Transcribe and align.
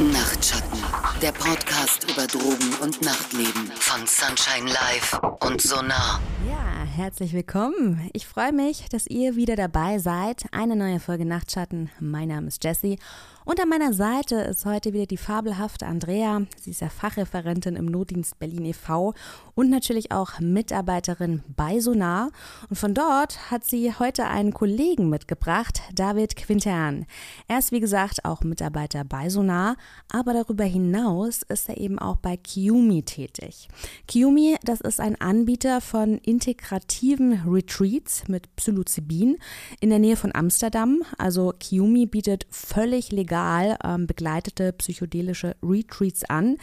Nachtschatten, 0.00 0.82
der 1.22 1.30
Podcast 1.30 2.10
über 2.10 2.26
Drogen 2.26 2.74
und 2.82 3.00
Nachtleben 3.00 3.70
von 3.76 4.04
Sunshine 4.08 4.68
Live 4.68 5.20
und 5.38 5.62
Sonar. 5.62 6.20
Ja, 6.48 6.84
herzlich 6.96 7.32
willkommen. 7.32 8.10
Ich 8.12 8.26
freue 8.26 8.52
mich, 8.52 8.88
dass 8.88 9.06
ihr 9.06 9.36
wieder 9.36 9.54
dabei 9.54 10.00
seid. 10.00 10.46
Eine 10.50 10.74
neue 10.74 10.98
Folge 10.98 11.24
Nachtschatten. 11.24 11.90
Mein 12.00 12.26
Name 12.26 12.48
ist 12.48 12.64
Jessie 12.64 12.98
und 13.44 13.60
an 13.60 13.68
meiner 13.68 13.92
Seite 13.92 14.36
ist 14.36 14.64
heute 14.64 14.94
wieder 14.94 15.04
die 15.04 15.18
fabelhafte 15.18 15.84
Andrea. 15.84 16.46
Sie 16.58 16.70
ist 16.70 16.80
ja 16.80 16.88
Fachreferentin 16.88 17.76
im 17.76 17.84
Notdienst 17.84 18.38
Berlin 18.38 18.64
e.V. 18.64 19.12
und 19.54 19.68
natürlich 19.68 20.12
auch 20.12 20.40
Mitarbeiterin 20.40 21.42
bei 21.54 21.78
Sonar. 21.78 22.30
Und 22.70 22.76
von 22.76 22.94
dort 22.94 23.50
hat 23.50 23.64
sie 23.64 23.92
heute 23.98 24.24
einen 24.28 24.54
Kollegen 24.54 25.10
mitgebracht, 25.10 25.82
David 25.94 26.36
Quintern. 26.36 27.04
Er 27.46 27.58
ist 27.58 27.70
wie 27.70 27.80
gesagt 27.80 28.24
auch 28.24 28.40
Mitarbeiter 28.40 29.04
bei 29.04 29.28
Sonar, 29.28 29.76
aber 30.10 30.32
darüber 30.32 30.64
hinaus 30.64 31.42
ist 31.42 31.68
er 31.68 31.76
eben 31.76 31.98
auch 31.98 32.16
bei 32.16 32.38
Kiumi 32.38 33.02
tätig. 33.02 33.68
Kiumi, 34.08 34.56
das 34.64 34.80
ist 34.80 35.00
ein 35.00 35.20
Anbieter 35.20 35.82
von 35.82 36.16
integrativen 36.16 37.42
Retreats 37.46 38.26
mit 38.26 38.56
Psilocybin 38.56 39.36
in 39.80 39.90
der 39.90 39.98
Nähe 39.98 40.16
von 40.16 40.34
Amsterdam. 40.34 41.02
Also 41.18 41.52
Kiumi 41.58 42.06
bietet 42.06 42.46
völlig 42.48 43.12
legal 43.12 43.33
legal 43.34 43.76
ähm, 43.82 44.06
begleitete 44.06 44.72
psychedelische 44.72 45.56
Retreats 45.62 46.24
an. 46.24 46.56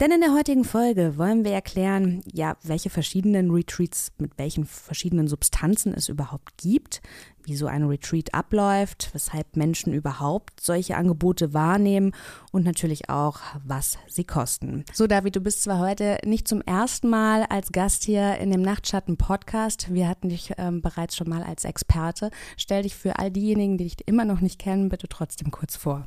Denn 0.00 0.10
in 0.10 0.20
der 0.20 0.34
heutigen 0.34 0.64
Folge 0.64 1.16
wollen 1.16 1.44
wir 1.44 1.52
erklären, 1.52 2.22
ja, 2.32 2.56
welche 2.62 2.90
verschiedenen 2.90 3.50
Retreats 3.50 4.12
mit 4.18 4.32
welchen 4.36 4.64
verschiedenen 4.64 5.28
Substanzen 5.28 5.94
es 5.94 6.08
überhaupt 6.08 6.56
gibt, 6.58 7.00
wie 7.46 7.56
so 7.56 7.66
ein 7.66 7.84
Retreat 7.84 8.34
abläuft, 8.34 9.10
weshalb 9.12 9.56
Menschen 9.56 9.92
überhaupt 9.92 10.60
solche 10.60 10.96
Angebote 10.96 11.54
wahrnehmen 11.54 12.12
und 12.52 12.64
natürlich 12.64 13.08
auch, 13.08 13.38
was 13.64 13.98
sie 14.08 14.24
kosten. 14.24 14.84
So, 14.92 15.06
David, 15.06 15.36
du 15.36 15.40
bist 15.40 15.62
zwar 15.62 15.78
heute 15.78 16.18
nicht 16.24 16.48
zum 16.48 16.60
ersten 16.62 17.08
Mal 17.08 17.44
als 17.44 17.72
Gast 17.72 18.04
hier 18.04 18.36
in 18.38 18.50
dem 18.50 18.62
Nachtschatten-Podcast. 18.62 19.92
Wir 19.94 20.08
hatten 20.08 20.28
dich 20.28 20.52
ähm, 20.58 20.82
bereits 20.82 21.16
schon 21.16 21.28
mal 21.28 21.42
als 21.42 21.64
Experte. 21.64 22.30
Stell 22.56 22.82
dich 22.82 22.94
für 22.94 23.18
all 23.18 23.30
diejenigen, 23.30 23.78
die 23.78 23.84
dich 23.84 23.96
immer 24.06 24.24
noch 24.24 24.40
nicht 24.40 24.58
kennen, 24.58 24.88
bitte 24.88 25.08
trotzdem 25.08 25.50
kurz 25.50 25.76
vor. 25.76 26.04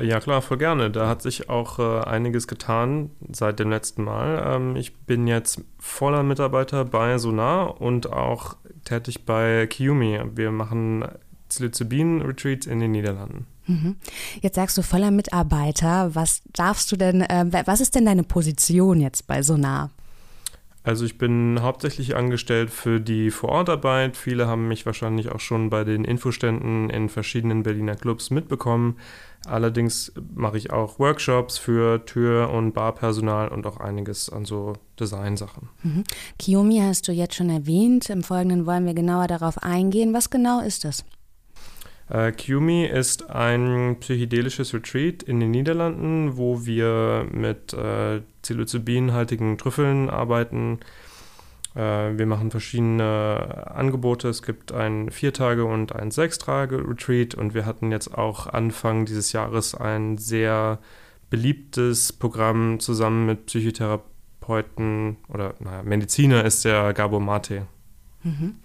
Ja, 0.00 0.20
klar, 0.20 0.40
voll 0.40 0.58
gerne. 0.58 0.90
Da 0.90 1.08
hat 1.08 1.20
sich 1.20 1.50
auch 1.50 1.78
äh, 1.78 2.00
einiges 2.08 2.46
getan 2.46 3.10
seit 3.30 3.58
dem 3.58 3.68
letzten 3.68 4.04
Mal. 4.04 4.54
Ähm, 4.54 4.76
ich 4.76 4.96
bin 4.96 5.26
jetzt 5.26 5.62
voller 5.78 6.22
Mitarbeiter 6.22 6.84
bei 6.84 7.18
Sonar 7.18 7.80
und 7.80 8.10
auch 8.10 8.56
tätig 8.84 9.26
bei 9.26 9.66
Kiumi. 9.66 10.20
Wir 10.34 10.50
machen 10.50 11.04
Psilocybin-Retreats 11.48 12.66
in 12.66 12.80
den 12.80 12.92
Niederlanden. 12.92 13.46
Mhm. 13.66 13.96
Jetzt 14.40 14.56
sagst 14.56 14.78
du 14.78 14.82
voller 14.82 15.10
Mitarbeiter. 15.10 16.14
Was 16.14 16.42
darfst 16.52 16.90
du 16.90 16.96
denn, 16.96 17.20
äh, 17.20 17.44
was 17.66 17.80
ist 17.80 17.94
denn 17.94 18.06
deine 18.06 18.24
Position 18.24 19.00
jetzt 19.00 19.26
bei 19.26 19.42
Sonar? 19.42 19.90
Also 20.84 21.04
ich 21.04 21.16
bin 21.16 21.60
hauptsächlich 21.62 22.16
angestellt 22.16 22.70
für 22.70 22.98
die 23.00 23.30
Vorortarbeit. 23.30 24.16
Viele 24.16 24.48
haben 24.48 24.66
mich 24.66 24.84
wahrscheinlich 24.84 25.30
auch 25.30 25.38
schon 25.38 25.70
bei 25.70 25.84
den 25.84 26.04
Infoständen 26.04 26.90
in 26.90 27.08
verschiedenen 27.08 27.62
Berliner 27.62 27.94
Clubs 27.94 28.30
mitbekommen. 28.30 28.96
Allerdings 29.46 30.12
mache 30.34 30.56
ich 30.56 30.70
auch 30.70 30.98
Workshops 30.98 31.58
für 31.58 32.04
Tür- 32.04 32.50
und 32.50 32.72
Barpersonal 32.72 33.48
und 33.48 33.66
auch 33.66 33.78
einiges 33.78 34.30
an 34.30 34.44
so 34.44 34.74
Designsachen. 35.00 35.68
Mhm. 35.82 36.04
Kiyomi 36.38 36.78
hast 36.78 37.08
du 37.08 37.12
jetzt 37.12 37.34
schon 37.34 37.50
erwähnt. 37.50 38.08
Im 38.08 38.22
Folgenden 38.22 38.66
wollen 38.66 38.86
wir 38.86 38.94
genauer 38.94 39.26
darauf 39.26 39.58
eingehen. 39.62 40.14
Was 40.14 40.30
genau 40.30 40.60
ist 40.60 40.84
das? 40.84 41.04
Äh, 42.12 42.32
Kiumi 42.32 42.84
ist 42.84 43.30
ein 43.30 43.96
psychedelisches 44.00 44.74
Retreat 44.74 45.22
in 45.22 45.40
den 45.40 45.50
Niederlanden, 45.50 46.36
wo 46.36 46.66
wir 46.66 47.26
mit 47.32 47.72
äh, 47.72 48.20
psilocybinhaltigen 48.42 49.56
Trüffeln 49.56 50.10
arbeiten. 50.10 50.80
Äh, 51.74 52.18
wir 52.18 52.26
machen 52.26 52.50
verschiedene 52.50 53.70
Angebote. 53.74 54.28
Es 54.28 54.42
gibt 54.42 54.72
ein 54.72 55.10
Viertage- 55.10 55.64
und 55.64 55.94
ein 55.94 56.10
Sechstage-Retreat 56.10 57.34
und 57.34 57.54
wir 57.54 57.66
hatten 57.66 57.90
jetzt 57.90 58.12
auch 58.14 58.46
Anfang 58.46 59.06
dieses 59.06 59.32
Jahres 59.32 59.74
ein 59.74 60.18
sehr 60.18 60.78
beliebtes 61.30 62.12
Programm 62.12 62.78
zusammen 62.78 63.26
mit 63.26 63.46
Psychotherapeuten 63.46 65.16
oder 65.28 65.54
naja, 65.60 65.82
Mediziner 65.82 66.44
ist 66.44 66.64
der 66.64 66.92
Gabo 66.92 67.20
Mate. 67.20 67.66
Mhm. 68.22 68.56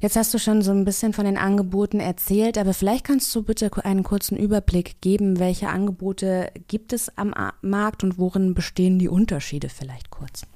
Jetzt 0.00 0.16
hast 0.16 0.32
du 0.32 0.38
schon 0.38 0.62
so 0.62 0.70
ein 0.70 0.86
bisschen 0.86 1.12
von 1.12 1.26
den 1.26 1.36
Angeboten 1.36 2.00
erzählt, 2.00 2.56
aber 2.56 2.72
vielleicht 2.72 3.04
kannst 3.04 3.34
du 3.34 3.42
bitte 3.42 3.70
einen 3.84 4.02
kurzen 4.02 4.38
Überblick 4.38 5.02
geben, 5.02 5.38
welche 5.38 5.68
Angebote 5.68 6.50
gibt 6.68 6.94
es 6.94 7.14
am 7.18 7.34
Markt 7.60 8.02
und 8.02 8.16
worin 8.16 8.54
bestehen 8.54 8.98
die 8.98 9.10
Unterschiede 9.10 9.68
vielleicht 9.68 10.08
kurz? 10.08 10.46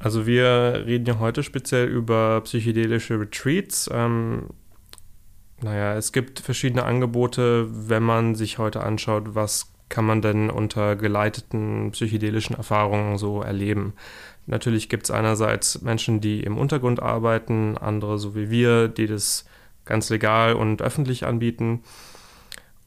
Also 0.00 0.26
wir 0.26 0.84
reden 0.86 1.04
ja 1.04 1.18
heute 1.18 1.42
speziell 1.42 1.86
über 1.86 2.40
psychedelische 2.40 3.20
Retreats. 3.20 3.88
Ähm, 3.92 4.48
naja, 5.60 5.94
es 5.94 6.12
gibt 6.12 6.40
verschiedene 6.40 6.84
Angebote, 6.84 7.68
wenn 7.70 8.02
man 8.02 8.34
sich 8.34 8.56
heute 8.56 8.82
anschaut, 8.82 9.34
was 9.34 9.72
kann 9.90 10.06
man 10.06 10.22
denn 10.22 10.48
unter 10.48 10.96
geleiteten 10.96 11.90
psychedelischen 11.90 12.56
Erfahrungen 12.56 13.18
so 13.18 13.42
erleben. 13.42 13.92
Natürlich 14.46 14.88
gibt 14.88 15.04
es 15.04 15.10
einerseits 15.10 15.82
Menschen, 15.82 16.22
die 16.22 16.40
im 16.40 16.56
Untergrund 16.56 17.02
arbeiten, 17.02 17.76
andere 17.76 18.18
so 18.18 18.34
wie 18.34 18.50
wir, 18.50 18.88
die 18.88 19.06
das 19.06 19.44
ganz 19.84 20.08
legal 20.08 20.54
und 20.54 20.80
öffentlich 20.80 21.26
anbieten. 21.26 21.82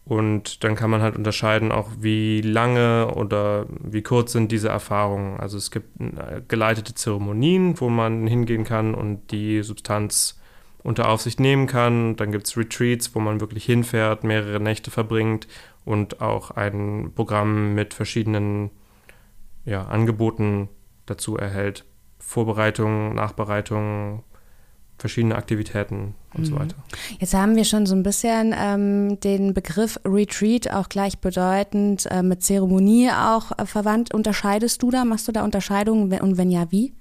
Und 0.06 0.66
dann 0.66 0.76
kann 0.76 0.90
man 0.90 1.02
halt 1.02 1.16
unterscheiden, 1.16 1.72
auch 1.72 1.90
wie 2.00 2.42
lange 2.42 3.14
oder 3.16 3.66
wie 3.82 4.02
kurz 4.02 4.34
sind 4.34 4.52
diese 4.52 4.68
Erfahrungen. 4.68 5.40
Also 5.40 5.58
es 5.58 5.72
gibt 5.72 6.00
äh, 6.02 6.42
geleitete 6.48 6.94
Zeremonien, 6.94 7.80
wo 7.80 7.88
man 7.88 8.28
hingehen 8.28 8.66
kann 8.66 8.96
und 8.96 9.32
die 9.32 9.64
Substanz 9.64 10.40
unter 10.84 11.08
Aufsicht 11.08 11.40
nehmen 11.40 11.68
kann. 11.68 12.18
Dann 12.18 12.34
gibt 12.34 12.48
es 12.48 12.58
Retreats, 12.58 13.16
wo 13.16 13.20
man 13.20 13.40
wirklich 13.40 13.64
hinfährt, 13.66 14.26
mehrere 14.26 14.60
Nächte 14.60 14.92
verbringt 14.92 15.48
und 15.86 16.20
auch 16.22 16.52
ein 16.52 17.12
Programm 17.16 17.74
mit 17.74 17.94
verschiedenen 17.94 18.72
ja, 19.64 19.84
Angeboten 19.84 20.68
dazu 21.06 21.38
erhält. 21.38 21.86
Vorbereitung, 22.20 23.16
Nachbereitung, 23.16 24.24
verschiedene 25.04 25.36
Aktivitäten 25.36 26.16
und 26.34 26.40
mhm. 26.40 26.46
so 26.46 26.56
weiter. 26.56 26.76
Jetzt 27.20 27.34
haben 27.34 27.58
wir 27.58 27.66
schon 27.66 27.86
so 27.86 27.94
ein 27.94 28.04
bisschen 28.04 28.56
ähm, 28.58 29.20
den 29.20 29.54
Begriff 29.54 30.00
Retreat 30.06 30.72
auch 30.72 30.88
gleichbedeutend 30.88 32.06
äh, 32.10 32.24
mit 32.24 32.42
Zeremonie 32.42 33.10
auch 33.12 33.52
äh, 33.58 33.66
verwandt. 33.66 34.14
Unterscheidest 34.14 34.82
du 34.82 34.92
da? 34.92 35.04
Machst 35.04 35.28
du 35.28 35.34
da 35.34 35.44
Unterscheidungen 35.44 36.10
und 36.22 36.38
wenn 36.38 36.50
ja, 36.50 36.72
wie? 36.72 36.94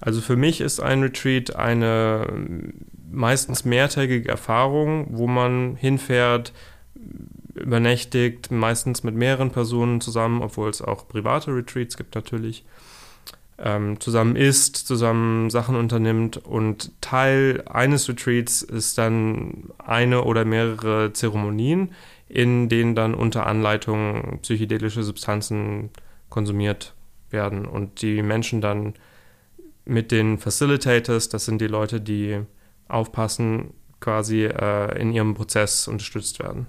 Also 0.00 0.22
für 0.22 0.36
mich 0.36 0.62
ist 0.62 0.80
ein 0.80 1.02
Retreat 1.02 1.54
eine 1.54 2.72
meistens 3.10 3.66
mehrtägige 3.66 4.30
Erfahrung, 4.30 5.08
wo 5.10 5.26
man 5.26 5.76
hinfährt, 5.76 6.54
übernächtigt, 7.54 8.50
meistens 8.50 9.02
mit 9.02 9.14
mehreren 9.14 9.50
Personen 9.50 10.00
zusammen, 10.00 10.40
obwohl 10.40 10.70
es 10.70 10.80
auch 10.80 11.06
private 11.08 11.54
Retreats 11.54 11.98
gibt 11.98 12.14
natürlich 12.14 12.64
ähm, 13.62 14.00
zusammen 14.00 14.36
isst, 14.36 14.76
zusammen 14.76 15.50
Sachen 15.50 15.76
unternimmt 15.76 16.36
und 16.36 16.92
Teil 17.00 17.62
eines 17.66 18.08
Retreats 18.08 18.62
ist 18.62 18.98
dann 18.98 19.70
eine 19.78 20.24
oder 20.24 20.44
mehrere 20.44 21.12
Zeremonien, 21.12 21.92
in 22.28 22.68
denen 22.68 22.94
dann 22.94 23.14
unter 23.14 23.46
Anleitung 23.46 24.40
psychedelische 24.42 25.02
Substanzen 25.02 25.90
konsumiert 26.28 26.94
werden 27.30 27.66
und 27.66 28.02
die 28.02 28.22
Menschen 28.22 28.60
dann 28.60 28.94
mit 29.84 30.12
den 30.12 30.38
Facilitators, 30.38 31.28
das 31.28 31.44
sind 31.44 31.60
die 31.60 31.66
Leute, 31.66 32.00
die 32.00 32.40
aufpassen, 32.88 33.74
quasi 34.00 34.44
äh, 34.44 35.00
in 35.00 35.12
ihrem 35.12 35.34
Prozess 35.34 35.88
unterstützt 35.88 36.40
werden. 36.40 36.66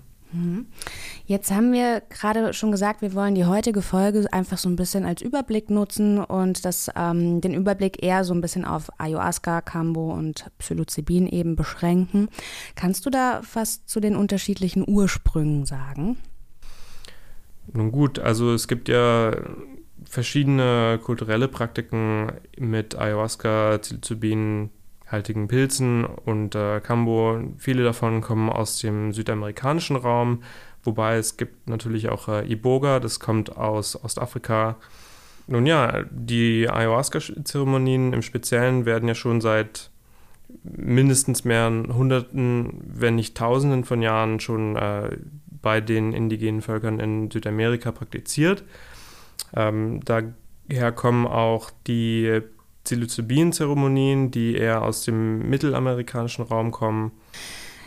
Jetzt 1.25 1.51
haben 1.51 1.71
wir 1.71 2.01
gerade 2.09 2.53
schon 2.53 2.71
gesagt, 2.71 3.01
wir 3.01 3.13
wollen 3.13 3.35
die 3.35 3.45
heutige 3.45 3.81
Folge 3.81 4.25
einfach 4.31 4.57
so 4.57 4.67
ein 4.69 4.75
bisschen 4.75 5.05
als 5.05 5.21
Überblick 5.21 5.69
nutzen 5.69 6.19
und 6.19 6.65
das, 6.65 6.89
ähm, 6.95 7.39
den 7.41 7.53
Überblick 7.53 8.03
eher 8.03 8.23
so 8.23 8.33
ein 8.33 8.41
bisschen 8.41 8.65
auf 8.65 8.89
Ayahuasca, 8.99 9.61
Cambo 9.61 10.13
und 10.13 10.49
Psilocybin 10.57 11.27
eben 11.27 11.55
beschränken. 11.55 12.29
Kannst 12.75 13.05
du 13.05 13.09
da 13.09 13.41
was 13.53 13.85
zu 13.85 13.99
den 13.99 14.15
unterschiedlichen 14.15 14.83
Ursprüngen 14.87 15.65
sagen? 15.65 16.17
Nun 17.71 17.91
gut, 17.91 18.19
also 18.19 18.53
es 18.53 18.67
gibt 18.67 18.89
ja 18.89 19.31
verschiedene 20.05 20.99
kulturelle 21.01 21.47
Praktiken 21.47 22.31
mit 22.57 22.97
Ayahuasca, 22.97 23.77
Psilocybin, 23.77 24.69
haltigen 25.13 25.47
Pilzen 25.47 26.03
und 26.03 26.55
äh, 26.55 26.81
Cambo. 26.81 27.39
Viele 27.57 27.83
davon 27.83 28.19
kommen 28.19 28.49
aus 28.49 28.79
dem 28.79 29.13
südamerikanischen 29.13 29.95
Raum, 29.95 30.43
wobei 30.83 31.15
es 31.15 31.37
gibt 31.37 31.69
natürlich 31.69 32.09
auch 32.09 32.27
äh, 32.27 32.51
Iboga, 32.51 32.99
das 32.99 33.21
kommt 33.21 33.55
aus 33.55 34.03
Ostafrika. 34.03 34.75
Nun 35.47 35.65
ja, 35.65 36.03
die 36.09 36.69
Ayahuasca-Zeremonien 36.69 38.13
im 38.13 38.21
Speziellen 38.21 38.85
werden 38.85 39.07
ja 39.07 39.15
schon 39.15 39.39
seit 39.39 39.91
mindestens 40.63 41.43
mehreren 41.43 41.93
Hunderten, 41.93 42.81
wenn 42.85 43.15
nicht 43.15 43.37
Tausenden 43.37 43.83
von 43.83 44.01
Jahren 44.01 44.39
schon 44.39 44.75
äh, 44.75 45.17
bei 45.61 45.81
den 45.81 46.13
indigenen 46.13 46.61
Völkern 46.61 46.99
in 46.99 47.29
Südamerika 47.29 47.91
praktiziert. 47.91 48.63
Ähm, 49.55 50.01
daher 50.03 50.91
kommen 50.91 51.27
auch 51.27 51.71
die 51.87 52.41
Psilocybin-Zeremonien, 52.83 54.31
die 54.31 54.55
eher 54.55 54.83
aus 54.83 55.03
dem 55.03 55.49
mittelamerikanischen 55.49 56.45
Raum 56.45 56.71
kommen. 56.71 57.11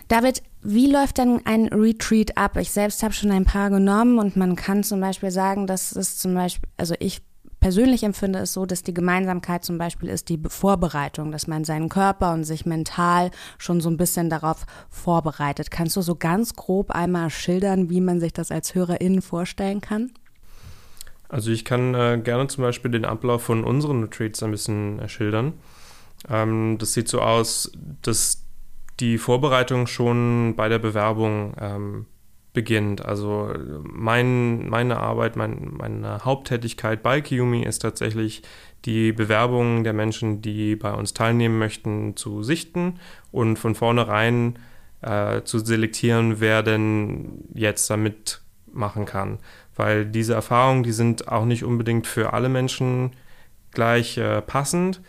David, 0.08 0.42
wie 0.62 0.90
läuft 0.90 1.18
denn 1.18 1.40
ein 1.44 1.66
Retreat 1.66 2.36
ab? 2.36 2.56
Ich 2.58 2.70
selbst 2.70 3.02
habe 3.02 3.12
schon 3.12 3.32
ein 3.32 3.44
paar 3.44 3.70
genommen 3.70 4.18
und 4.18 4.36
man 4.36 4.54
kann 4.54 4.84
zum 4.84 5.00
Beispiel 5.00 5.30
sagen, 5.30 5.66
dass 5.66 5.94
es 5.94 6.16
zum 6.16 6.34
Beispiel, 6.34 6.68
also 6.76 6.94
ich 7.00 7.22
persönlich 7.58 8.04
empfinde 8.04 8.38
es 8.38 8.52
so, 8.52 8.66
dass 8.66 8.84
die 8.84 8.94
Gemeinsamkeit 8.94 9.64
zum 9.64 9.78
Beispiel 9.78 10.08
ist 10.08 10.28
die 10.28 10.40
Vorbereitung, 10.48 11.32
dass 11.32 11.48
man 11.48 11.64
seinen 11.64 11.88
Körper 11.88 12.32
und 12.32 12.44
sich 12.44 12.66
mental 12.66 13.32
schon 13.58 13.80
so 13.80 13.90
ein 13.90 13.96
bisschen 13.96 14.30
darauf 14.30 14.66
vorbereitet. 14.88 15.72
Kannst 15.72 15.96
du 15.96 16.02
so 16.02 16.14
ganz 16.14 16.54
grob 16.54 16.92
einmal 16.92 17.30
schildern, 17.30 17.90
wie 17.90 18.00
man 18.00 18.20
sich 18.20 18.32
das 18.32 18.52
als 18.52 18.76
HörerInnen 18.76 19.22
vorstellen 19.22 19.80
kann? 19.80 20.12
Also 21.28 21.50
ich 21.50 21.64
kann 21.64 21.94
äh, 21.94 22.20
gerne 22.22 22.46
zum 22.46 22.62
Beispiel 22.62 22.90
den 22.90 23.04
Ablauf 23.04 23.42
von 23.42 23.64
unseren 23.64 24.02
Retreats 24.02 24.42
ein 24.42 24.50
bisschen 24.50 25.00
äh, 25.00 25.08
schildern. 25.08 25.54
Ähm, 26.28 26.76
das 26.78 26.92
sieht 26.92 27.08
so 27.08 27.20
aus, 27.20 27.72
dass 28.02 28.44
die 29.00 29.18
Vorbereitung 29.18 29.86
schon 29.86 30.54
bei 30.56 30.68
der 30.68 30.78
Bewerbung 30.78 31.54
ähm, 31.60 32.06
beginnt. 32.52 33.04
Also 33.04 33.52
mein, 33.82 34.68
meine 34.68 34.98
Arbeit, 34.98 35.36
mein, 35.36 35.74
meine 35.76 36.24
Haupttätigkeit 36.24 37.02
bei 37.02 37.20
Kiumi 37.20 37.62
ist 37.62 37.80
tatsächlich 37.80 38.42
die 38.86 39.12
Bewerbungen 39.12 39.84
der 39.84 39.92
Menschen, 39.92 40.40
die 40.40 40.76
bei 40.76 40.92
uns 40.94 41.12
teilnehmen 41.12 41.58
möchten, 41.58 42.16
zu 42.16 42.42
sichten 42.42 42.98
und 43.30 43.58
von 43.58 43.74
vornherein 43.74 44.58
äh, 45.02 45.42
zu 45.42 45.58
selektieren, 45.58 46.40
wer 46.40 46.62
denn 46.62 47.44
jetzt 47.52 47.90
damit 47.90 48.40
machen 48.72 49.04
kann. 49.04 49.38
Weil 49.76 50.06
diese 50.06 50.34
Erfahrungen, 50.34 50.82
die 50.82 50.92
sind 50.92 51.28
auch 51.28 51.44
nicht 51.44 51.64
unbedingt 51.64 52.06
für 52.06 52.32
alle 52.32 52.48
Menschen 52.48 53.12
gleich 53.72 54.16
äh, 54.16 54.40
passend. 54.42 55.02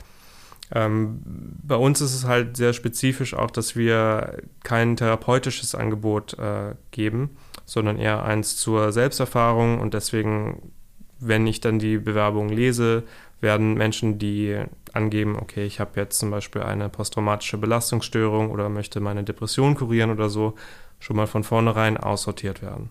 Ähm, 0.74 1.22
bei 1.24 1.76
uns 1.76 2.02
ist 2.02 2.14
es 2.14 2.26
halt 2.26 2.58
sehr 2.58 2.74
spezifisch 2.74 3.34
auch, 3.34 3.50
dass 3.50 3.76
wir 3.76 4.40
kein 4.64 4.98
therapeutisches 4.98 5.76
Angebot 5.76 6.38
äh, 6.38 6.76
geben, 6.92 7.38
sondern 7.66 7.98
eher 7.98 8.24
eins 8.24 8.58
zur 8.58 8.92
Selbsterfahrung 8.92 9.80
und 9.80 9.94
deswegen, 9.94 10.74
wenn 11.20 11.48
ich 11.48 11.62
dann 11.62 11.80
die 11.80 11.98
Bewerbung 11.98 12.50
lese, 12.50 13.04
werden 13.40 13.76
Menschen, 13.76 14.20
die 14.20 14.58
angeben, 14.94 15.38
okay, 15.40 15.66
ich 15.66 15.80
habe 15.80 15.92
jetzt 15.96 16.20
zum 16.20 16.32
Beispiel 16.32 16.64
eine 16.64 16.90
posttraumatische 16.90 17.58
Belastungsstörung 17.58 18.52
oder 18.52 18.68
möchte 18.68 19.00
meine 19.00 19.24
Depression 19.24 19.76
kurieren 19.76 20.12
oder 20.12 20.30
so, 20.30 20.56
schon 21.00 21.16
mal 21.16 21.28
von 21.28 21.44
vornherein 21.44 21.98
aussortiert 21.98 22.62
werden. 22.62 22.90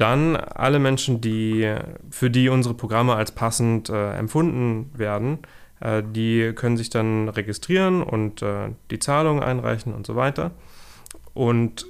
Dann 0.00 0.36
alle 0.36 0.78
Menschen, 0.78 1.20
die 1.20 1.74
für 2.10 2.30
die 2.30 2.48
unsere 2.48 2.74
Programme 2.74 3.16
als 3.16 3.32
passend 3.32 3.90
äh, 3.90 4.14
empfunden 4.14 4.90
werden, 4.98 5.40
äh, 5.80 6.02
die 6.02 6.54
können 6.54 6.78
sich 6.78 6.88
dann 6.88 7.28
registrieren 7.28 8.02
und 8.02 8.40
äh, 8.40 8.70
die 8.90 8.98
Zahlung 8.98 9.42
einreichen 9.42 9.92
und 9.92 10.06
so 10.06 10.16
weiter. 10.16 10.52
Und 11.34 11.84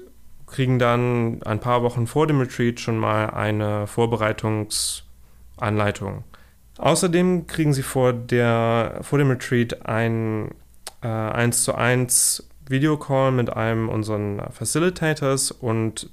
kriegen 0.49 0.81
dann 0.81 1.41
ein 1.45 1.61
paar 1.61 1.85
Wochen 1.85 2.09
vor 2.09 2.27
dem 2.27 2.41
Retreat 2.41 2.81
schon 2.81 2.99
mal 2.99 3.31
eine 3.31 3.87
Vorbereitungsanleitung. 3.87 6.25
Außerdem 6.79 7.47
kriegen 7.47 7.73
sie 7.73 7.85
vor, 7.85 8.13
der, 8.13 8.99
vor 9.03 9.21
dem 9.21 9.31
Retreat 9.31 9.87
ein 9.87 10.51
äh, 11.03 11.07
1 11.07 11.63
zu 11.63 11.77
1 11.77 12.49
Videocall 12.67 13.31
mit 13.31 13.57
einem 13.57 13.89
unserer 13.89 14.51
Facilitators 14.51 15.53
und 15.53 16.11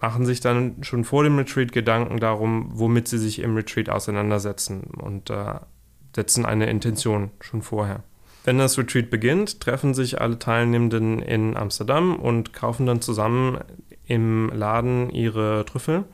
machen 0.00 0.26
sich 0.26 0.40
dann 0.40 0.82
schon 0.82 1.04
vor 1.04 1.24
dem 1.24 1.38
Retreat 1.38 1.72
Gedanken 1.72 2.18
darum, 2.20 2.70
womit 2.72 3.08
sie 3.08 3.18
sich 3.18 3.40
im 3.40 3.54
Retreat 3.54 3.90
auseinandersetzen 3.90 4.82
und 4.96 5.30
äh, 5.30 5.60
setzen 6.14 6.46
eine 6.46 6.68
Intention 6.68 7.30
schon 7.40 7.62
vorher. 7.62 8.02
Wenn 8.44 8.58
das 8.58 8.78
Retreat 8.78 9.10
beginnt, 9.10 9.60
treffen 9.60 9.92
sich 9.92 10.20
alle 10.20 10.38
Teilnehmenden 10.38 11.20
in 11.20 11.56
Amsterdam 11.56 12.16
und 12.16 12.54
kaufen 12.54 12.86
dann 12.86 13.02
zusammen 13.02 13.58
im 14.06 14.50
Laden 14.54 15.10
ihre 15.10 15.64
Trüffel. 15.66 16.04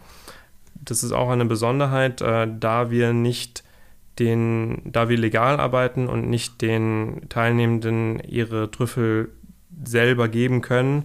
Das 0.74 1.02
ist 1.02 1.12
auch 1.12 1.30
eine 1.30 1.46
Besonderheit, 1.46 2.20
äh, 2.20 2.48
da 2.58 2.90
wir 2.90 3.12
nicht 3.12 3.62
den, 4.18 4.80
da 4.84 5.08
wir 5.08 5.18
legal 5.18 5.60
arbeiten 5.60 6.08
und 6.08 6.28
nicht 6.28 6.62
den 6.62 7.22
Teilnehmenden 7.28 8.20
ihre 8.20 8.70
Trüffel 8.70 9.30
selber 9.84 10.28
geben 10.28 10.62
können, 10.62 11.04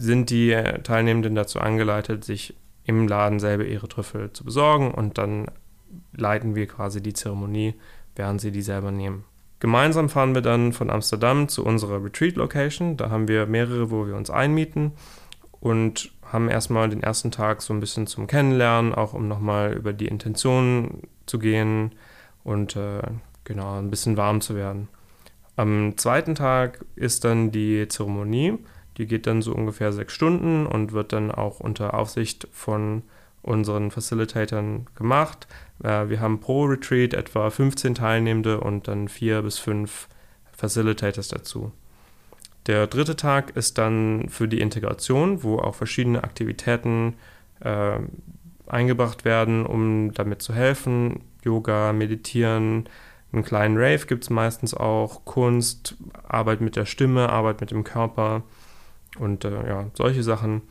sind 0.00 0.30
die 0.30 0.52
Teilnehmenden 0.82 1.34
dazu 1.34 1.60
angeleitet, 1.60 2.24
sich 2.24 2.54
im 2.84 3.06
Laden 3.06 3.38
selber 3.38 3.64
ihre 3.64 3.88
Trüffel 3.88 4.32
zu 4.32 4.44
besorgen 4.44 4.90
und 4.92 5.18
dann 5.18 5.46
leiten 6.16 6.54
wir 6.54 6.66
quasi 6.66 7.02
die 7.02 7.12
Zeremonie, 7.12 7.74
während 8.16 8.40
sie 8.40 8.50
die 8.50 8.62
selber 8.62 8.90
nehmen. 8.90 9.24
Gemeinsam 9.60 10.08
fahren 10.08 10.34
wir 10.34 10.42
dann 10.42 10.72
von 10.72 10.90
Amsterdam 10.90 11.48
zu 11.48 11.64
unserer 11.64 12.02
Retreat-Location. 12.02 12.96
Da 12.96 13.10
haben 13.10 13.28
wir 13.28 13.46
mehrere, 13.46 13.90
wo 13.92 14.06
wir 14.06 14.16
uns 14.16 14.28
einmieten 14.28 14.92
und 15.60 16.10
haben 16.24 16.48
erstmal 16.48 16.88
den 16.88 17.02
ersten 17.02 17.30
Tag 17.30 17.62
so 17.62 17.72
ein 17.72 17.78
bisschen 17.78 18.08
zum 18.08 18.26
Kennenlernen, 18.26 18.92
auch 18.92 19.12
um 19.12 19.28
nochmal 19.28 19.74
über 19.74 19.92
die 19.92 20.08
Intentionen 20.08 21.02
zu 21.26 21.38
gehen 21.38 21.92
und 22.42 22.74
äh, 22.74 23.02
genau 23.44 23.78
ein 23.78 23.90
bisschen 23.90 24.16
warm 24.16 24.40
zu 24.40 24.56
werden. 24.56 24.88
Am 25.54 25.96
zweiten 25.96 26.34
Tag 26.34 26.84
ist 26.96 27.24
dann 27.24 27.52
die 27.52 27.86
Zeremonie. 27.86 28.58
Die 28.98 29.06
geht 29.06 29.26
dann 29.26 29.42
so 29.42 29.54
ungefähr 29.54 29.92
sechs 29.92 30.12
Stunden 30.12 30.66
und 30.66 30.92
wird 30.92 31.12
dann 31.12 31.30
auch 31.30 31.60
unter 31.60 31.94
Aufsicht 31.94 32.46
von 32.52 33.02
unseren 33.42 33.90
Facilitatoren 33.90 34.86
gemacht. 34.94 35.48
Äh, 35.82 36.08
wir 36.08 36.20
haben 36.20 36.40
pro 36.40 36.64
Retreat 36.64 37.14
etwa 37.14 37.50
15 37.50 37.94
Teilnehmende 37.94 38.60
und 38.60 38.88
dann 38.88 39.08
vier 39.08 39.42
bis 39.42 39.58
fünf 39.58 40.08
Facilitators 40.52 41.28
dazu. 41.28 41.72
Der 42.66 42.86
dritte 42.86 43.16
Tag 43.16 43.56
ist 43.56 43.78
dann 43.78 44.28
für 44.28 44.46
die 44.46 44.60
Integration, 44.60 45.42
wo 45.42 45.58
auch 45.58 45.74
verschiedene 45.74 46.22
Aktivitäten 46.22 47.14
äh, 47.60 47.98
eingebracht 48.68 49.24
werden, 49.24 49.66
um 49.66 50.12
damit 50.14 50.42
zu 50.42 50.54
helfen. 50.54 51.22
Yoga, 51.42 51.92
Meditieren, 51.92 52.88
einen 53.32 53.44
kleinen 53.44 53.76
Rave 53.76 54.06
gibt 54.06 54.24
es 54.24 54.30
meistens 54.30 54.74
auch, 54.74 55.24
Kunst, 55.24 55.96
Arbeit 56.22 56.60
mit 56.60 56.76
der 56.76 56.84
Stimme, 56.84 57.30
Arbeit 57.30 57.60
mit 57.60 57.70
dem 57.70 57.82
Körper 57.82 58.42
und 59.18 59.44
äh, 59.44 59.68
ja, 59.68 59.86
solche 59.94 60.22
Sachen. 60.22 60.62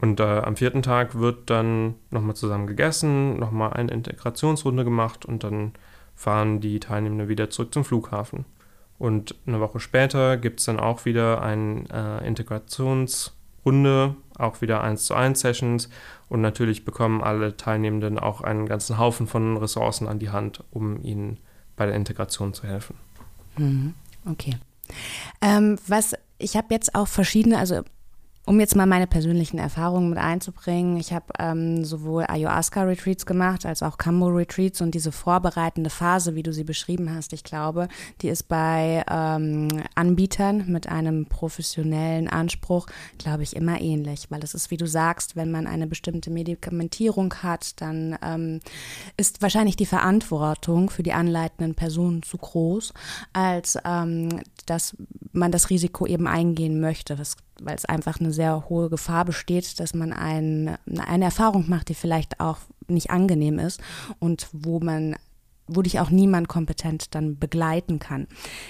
Und 0.00 0.18
äh, 0.20 0.22
am 0.22 0.56
vierten 0.56 0.82
Tag 0.82 1.18
wird 1.18 1.50
dann 1.50 1.94
nochmal 2.10 2.34
zusammen 2.34 2.66
gegessen, 2.66 3.38
nochmal 3.38 3.74
eine 3.74 3.92
Integrationsrunde 3.92 4.84
gemacht 4.84 5.24
und 5.24 5.44
dann 5.44 5.72
fahren 6.14 6.60
die 6.60 6.80
Teilnehmenden 6.80 7.28
wieder 7.28 7.50
zurück 7.50 7.74
zum 7.74 7.84
Flughafen. 7.84 8.44
Und 8.98 9.34
eine 9.46 9.60
Woche 9.60 9.80
später 9.80 10.36
gibt 10.36 10.60
es 10.60 10.66
dann 10.66 10.78
auch 10.80 11.04
wieder 11.04 11.42
eine 11.42 11.84
äh, 11.92 12.26
Integrationsrunde, 12.26 14.14
auch 14.38 14.60
wieder 14.60 14.82
1 14.82 15.04
zu 15.04 15.14
1 15.14 15.40
Sessions 15.40 15.90
und 16.28 16.40
natürlich 16.40 16.84
bekommen 16.84 17.22
alle 17.22 17.56
Teilnehmenden 17.56 18.18
auch 18.18 18.40
einen 18.40 18.66
ganzen 18.66 18.98
Haufen 18.98 19.26
von 19.26 19.56
Ressourcen 19.56 20.08
an 20.08 20.18
die 20.18 20.30
Hand, 20.30 20.62
um 20.70 21.02
ihnen 21.02 21.38
bei 21.76 21.86
der 21.86 21.94
Integration 21.94 22.54
zu 22.54 22.66
helfen. 22.66 22.96
Mhm. 23.56 23.94
Okay. 24.30 24.56
Ähm, 25.40 25.78
was 25.86 26.14
ich 26.38 26.56
habe 26.56 26.68
jetzt 26.70 26.94
auch 26.94 27.08
verschiedene, 27.08 27.58
also 27.58 27.82
um 28.46 28.60
jetzt 28.60 28.76
mal 28.76 28.86
meine 28.86 29.06
persönlichen 29.06 29.58
Erfahrungen 29.58 30.10
mit 30.10 30.18
einzubringen, 30.18 30.98
ich 30.98 31.14
habe 31.14 31.26
ähm, 31.38 31.82
sowohl 31.84 32.24
Ayahuasca-Retreats 32.28 33.24
gemacht 33.24 33.64
als 33.64 33.82
auch 33.82 33.96
Kambo-Retreats 33.96 34.82
und 34.82 34.94
diese 34.94 35.12
vorbereitende 35.12 35.88
Phase, 35.88 36.34
wie 36.34 36.42
du 36.42 36.52
sie 36.52 36.64
beschrieben 36.64 37.14
hast, 37.14 37.32
ich 37.32 37.42
glaube, 37.42 37.88
die 38.20 38.28
ist 38.28 38.44
bei 38.48 39.02
ähm, 39.10 39.82
Anbietern 39.94 40.66
mit 40.66 40.88
einem 40.88 41.24
professionellen 41.26 42.28
Anspruch, 42.28 42.86
glaube 43.16 43.44
ich, 43.44 43.56
immer 43.56 43.80
ähnlich, 43.80 44.26
weil 44.30 44.44
es 44.44 44.52
ist, 44.52 44.70
wie 44.70 44.76
du 44.76 44.86
sagst, 44.86 45.36
wenn 45.36 45.50
man 45.50 45.66
eine 45.66 45.86
bestimmte 45.86 46.30
Medikamentierung 46.30 47.32
hat, 47.42 47.80
dann 47.80 48.18
ähm, 48.22 48.60
ist 49.16 49.40
wahrscheinlich 49.40 49.76
die 49.76 49.86
Verantwortung 49.86 50.90
für 50.90 51.02
die 51.02 51.14
anleitenden 51.14 51.74
Personen 51.74 52.22
zu 52.22 52.36
groß, 52.36 52.92
als 53.32 53.78
ähm, 53.86 54.40
dass 54.66 54.96
man 55.32 55.50
das 55.50 55.70
Risiko 55.70 56.06
eben 56.06 56.26
eingehen 56.26 56.78
möchte, 56.80 57.18
weil 57.62 57.76
es 57.76 57.84
einfach 57.84 58.20
eine 58.20 58.32
sehr 58.32 58.68
hohe 58.68 58.90
Gefahr 58.90 59.24
besteht, 59.24 59.78
dass 59.80 59.94
man 59.94 60.12
ein, 60.12 60.76
eine 60.98 61.24
Erfahrung 61.24 61.68
macht, 61.68 61.88
die 61.88 61.94
vielleicht 61.94 62.40
auch 62.40 62.58
nicht 62.88 63.10
angenehm 63.10 63.58
ist 63.58 63.80
und 64.18 64.48
wo 64.52 64.80
man 64.80 65.16
wo 65.66 65.80
dich 65.80 65.98
auch 65.98 66.10
niemand 66.10 66.46
kompetent 66.46 67.14
dann 67.14 67.38
begleiten 67.38 67.98
kann. 67.98 68.26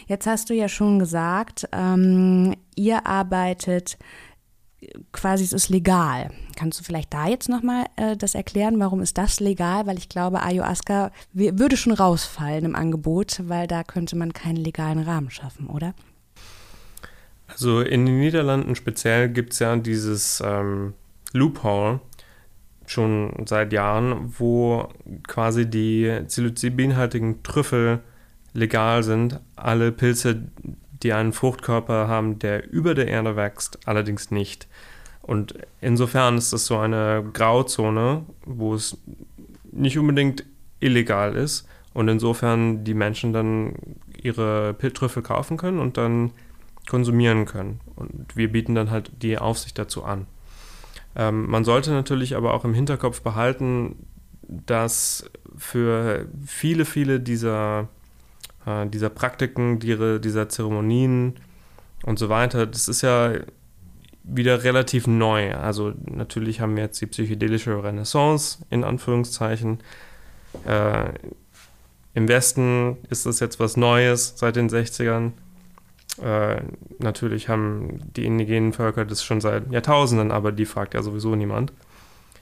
Jetzt 0.06 0.28
hast 0.28 0.48
du 0.48 0.54
ja 0.54 0.68
schon 0.68 1.00
gesagt, 1.00 1.68
ähm, 1.72 2.54
ihr 2.76 3.04
arbeitet 3.04 3.98
quasi, 5.12 5.44
es 5.44 5.52
ist 5.52 5.68
legal. 5.68 6.30
Kannst 6.56 6.78
du 6.78 6.84
vielleicht 6.84 7.12
da 7.12 7.26
jetzt 7.26 7.48
nochmal 7.48 7.86
äh, 7.96 8.16
das 8.16 8.34
erklären? 8.34 8.78
Warum 8.78 9.00
ist 9.00 9.18
das 9.18 9.40
legal? 9.40 9.86
Weil 9.86 9.98
ich 9.98 10.08
glaube, 10.08 10.42
Ayahuasca 10.42 11.10
würde 11.32 11.76
schon 11.76 11.92
rausfallen 11.92 12.64
im 12.64 12.76
Angebot, 12.76 13.40
weil 13.44 13.66
da 13.66 13.82
könnte 13.82 14.16
man 14.16 14.32
keinen 14.32 14.56
legalen 14.56 15.00
Rahmen 15.00 15.30
schaffen, 15.30 15.68
oder? 15.68 15.94
Also 17.46 17.80
in 17.80 18.06
den 18.06 18.20
Niederlanden 18.20 18.74
speziell 18.74 19.28
gibt 19.28 19.52
es 19.52 19.58
ja 19.58 19.76
dieses 19.76 20.42
ähm, 20.44 20.94
Loophole, 21.32 22.00
schon 22.86 23.32
seit 23.46 23.72
Jahren, 23.72 24.34
wo 24.38 24.88
quasi 25.26 25.68
die 25.68 26.20
psilocybinhaltigen 26.26 27.42
Trüffel 27.42 28.00
legal 28.52 29.02
sind. 29.02 29.40
Alle 29.56 29.92
Pilze, 29.92 30.42
die 31.02 31.12
einen 31.12 31.32
Fruchtkörper 31.32 32.08
haben, 32.08 32.38
der 32.38 32.70
über 32.70 32.94
der 32.94 33.08
Erde 33.08 33.36
wächst, 33.36 33.78
allerdings 33.86 34.30
nicht. 34.30 34.68
Und 35.22 35.54
insofern 35.80 36.36
ist 36.36 36.52
das 36.52 36.66
so 36.66 36.78
eine 36.78 37.24
Grauzone, 37.32 38.24
wo 38.44 38.74
es 38.74 38.98
nicht 39.72 39.98
unbedingt 39.98 40.44
illegal 40.80 41.34
ist 41.34 41.66
und 41.94 42.08
insofern 42.08 42.84
die 42.84 42.94
Menschen 42.94 43.32
dann 43.32 43.74
ihre 44.22 44.76
Trüffel 44.78 45.22
kaufen 45.22 45.56
können 45.56 45.78
und 45.78 45.96
dann 45.96 46.32
konsumieren 46.88 47.46
können. 47.46 47.80
Und 47.96 48.36
wir 48.36 48.50
bieten 48.50 48.74
dann 48.74 48.90
halt 48.90 49.10
die 49.22 49.38
Aufsicht 49.38 49.78
dazu 49.78 50.04
an. 50.04 50.26
Ähm, 51.16 51.48
man 51.48 51.64
sollte 51.64 51.90
natürlich 51.92 52.36
aber 52.36 52.54
auch 52.54 52.64
im 52.64 52.74
Hinterkopf 52.74 53.22
behalten, 53.22 53.96
dass 54.42 55.30
für 55.56 56.26
viele, 56.44 56.84
viele 56.84 57.20
dieser, 57.20 57.88
äh, 58.66 58.86
dieser 58.86 59.10
Praktiken, 59.10 59.78
die, 59.78 60.20
dieser 60.20 60.48
Zeremonien 60.48 61.34
und 62.04 62.18
so 62.18 62.28
weiter, 62.28 62.66
das 62.66 62.88
ist 62.88 63.02
ja 63.02 63.32
wieder 64.24 64.64
relativ 64.64 65.06
neu. 65.06 65.54
Also 65.54 65.92
natürlich 66.06 66.60
haben 66.60 66.76
wir 66.76 66.84
jetzt 66.84 67.00
die 67.00 67.06
psychedelische 67.06 67.82
Renaissance 67.82 68.64
in 68.70 68.82
Anführungszeichen. 68.82 69.78
Äh, 70.66 71.10
Im 72.14 72.28
Westen 72.28 72.96
ist 73.10 73.26
das 73.26 73.40
jetzt 73.40 73.60
was 73.60 73.76
Neues 73.76 74.34
seit 74.36 74.56
den 74.56 74.68
60ern. 74.68 75.32
Äh, 76.22 76.62
natürlich 76.98 77.48
haben 77.48 78.00
die 78.16 78.24
indigenen 78.24 78.72
Völker 78.72 79.04
das 79.04 79.24
schon 79.24 79.40
seit 79.40 79.70
Jahrtausenden, 79.72 80.30
aber 80.30 80.52
die 80.52 80.66
fragt 80.66 80.94
ja 80.94 81.02
sowieso 81.02 81.34
niemand. 81.34 81.72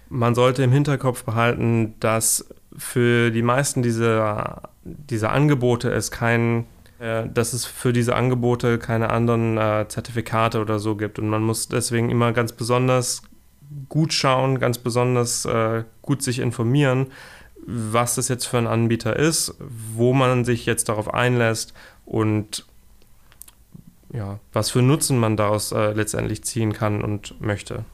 Man 0.09 0.35
sollte 0.35 0.63
im 0.63 0.73
Hinterkopf 0.73 1.25
behalten, 1.25 1.95
dass 2.01 2.47
für 2.77 3.31
die 3.31 3.43
meisten 3.43 3.83
dieser, 3.83 4.71
dieser 4.85 5.33
Angebote 5.33 5.91
es 5.91 6.11
kein, 6.11 6.67
äh, 6.99 7.27
dass 7.33 7.55
es 7.55 7.65
für 7.65 7.93
diese 7.93 8.15
Angebote 8.15 8.79
keine 8.79 9.11
anderen 9.11 9.57
äh, 9.57 9.87
Zertifikate 9.89 10.61
oder 10.61 10.79
so 10.79 10.97
gibt. 10.97 11.19
Und 11.19 11.29
man 11.29 11.43
muss 11.43 11.69
deswegen 11.69 12.11
immer 12.11 12.33
ganz 12.33 12.53
besonders 12.53 13.23
gut 13.89 14.13
schauen, 14.13 14.59
ganz 14.59 14.79
besonders 14.79 15.47
äh, 15.47 15.85
gut 16.03 16.23
sich 16.23 16.41
informieren, 16.41 17.07
was 17.65 18.17
das 18.17 18.29
jetzt 18.29 18.47
für 18.47 18.59
ein 18.59 18.67
Anbieter 18.67 19.17
ist, 19.17 19.55
wo 19.59 20.13
man 20.13 20.45
sich 20.45 20.67
jetzt 20.67 20.89
darauf 20.89 21.13
einlässt 21.13 21.73
und 22.05 22.67
ja, 24.13 24.39
was 24.53 24.71
für 24.71 24.83
Nutzen 24.83 25.19
man 25.19 25.37
daraus 25.37 25.73
äh, 25.73 25.93
letztendlich 25.93 26.45
ziehen 26.45 26.73
kann 26.73 27.03
und 27.03 27.41
möchte. 27.41 27.85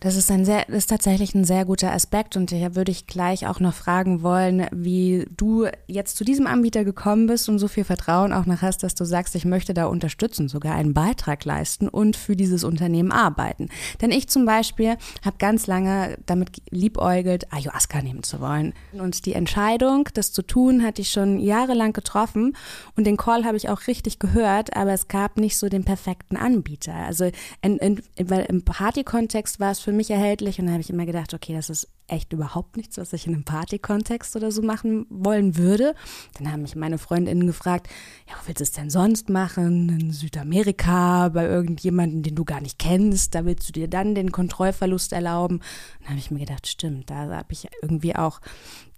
Das 0.00 0.16
ist, 0.16 0.30
ein 0.30 0.44
sehr, 0.44 0.68
ist 0.68 0.90
tatsächlich 0.90 1.34
ein 1.34 1.44
sehr 1.44 1.64
guter 1.64 1.92
Aspekt 1.92 2.36
und 2.36 2.52
da 2.52 2.74
würde 2.74 2.92
ich 2.92 3.06
gleich 3.06 3.46
auch 3.46 3.60
noch 3.60 3.74
fragen 3.74 4.22
wollen, 4.22 4.66
wie 4.72 5.26
du 5.36 5.66
jetzt 5.86 6.16
zu 6.16 6.24
diesem 6.24 6.46
Anbieter 6.46 6.84
gekommen 6.84 7.26
bist 7.26 7.48
und 7.48 7.58
so 7.58 7.68
viel 7.68 7.84
Vertrauen 7.84 8.32
auch 8.32 8.46
noch 8.46 8.62
hast, 8.62 8.82
dass 8.82 8.94
du 8.94 9.04
sagst, 9.04 9.34
ich 9.34 9.44
möchte 9.44 9.74
da 9.74 9.86
unterstützen, 9.86 10.48
sogar 10.48 10.74
einen 10.74 10.94
Beitrag 10.94 11.44
leisten 11.44 11.88
und 11.88 12.16
für 12.16 12.36
dieses 12.36 12.64
Unternehmen 12.64 13.12
arbeiten. 13.12 13.68
Denn 14.00 14.10
ich 14.10 14.28
zum 14.28 14.44
Beispiel 14.44 14.96
habe 15.24 15.36
ganz 15.38 15.66
lange 15.66 16.18
damit 16.26 16.62
liebäugelt, 16.70 17.52
Ayahuasca 17.52 18.02
nehmen 18.02 18.22
zu 18.22 18.40
wollen. 18.40 18.74
Und 18.92 19.26
die 19.26 19.32
Entscheidung, 19.32 20.08
das 20.14 20.32
zu 20.32 20.42
tun, 20.42 20.82
hatte 20.82 21.02
ich 21.02 21.10
schon 21.10 21.38
jahrelang 21.38 21.92
getroffen 21.92 22.56
und 22.96 23.06
den 23.06 23.16
Call 23.16 23.44
habe 23.44 23.56
ich 23.56 23.68
auch 23.68 23.86
richtig 23.86 24.18
gehört, 24.18 24.76
aber 24.76 24.92
es 24.92 25.08
gab 25.08 25.38
nicht 25.38 25.56
so 25.56 25.68
den 25.68 25.84
perfekten 25.84 26.36
Anbieter. 26.36 26.94
Also 26.94 27.30
in, 27.62 27.78
in, 27.78 28.02
im 28.16 28.62
Party-Kontext 28.62 29.60
war 29.60 29.70
es 29.70 29.80
für 29.80 29.92
mich 29.94 30.10
erhältlich 30.10 30.58
und 30.58 30.66
dann 30.66 30.74
habe 30.74 30.82
ich 30.82 30.90
immer 30.90 31.06
gedacht, 31.06 31.34
okay, 31.34 31.54
das 31.54 31.70
ist 31.70 31.88
echt 32.06 32.32
überhaupt 32.32 32.76
nichts, 32.76 32.98
was 32.98 33.12
ich 33.12 33.26
in 33.26 33.34
einem 33.34 33.44
Party-Kontext 33.44 34.36
oder 34.36 34.52
so 34.52 34.62
machen 34.62 35.06
wollen 35.08 35.56
würde. 35.56 35.94
Dann 36.38 36.52
haben 36.52 36.62
mich 36.62 36.76
meine 36.76 36.98
Freundinnen 36.98 37.46
gefragt, 37.46 37.88
ja, 38.28 38.34
wo 38.34 38.46
willst 38.46 38.60
du 38.60 38.64
es 38.64 38.72
denn 38.72 38.90
sonst 38.90 39.30
machen? 39.30 39.88
In 39.88 40.10
Südamerika, 40.12 41.30
bei 41.30 41.46
irgendjemandem, 41.46 42.22
den 42.22 42.34
du 42.34 42.44
gar 42.44 42.60
nicht 42.60 42.78
kennst, 42.78 43.34
da 43.34 43.44
willst 43.44 43.68
du 43.68 43.72
dir 43.72 43.88
dann 43.88 44.14
den 44.14 44.32
Kontrollverlust 44.32 45.12
erlauben. 45.12 45.60
dann 46.00 46.10
habe 46.10 46.18
ich 46.18 46.30
mir 46.30 46.40
gedacht, 46.40 46.66
stimmt, 46.66 47.08
da 47.08 47.28
habe 47.30 47.52
ich 47.52 47.68
irgendwie 47.80 48.14
auch 48.14 48.40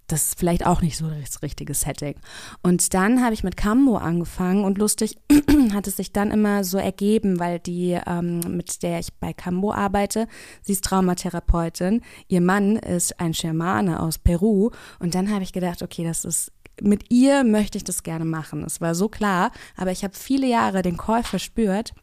das 0.07 0.29
ist 0.29 0.39
vielleicht 0.39 0.65
auch 0.67 0.83
nicht 0.83 0.97
so 0.97 1.09
das 1.09 1.43
richtige 1.43 1.75
Setting. 1.75 2.15
Und 2.63 2.95
dann 2.95 3.23
habe 3.23 3.35
ich 3.35 3.45
mit 3.45 3.57
Cambo 3.57 3.97
angefangen 3.97 4.65
und 4.65 4.79
lustig 4.79 5.19
hat 5.73 5.87
es 5.87 5.97
sich 5.97 6.13
dann 6.13 6.31
immer 6.31 6.65
so 6.65 6.79
ergeben, 6.79 7.41
weil 7.41 7.59
die, 7.59 7.99
ähm, 8.07 8.41
mit 8.49 8.83
der 8.83 9.01
ich 9.01 9.13
bei 9.15 9.33
Cambo 9.33 9.73
arbeite, 9.73 10.29
sie 10.63 10.73
ist 10.73 10.85
Traumatherapeutin, 10.85 12.03
ihr 12.29 12.41
Mann 12.41 12.77
ist 12.77 13.19
ein 13.21 13.35
Schamane 13.35 14.01
aus 14.01 14.19
Peru 14.19 14.71
und 14.99 15.15
dann 15.15 15.31
habe 15.31 15.43
ich 15.43 15.53
gedacht, 15.53 15.83
okay, 15.83 16.05
das 16.05 16.25
ist 16.25 16.53
mit 16.83 17.11
ihr 17.11 17.43
möchte 17.43 17.79
ich 17.79 17.85
das 17.85 18.03
gerne 18.03 18.27
machen. 18.27 18.63
Es 18.63 18.83
war 18.83 18.95
so 18.95 19.09
klar, 19.09 19.51
aber 19.77 19.93
ich 19.93 20.05
habe 20.05 20.15
viele 20.15 20.47
Jahre 20.47 20.83
den 20.83 20.99
Call 20.99 21.23
verspürt 21.23 21.95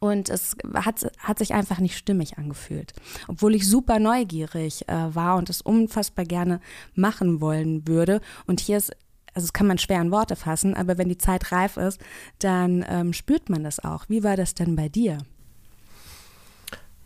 und 0.00 0.28
es 0.28 0.56
hat, 0.74 1.06
hat 1.18 1.38
sich 1.38 1.54
einfach 1.54 1.78
nicht 1.78 1.96
stimmig 1.96 2.38
angefühlt. 2.38 2.92
Obwohl 3.28 3.54
ich 3.54 3.68
super 3.68 3.98
neugierig 3.98 4.88
äh, 4.88 5.14
war 5.14 5.36
und 5.36 5.50
es 5.50 5.60
unfassbar 5.60 6.24
gerne 6.24 6.60
machen 6.94 7.40
wollen 7.40 7.86
würde. 7.86 8.20
Und 8.46 8.60
hier 8.60 8.76
ist, 8.76 8.92
also 9.34 9.46
das 9.46 9.52
kann 9.52 9.66
man 9.66 9.78
schwer 9.78 10.00
in 10.00 10.10
Worte 10.10 10.36
fassen, 10.36 10.74
aber 10.74 10.98
wenn 10.98 11.08
die 11.08 11.18
Zeit 11.18 11.52
reif 11.52 11.76
ist, 11.76 12.00
dann 12.38 12.84
ähm, 12.88 13.12
spürt 13.12 13.50
man 13.50 13.64
das 13.64 13.82
auch. 13.82 14.04
Wie 14.08 14.22
war 14.24 14.36
das 14.36 14.54
denn 14.54 14.76
bei 14.76 14.88
dir? 14.88 15.18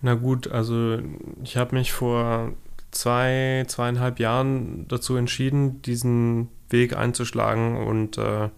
Na 0.01 0.15
gut, 0.15 0.49
also 0.49 0.99
ich 1.43 1.57
habe 1.57 1.75
mich 1.75 1.93
vor 1.93 2.53
zwei, 2.91 3.65
zweieinhalb 3.67 4.21
Jahren 4.21 4.87
dazu 4.89 5.17
entschieden, 5.17 5.83
diesen 5.83 6.49
Weg 6.71 6.97
einzuschlagen 6.97 7.77
und 7.77 8.19
äh, 8.19 8.51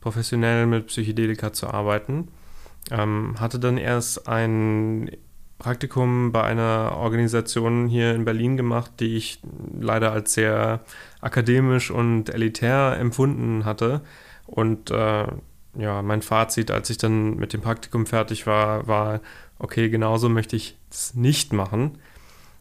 professionell 0.00 0.66
mit 0.66 0.86
Psychedelika 0.86 1.52
zu 1.52 1.68
arbeiten. 1.68 2.28
Ähm, 2.90 3.36
hatte 3.38 3.58
dann 3.58 3.76
erst 3.76 4.28
ein 4.28 5.10
Praktikum 5.58 6.30
bei 6.30 6.44
einer 6.44 6.96
Organisation 6.96 7.88
hier 7.88 8.14
in 8.14 8.24
Berlin 8.24 8.56
gemacht, 8.56 8.92
die 9.00 9.16
ich 9.16 9.40
leider 9.78 10.12
als 10.12 10.34
sehr 10.34 10.80
akademisch 11.20 11.90
und 11.90 12.32
elitär 12.32 12.96
empfunden 12.98 13.64
hatte. 13.64 14.02
Und 14.46 14.90
äh, 14.90 15.26
ja, 15.76 16.02
mein 16.02 16.22
Fazit, 16.22 16.70
als 16.70 16.90
ich 16.90 16.98
dann 16.98 17.36
mit 17.36 17.52
dem 17.52 17.60
Praktikum 17.60 18.06
fertig 18.06 18.46
war, 18.46 18.86
war, 18.86 19.20
okay, 19.58 19.90
genauso 19.90 20.28
möchte 20.28 20.56
ich 20.56 20.76
es 20.90 21.14
nicht 21.14 21.52
machen. 21.52 21.98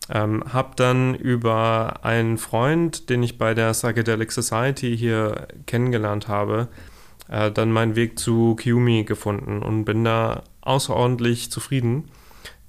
Ähm, 0.10 0.44
hab 0.52 0.76
dann 0.76 1.16
über 1.16 2.00
einen 2.04 2.38
Freund, 2.38 3.10
den 3.10 3.22
ich 3.24 3.38
bei 3.38 3.54
der 3.54 3.72
Psychedelic 3.72 4.32
Society 4.32 4.98
hier 4.98 5.48
kennengelernt 5.66 6.28
habe, 6.28 6.70
äh, 7.30 7.52
dann 7.52 7.72
meinen 7.72 7.96
Weg 7.96 8.20
zu 8.20 8.56
Kiumi 8.56 9.04
gefunden 9.04 9.62
und 9.62 9.86
bin 9.86 10.04
da 10.04 10.44
außerordentlich 10.62 11.52
zufrieden. 11.52 12.10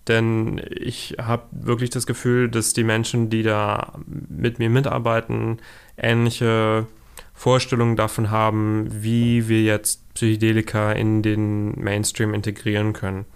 Denn 0.07 0.63
ich 0.71 1.17
habe 1.21 1.45
wirklich 1.51 1.91
das 1.91 2.07
Gefühl, 2.07 2.49
dass 2.49 2.73
die 2.73 2.85
Menschen, 2.85 3.29
die 3.29 3.43
da 3.43 3.93
mit 4.07 4.59
mir 4.59 4.71
mitarbeiten, 4.71 5.59
ähnliche 5.99 6.87
Vorstellungen 7.35 7.95
davon 7.95 8.31
haben, 8.31 8.89
wie 8.91 9.49
wir 9.49 9.63
jetzt 9.63 10.13
Psychedelika 10.15 10.93
in 10.93 11.23
den 11.23 11.81
Mainstream 11.81 12.35
integrieren 12.35 12.95
können. 12.95 13.27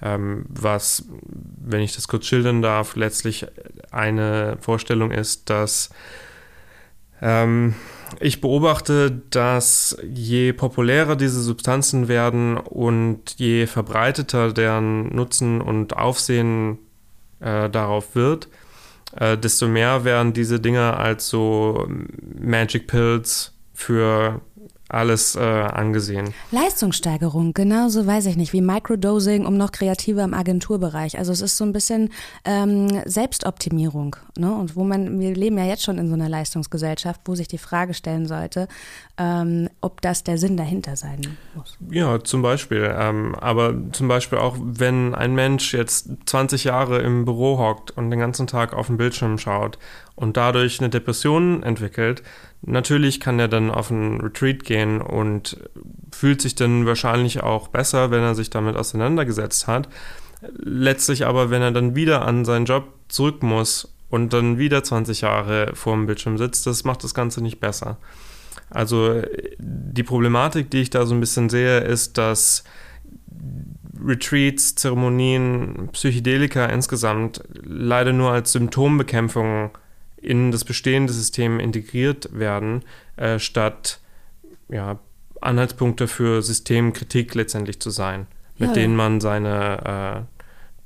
Ähm, 0.00 0.46
was, 0.48 1.04
wenn 1.30 1.80
ich 1.82 1.94
das 1.94 2.08
kurz 2.08 2.26
schildern 2.26 2.62
darf, 2.62 2.96
letztlich 2.96 3.46
eine 3.90 4.56
Vorstellung 4.60 5.10
ist, 5.10 5.50
dass 5.50 5.90
ähm, 7.20 7.74
ich 8.20 8.40
beobachte, 8.40 9.22
dass 9.30 9.96
je 10.10 10.52
populärer 10.52 11.16
diese 11.16 11.42
Substanzen 11.42 12.08
werden 12.08 12.56
und 12.56 13.34
je 13.38 13.66
verbreiteter 13.66 14.52
deren 14.52 15.14
Nutzen 15.14 15.60
und 15.60 15.96
Aufsehen 15.96 16.78
äh, 17.40 17.68
darauf 17.68 18.14
wird, 18.14 18.48
äh, 19.16 19.36
desto 19.36 19.68
mehr 19.68 20.04
werden 20.04 20.32
diese 20.32 20.60
Dinge 20.60 20.96
als 20.96 21.28
so 21.28 21.88
Magic 22.40 22.86
Pills 22.86 23.54
für 23.74 24.40
alles 24.88 25.36
äh, 25.36 25.40
angesehen. 25.40 26.32
Leistungssteigerung, 26.50 27.52
genauso 27.52 28.06
weiß 28.06 28.26
ich 28.26 28.36
nicht, 28.36 28.52
wie 28.52 28.62
Microdosing, 28.62 29.44
um 29.44 29.56
noch 29.56 29.70
kreativer 29.70 30.24
im 30.24 30.32
Agenturbereich. 30.32 31.18
Also 31.18 31.32
es 31.32 31.42
ist 31.42 31.56
so 31.58 31.64
ein 31.64 31.72
bisschen 31.72 32.10
ähm, 32.44 32.88
Selbstoptimierung. 33.04 34.16
Ne? 34.38 34.52
Und 34.52 34.76
wo 34.76 34.84
man, 34.84 35.20
wir 35.20 35.34
leben 35.34 35.58
ja 35.58 35.64
jetzt 35.64 35.82
schon 35.82 35.98
in 35.98 36.08
so 36.08 36.14
einer 36.14 36.28
Leistungsgesellschaft, 36.28 37.20
wo 37.26 37.34
sich 37.34 37.48
die 37.48 37.58
Frage 37.58 37.92
stellen 37.92 38.26
sollte, 38.26 38.66
ähm, 39.18 39.68
ob 39.82 40.00
das 40.00 40.24
der 40.24 40.38
Sinn 40.38 40.56
dahinter 40.56 40.96
sein 40.96 41.20
muss. 41.54 41.76
Ja, 41.90 42.22
zum 42.24 42.40
Beispiel. 42.40 42.90
Ähm, 42.96 43.34
aber 43.34 43.74
zum 43.92 44.08
Beispiel 44.08 44.38
auch, 44.38 44.56
wenn 44.58 45.14
ein 45.14 45.34
Mensch 45.34 45.74
jetzt 45.74 46.08
20 46.24 46.64
Jahre 46.64 47.00
im 47.00 47.26
Büro 47.26 47.58
hockt 47.58 47.90
und 47.90 48.10
den 48.10 48.20
ganzen 48.20 48.46
Tag 48.46 48.72
auf 48.72 48.86
den 48.86 48.96
Bildschirm 48.96 49.36
schaut 49.36 49.78
und 50.14 50.36
dadurch 50.36 50.80
eine 50.80 50.88
Depression 50.88 51.62
entwickelt, 51.62 52.22
natürlich 52.62 53.20
kann 53.20 53.38
er 53.38 53.48
dann 53.48 53.70
auf 53.70 53.90
einen 53.90 54.20
Retreat 54.20 54.64
gehen 54.64 55.00
und 55.00 55.58
fühlt 56.12 56.40
sich 56.40 56.54
dann 56.54 56.86
wahrscheinlich 56.86 57.42
auch 57.42 57.68
besser, 57.68 58.10
wenn 58.10 58.22
er 58.22 58.34
sich 58.34 58.50
damit 58.50 58.76
auseinandergesetzt 58.76 59.66
hat. 59.66 59.88
Letztlich 60.56 61.26
aber, 61.26 61.50
wenn 61.50 61.62
er 61.62 61.72
dann 61.72 61.94
wieder 61.94 62.24
an 62.24 62.44
seinen 62.44 62.66
Job 62.66 62.92
zurück 63.08 63.42
muss 63.42 63.94
und 64.08 64.32
dann 64.32 64.58
wieder 64.58 64.82
20 64.82 65.22
Jahre 65.22 65.72
vor 65.74 65.94
dem 65.94 66.06
Bildschirm 66.06 66.38
sitzt, 66.38 66.66
das 66.66 66.84
macht 66.84 67.04
das 67.04 67.14
Ganze 67.14 67.42
nicht 67.42 67.60
besser. 67.60 67.98
Also 68.70 69.22
die 69.58 70.02
Problematik, 70.02 70.70
die 70.70 70.82
ich 70.82 70.90
da 70.90 71.06
so 71.06 71.14
ein 71.14 71.20
bisschen 71.20 71.48
sehe, 71.48 71.78
ist, 71.80 72.18
dass 72.18 72.64
Retreats, 74.04 74.74
Zeremonien, 74.74 75.88
Psychedelika 75.92 76.66
insgesamt 76.66 77.42
leider 77.62 78.12
nur 78.12 78.30
als 78.30 78.52
Symptombekämpfung 78.52 79.70
in 80.20 80.50
das 80.50 80.64
bestehende 80.64 81.12
System 81.12 81.60
integriert 81.60 82.28
werden, 82.32 82.82
äh, 83.16 83.38
statt 83.38 84.00
ja, 84.68 84.98
Anhaltspunkte 85.40 86.08
für 86.08 86.42
Systemkritik 86.42 87.34
letztendlich 87.34 87.80
zu 87.80 87.90
sein, 87.90 88.26
mit 88.58 88.70
ja, 88.70 88.74
denen 88.74 88.96
man 88.96 89.20
seine, 89.20 90.26
äh, 90.26 90.44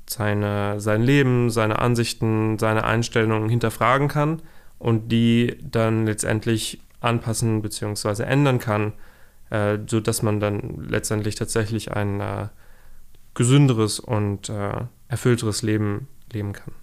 seine, 0.09 0.79
sein 0.79 1.01
Leben, 1.01 1.49
seine 1.49 1.79
Ansichten, 1.79 2.59
seine 2.59 2.83
Einstellungen 2.83 3.49
hinterfragen 3.49 4.07
kann 4.07 4.41
und 4.79 5.11
die 5.11 5.57
dann 5.61 6.05
letztendlich 6.05 6.81
anpassen 6.99 7.61
bzw. 7.61 8.23
ändern 8.23 8.59
kann, 8.59 8.93
äh, 9.49 9.79
sodass 9.87 10.21
man 10.21 10.39
dann 10.39 10.85
letztendlich 10.87 11.35
tatsächlich 11.35 11.91
ein 11.91 12.19
äh, 12.19 12.47
gesünderes 13.33 13.99
und 13.99 14.49
äh, 14.49 14.85
erfüllteres 15.07 15.61
Leben 15.61 16.07
leben 16.31 16.53
kann. 16.53 16.73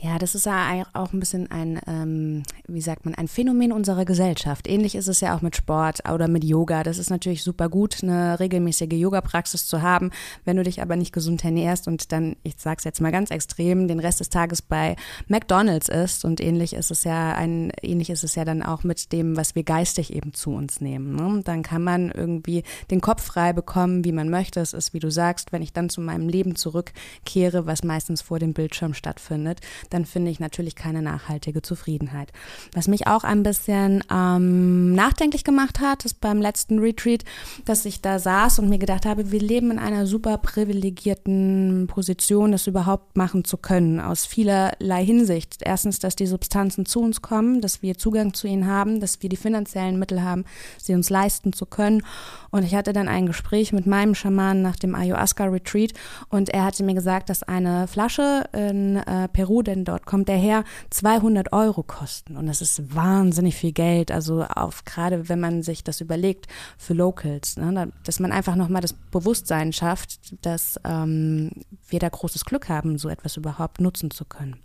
Ja, 0.00 0.16
das 0.16 0.36
ist 0.36 0.46
ja 0.46 0.84
auch 0.92 1.12
ein 1.12 1.18
bisschen 1.18 1.50
ein, 1.50 1.80
ähm, 1.88 2.44
wie 2.68 2.80
sagt 2.80 3.04
man, 3.04 3.16
ein 3.16 3.26
Phänomen 3.26 3.72
unserer 3.72 4.04
Gesellschaft. 4.04 4.68
Ähnlich 4.68 4.94
ist 4.94 5.08
es 5.08 5.20
ja 5.20 5.36
auch 5.36 5.42
mit 5.42 5.56
Sport 5.56 6.08
oder 6.08 6.28
mit 6.28 6.44
Yoga. 6.44 6.84
Das 6.84 6.98
ist 6.98 7.10
natürlich 7.10 7.42
super 7.42 7.68
gut, 7.68 8.04
eine 8.04 8.38
regelmäßige 8.38 8.92
Yoga-Praxis 8.92 9.66
zu 9.66 9.82
haben. 9.82 10.12
Wenn 10.44 10.56
du 10.56 10.62
dich 10.62 10.80
aber 10.80 10.94
nicht 10.94 11.12
gesund 11.12 11.44
ernährst 11.44 11.88
und 11.88 12.12
dann, 12.12 12.36
ich 12.44 12.54
sag's 12.58 12.84
jetzt 12.84 13.00
mal 13.00 13.10
ganz 13.10 13.32
extrem, 13.32 13.88
den 13.88 13.98
Rest 13.98 14.20
des 14.20 14.30
Tages 14.30 14.62
bei 14.62 14.94
McDonalds 15.26 15.88
isst 15.88 16.24
und 16.24 16.40
ähnlich 16.40 16.74
ist 16.74 16.92
es 16.92 17.02
ja 17.02 17.32
ein, 17.34 17.72
ähnlich 17.82 18.10
ist 18.10 18.22
es 18.22 18.36
ja 18.36 18.44
dann 18.44 18.62
auch 18.62 18.84
mit 18.84 19.10
dem, 19.10 19.36
was 19.36 19.56
wir 19.56 19.64
geistig 19.64 20.14
eben 20.14 20.32
zu 20.32 20.52
uns 20.52 20.80
nehmen. 20.80 21.16
Ne? 21.16 21.42
Dann 21.42 21.64
kann 21.64 21.82
man 21.82 22.12
irgendwie 22.12 22.62
den 22.92 23.00
Kopf 23.00 23.24
frei 23.24 23.52
bekommen, 23.52 24.04
wie 24.04 24.12
man 24.12 24.30
möchte. 24.30 24.60
Es 24.60 24.74
ist, 24.74 24.94
wie 24.94 25.00
du 25.00 25.10
sagst, 25.10 25.50
wenn 25.50 25.62
ich 25.62 25.72
dann 25.72 25.90
zu 25.90 26.00
meinem 26.00 26.28
Leben 26.28 26.54
zurückkehre, 26.54 27.66
was 27.66 27.82
meistens 27.82 28.22
vor 28.22 28.38
dem 28.38 28.52
Bildschirm 28.52 28.94
stattfindet, 28.94 29.60
dann 29.90 30.04
finde 30.04 30.30
ich 30.30 30.40
natürlich 30.40 30.76
keine 30.76 31.02
nachhaltige 31.02 31.62
Zufriedenheit. 31.62 32.32
Was 32.74 32.88
mich 32.88 33.06
auch 33.06 33.24
ein 33.24 33.42
bisschen 33.42 34.04
ähm, 34.12 34.94
nachdenklich 34.94 35.44
gemacht 35.44 35.80
hat, 35.80 36.04
ist 36.04 36.20
beim 36.20 36.40
letzten 36.40 36.78
Retreat, 36.78 37.24
dass 37.64 37.84
ich 37.84 38.00
da 38.00 38.18
saß 38.18 38.58
und 38.58 38.68
mir 38.68 38.78
gedacht 38.78 39.06
habe, 39.06 39.30
wir 39.30 39.40
leben 39.40 39.70
in 39.70 39.78
einer 39.78 40.06
super 40.06 40.38
privilegierten 40.38 41.86
Position, 41.88 42.52
das 42.52 42.66
überhaupt 42.66 43.16
machen 43.16 43.44
zu 43.44 43.56
können, 43.56 44.00
aus 44.00 44.26
vielerlei 44.26 45.04
Hinsicht. 45.04 45.58
Erstens, 45.60 45.98
dass 45.98 46.16
die 46.16 46.26
Substanzen 46.26 46.86
zu 46.86 47.00
uns 47.00 47.22
kommen, 47.22 47.60
dass 47.60 47.82
wir 47.82 47.98
Zugang 47.98 48.34
zu 48.34 48.46
ihnen 48.46 48.66
haben, 48.66 49.00
dass 49.00 49.22
wir 49.22 49.28
die 49.28 49.36
finanziellen 49.36 49.98
Mittel 49.98 50.22
haben, 50.22 50.44
sie 50.78 50.94
uns 50.94 51.10
leisten 51.10 51.52
zu 51.52 51.66
können. 51.66 52.02
Und 52.50 52.64
ich 52.64 52.74
hatte 52.74 52.92
dann 52.92 53.08
ein 53.08 53.26
Gespräch 53.26 53.72
mit 53.72 53.86
meinem 53.86 54.14
Schaman 54.14 54.62
nach 54.62 54.76
dem 54.76 54.94
Ayahuasca 54.94 55.44
Retreat 55.44 55.92
und 56.28 56.48
er 56.50 56.64
hatte 56.64 56.82
mir 56.82 56.94
gesagt, 56.94 57.30
dass 57.30 57.42
eine 57.42 57.86
Flasche 57.88 58.44
in 58.52 58.96
äh, 58.96 59.28
Peru, 59.28 59.62
denn 59.78 59.84
dort 59.84 60.06
kommt 60.06 60.28
er 60.28 60.36
her, 60.36 60.64
200 60.90 61.52
Euro 61.52 61.82
kosten. 61.82 62.36
Und 62.36 62.46
das 62.46 62.60
ist 62.60 62.94
wahnsinnig 62.94 63.56
viel 63.56 63.72
Geld. 63.72 64.10
Also 64.10 64.42
auf, 64.42 64.84
gerade 64.84 65.28
wenn 65.28 65.40
man 65.40 65.62
sich 65.62 65.84
das 65.84 66.00
überlegt 66.00 66.46
für 66.76 66.94
Locals, 66.94 67.56
ne, 67.56 67.92
dass 68.04 68.20
man 68.20 68.32
einfach 68.32 68.56
nochmal 68.56 68.82
das 68.82 68.92
Bewusstsein 68.92 69.72
schafft, 69.72 70.34
dass 70.44 70.78
ähm, 70.84 71.50
wir 71.88 71.98
da 71.98 72.08
großes 72.08 72.44
Glück 72.44 72.68
haben, 72.68 72.98
so 72.98 73.08
etwas 73.08 73.36
überhaupt 73.36 73.80
nutzen 73.80 74.10
zu 74.10 74.24
können. 74.24 74.56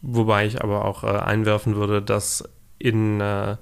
Wobei 0.00 0.46
ich 0.46 0.62
aber 0.62 0.84
auch 0.84 1.04
äh, 1.04 1.06
einwerfen 1.06 1.76
würde, 1.76 2.02
dass 2.02 2.44
in 2.78 3.20
äh, 3.20 3.56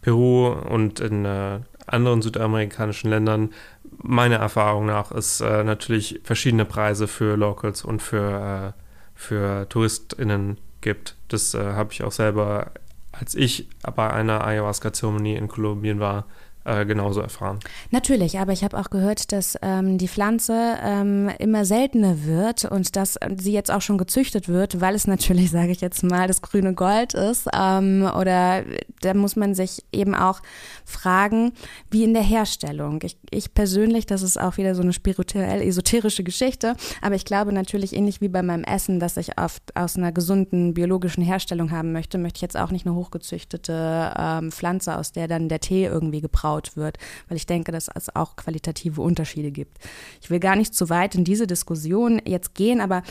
Peru 0.00 0.48
und 0.48 1.00
in 1.00 1.24
äh, 1.24 1.60
anderen 1.86 2.22
südamerikanischen 2.22 3.10
Ländern 3.10 3.50
meiner 3.98 4.36
Erfahrung 4.36 4.86
nach 4.86 5.12
es 5.12 5.40
äh, 5.40 5.62
natürlich 5.64 6.20
verschiedene 6.24 6.64
Preise 6.64 7.06
für 7.06 7.36
Locals 7.36 7.84
und 7.84 8.02
für 8.02 8.74
äh, 8.74 8.83
für 9.24 9.68
TouristInnen 9.68 10.58
gibt. 10.80 11.16
Das 11.28 11.54
äh, 11.54 11.58
habe 11.58 11.92
ich 11.92 12.04
auch 12.04 12.12
selber, 12.12 12.72
als 13.10 13.34
ich 13.34 13.68
bei 13.96 14.10
einer 14.10 14.46
Ayahuasca-Zeremonie 14.46 15.36
in 15.36 15.48
Kolumbien 15.48 15.98
war, 15.98 16.26
äh, 16.64 16.86
genauso 16.86 17.20
erfahren. 17.20 17.60
Natürlich, 17.90 18.38
aber 18.38 18.52
ich 18.52 18.64
habe 18.64 18.78
auch 18.78 18.88
gehört, 18.88 19.32
dass 19.32 19.58
ähm, 19.60 19.98
die 19.98 20.08
Pflanze 20.08 20.76
ähm, 20.82 21.30
immer 21.38 21.64
seltener 21.64 22.24
wird 22.24 22.64
und 22.64 22.96
dass 22.96 23.18
sie 23.36 23.52
jetzt 23.52 23.70
auch 23.70 23.82
schon 23.82 23.98
gezüchtet 23.98 24.48
wird, 24.48 24.80
weil 24.80 24.94
es 24.94 25.06
natürlich, 25.14 25.50
sage 25.50 25.72
ich 25.72 25.80
jetzt 25.80 26.02
mal, 26.02 26.26
das 26.26 26.42
grüne 26.42 26.74
Gold 26.74 27.14
ist. 27.14 27.48
Ähm, 27.54 28.08
oder 28.18 28.64
da 29.02 29.14
muss 29.14 29.36
man 29.36 29.54
sich 29.54 29.84
eben 29.92 30.14
auch 30.14 30.40
fragen, 30.84 31.52
wie 31.90 32.04
in 32.04 32.14
der 32.14 32.22
Herstellung. 32.22 33.00
Ich, 33.02 33.18
ich 33.30 33.52
persönlich, 33.52 34.06
das 34.06 34.22
ist 34.22 34.40
auch 34.40 34.56
wieder 34.56 34.74
so 34.74 34.82
eine 34.82 34.92
spirituell 34.92 35.60
esoterische 35.60 36.24
Geschichte, 36.24 36.76
aber 37.02 37.14
ich 37.14 37.24
glaube 37.24 37.52
natürlich 37.52 37.92
ähnlich 37.92 38.20
wie 38.20 38.28
bei 38.28 38.42
meinem 38.42 38.64
Essen, 38.64 39.00
dass 39.00 39.16
ich 39.16 39.38
oft 39.38 39.76
aus 39.76 39.96
einer 39.96 40.12
gesunden 40.12 40.72
biologischen 40.72 41.22
Herstellung 41.22 41.70
haben 41.70 41.92
möchte, 41.92 42.16
möchte 42.16 42.38
ich 42.38 42.42
jetzt 42.42 42.56
auch 42.56 42.70
nicht 42.70 42.86
eine 42.86 42.94
hochgezüchtete 42.94 44.14
ähm, 44.16 44.50
Pflanze, 44.50 44.96
aus 44.96 45.12
der 45.12 45.28
dann 45.28 45.48
der 45.48 45.60
Tee 45.60 45.84
irgendwie 45.84 46.22
gebraut 46.22 46.53
gebaut 46.54 46.76
wird, 46.76 46.98
weil 47.28 47.36
ich 47.36 47.46
denke, 47.46 47.72
dass 47.72 47.88
es 47.94 48.14
auch 48.14 48.36
qualitative 48.36 49.00
Unterschiede 49.00 49.50
gibt. 49.50 49.78
Ich 50.20 50.30
will 50.30 50.40
gar 50.40 50.56
nicht 50.56 50.74
zu 50.74 50.88
weit 50.88 51.14
in 51.14 51.24
diese 51.24 51.46
Diskussion 51.46 52.20
jetzt 52.24 52.54
gehen, 52.54 52.80
aber 52.80 53.02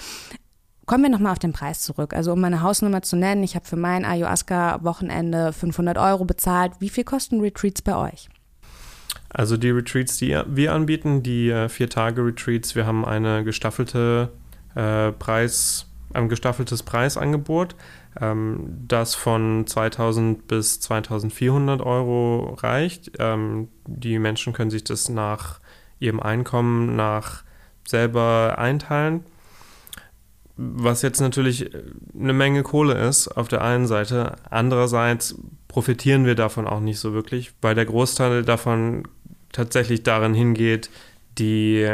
Kommen 0.86 1.04
wir 1.04 1.10
nochmal 1.10 1.32
auf 1.32 1.40
den 1.40 1.54
Preis 1.54 1.80
zurück. 1.80 2.14
Also 2.14 2.34
um 2.34 2.42
meine 2.42 2.62
Hausnummer 2.62 3.02
zu 3.02 3.16
nennen, 3.16 3.42
ich 3.42 3.56
habe 3.56 3.66
für 3.66 3.78
mein 3.78 4.04
Ayahuasca-Wochenende 4.04 5.54
500 5.54 5.98
Euro 5.98 6.26
bezahlt. 6.26 6.74
Wie 6.80 6.90
viel 6.90 7.06
kosten 7.06 7.40
Retreats 7.40 7.82
bei 7.82 7.96
euch? 7.96 8.28
Also 9.30 9.56
die 9.56 9.70
Retreats, 9.70 10.18
die 10.18 10.38
wir 10.46 10.74
anbieten, 10.74 11.24
die 11.24 11.50
äh, 11.50 11.70
Vier-Tage-Retreats, 11.70 12.76
wir 12.76 12.86
haben 12.86 13.06
eine 13.06 13.46
gestaffelte 13.46 14.34
äh, 14.76 15.14
Preis, 15.14 15.86
ein 16.12 16.28
gestaffeltes 16.28 16.84
Preisangebot 16.84 17.76
das 18.16 19.16
von 19.16 19.66
2000 19.66 20.48
bis 20.48 20.80
2400 20.82 21.82
Euro 21.82 22.56
reicht. 22.60 23.12
Ähm, 23.20 23.70
die 23.88 24.20
Menschen 24.20 24.54
können 24.54 24.70
sich 24.70 24.84
das 24.84 25.10
nach 25.10 25.60
ihrem 26.00 26.20
Einkommen 26.20 26.96
nach 26.96 27.44
selber 27.88 28.56
einteilen. 28.58 29.26
Was 30.56 31.02
jetzt 31.02 31.20
natürlich 31.20 31.72
eine 32.14 32.34
Menge 32.34 32.62
Kohle 32.62 32.94
ist 32.94 33.28
auf 33.28 33.48
der 33.48 33.64
einen 33.64 33.88
Seite. 33.88 34.36
Andererseits 34.50 35.36
profitieren 35.68 36.26
wir 36.26 36.36
davon 36.36 36.68
auch 36.68 36.80
nicht 36.80 37.00
so 37.00 37.14
wirklich, 37.14 37.54
weil 37.62 37.74
der 37.74 37.86
Großteil 37.86 38.44
davon 38.44 39.08
tatsächlich 39.52 40.04
darin 40.04 40.36
hingeht, 40.36 40.92
die 41.40 41.90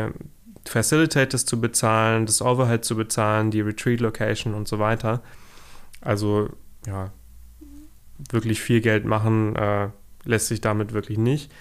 Facilitators 0.65 1.45
zu 1.45 1.61
bezahlen, 1.61 2.25
das 2.25 2.41
Overhead 2.41 2.83
zu 2.83 2.97
bezahlen, 2.97 3.51
die 3.51 3.61
Retreat 3.61 4.01
Location 4.01 4.53
und 4.53 4.67
so 4.67 4.79
weiter. 4.79 5.21
Also 6.01 6.49
ja, 6.85 7.11
wirklich 8.31 8.61
viel 8.61 8.81
Geld 8.81 9.05
machen 9.05 9.55
äh, 9.55 9.89
lässt 10.23 10.47
sich 10.47 10.61
damit 10.61 10.93
wirklich 10.93 11.17
nicht. 11.17 11.51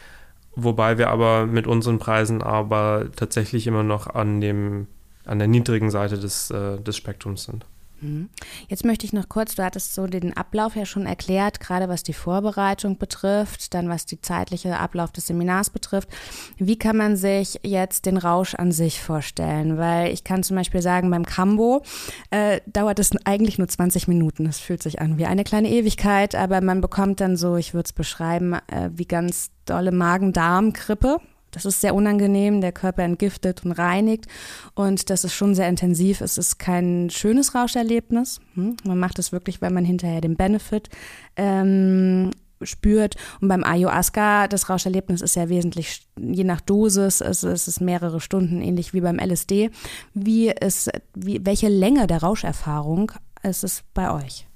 Wobei 0.55 0.99
wir 0.99 1.11
aber 1.11 1.47
mit 1.47 1.67
unseren 1.67 1.99
Preisen 1.99 2.43
aber 2.43 3.07
tatsächlich 3.15 3.67
immer 3.67 3.85
noch 3.85 4.09
an, 4.09 4.41
dem, 4.41 4.89
an 5.25 5.39
der 5.39 5.49
niedrigen 5.49 5.91
Seite 5.91 6.19
des, 6.19 6.51
äh, 6.51 6.81
des 6.81 6.97
Spektrums 6.97 7.45
sind. 7.45 7.65
Mhm. 8.01 8.29
Jetzt 8.69 8.85
möchte 8.85 9.07
ich 9.07 9.13
noch 9.13 9.29
kurz, 9.29 9.55
du 9.55 9.65
hattest 9.65 9.95
so 9.95 10.07
den 10.07 10.37
Ablauf 10.37 10.77
ja 10.77 10.87
schon 10.87 11.07
erklärt, 11.07 11.61
gerade 11.61 11.89
was 11.89 12.03
die 12.03 12.13
Vorbereitung 12.13 12.99
betrifft, 12.99 13.75
dann 13.75 13.89
was 13.89 14.07
die 14.07 14.21
zeitliche 14.21 14.79
Ablauf 14.79 15.13
des 15.13 15.27
Seminars 15.27 15.71
betrifft. 15.71 16.09
Wie 16.57 16.79
kann 16.79 16.97
man 16.97 17.17
sich 17.17 17.61
jetzt 17.63 18.07
den 18.07 18.17
Rausch 18.17 18.55
an 18.55 18.73
sich 18.73 19.01
vorstellen? 19.01 19.79
Weil 19.79 20.13
ich 20.13 20.25
kann 20.25 20.43
zum 20.43 20.57
Beispiel 20.57 20.83
sagen, 20.83 21.11
beim 21.11 21.27
Cambo 21.27 21.83
äh, 22.31 22.61
dauert 22.67 22.99
es 22.99 23.11
eigentlich 23.25 23.59
nur 23.59 23.69
20 23.69 24.09
Minuten. 24.09 24.47
Es 24.47 24.59
fühlt 24.59 24.83
sich 24.83 25.01
an 25.01 25.19
wie 25.19 25.27
eine 25.27 25.45
kleine 25.45 25.71
Ewigkeit, 25.71 26.35
aber 26.35 26.61
man 26.61 26.81
bekommt 26.81 27.21
dann 27.21 27.37
so, 27.37 27.57
ich 27.57 27.75
würde 27.75 27.87
es 27.87 27.93
beschreiben, 27.93 28.55
äh, 28.55 28.91
wie 28.93 29.07
ganz 29.07 29.51
dolle 29.65 29.93
Magen-Darm-Grippe 29.93 31.19
das 31.51 31.65
ist 31.65 31.81
sehr 31.81 31.95
unangenehm, 31.95 32.61
der 32.61 32.73
Körper 32.73 33.03
entgiftet 33.03 33.65
und 33.65 33.73
reinigt 33.73 34.27
und 34.75 35.11
das 35.11 35.25
ist 35.25 35.35
schon 35.35 35.55
sehr 35.55 35.69
intensiv. 35.69 36.21
Es 36.21 36.39
ist 36.39 36.59
kein 36.59 37.11
schönes 37.11 37.55
Rauscherlebnis. 37.55 38.41
Hm? 38.55 38.77
Man 38.85 38.99
macht 38.99 39.19
es 39.19 39.33
wirklich, 39.33 39.63
weil 39.63 39.71
man 39.71 39.85
hinterher 39.85 40.21
den 40.21 40.37
Benefit 40.37 40.89
ähm, 41.37 42.31
spürt. 42.63 43.17
Und 43.41 43.49
beim 43.49 43.65
Ayahuasca, 43.65 44.49
das 44.49 44.69
Rauscherlebnis 44.69 45.21
ist 45.21 45.37
ja 45.37 45.49
wesentlich, 45.49 46.07
je 46.19 46.45
nach 46.45 46.61
Dosis, 46.61 47.21
es, 47.21 47.43
es 47.43 47.69
ist 47.69 47.81
mehrere 47.81 48.21
Stunden, 48.21 48.61
ähnlich 48.61 48.95
wie 48.95 49.01
beim 49.01 49.19
LSD. 49.19 49.71
Wie 50.15 50.51
ist, 50.51 50.91
wie, 51.15 51.45
welche 51.45 51.69
Länge 51.69 52.07
der 52.07 52.23
Rauscherfahrung 52.23 53.13
ist 53.43 53.65
es 53.65 53.85
bei 53.95 54.13
euch? 54.13 54.47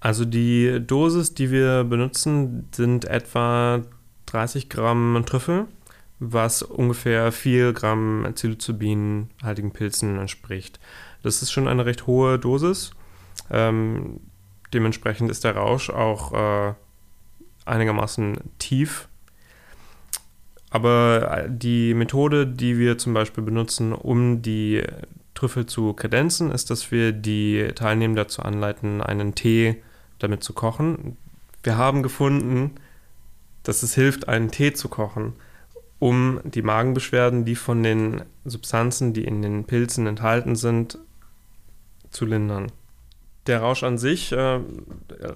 Also 0.00 0.26
die 0.26 0.82
Dosis, 0.86 1.32
die 1.32 1.50
wir 1.50 1.84
benutzen, 1.84 2.68
sind 2.74 3.06
etwa 3.06 3.82
30 4.34 4.68
Gramm 4.68 5.22
Trüffel, 5.26 5.66
was 6.18 6.62
ungefähr 6.62 7.30
4 7.30 7.72
Gramm 7.72 8.26
Psilocybin-haltigen 8.34 9.72
Pilzen 9.72 10.18
entspricht. 10.18 10.80
Das 11.22 11.40
ist 11.40 11.52
schon 11.52 11.68
eine 11.68 11.86
recht 11.86 12.08
hohe 12.08 12.38
Dosis. 12.38 12.90
Ähm, 13.50 14.20
dementsprechend 14.72 15.30
ist 15.30 15.44
der 15.44 15.54
Rausch 15.56 15.88
auch 15.88 16.32
äh, 16.32 16.74
einigermaßen 17.64 18.38
tief. 18.58 19.08
Aber 20.70 21.46
die 21.48 21.94
Methode, 21.94 22.44
die 22.48 22.76
wir 22.76 22.98
zum 22.98 23.14
Beispiel 23.14 23.44
benutzen, 23.44 23.92
um 23.92 24.42
die 24.42 24.82
Trüffel 25.34 25.66
zu 25.66 25.92
kredenzen, 25.92 26.50
ist, 26.50 26.70
dass 26.70 26.90
wir 26.90 27.12
die 27.12 27.68
Teilnehmer 27.76 28.16
dazu 28.16 28.42
anleiten, 28.42 29.00
einen 29.00 29.36
Tee 29.36 29.76
damit 30.18 30.42
zu 30.42 30.52
kochen. 30.52 31.16
Wir 31.62 31.76
haben 31.78 32.02
gefunden, 32.02 32.72
dass 33.64 33.82
es 33.82 33.94
hilft, 33.94 34.28
einen 34.28 34.50
Tee 34.50 34.72
zu 34.72 34.88
kochen, 34.88 35.32
um 35.98 36.40
die 36.44 36.62
Magenbeschwerden, 36.62 37.44
die 37.44 37.56
von 37.56 37.82
den 37.82 38.22
Substanzen, 38.44 39.12
die 39.12 39.24
in 39.24 39.42
den 39.42 39.64
Pilzen 39.64 40.06
enthalten 40.06 40.54
sind, 40.54 40.98
zu 42.10 42.24
lindern. 42.26 42.70
Der 43.46 43.60
Rausch 43.60 43.82
an 43.82 43.98
sich 43.98 44.32
äh, 44.32 44.60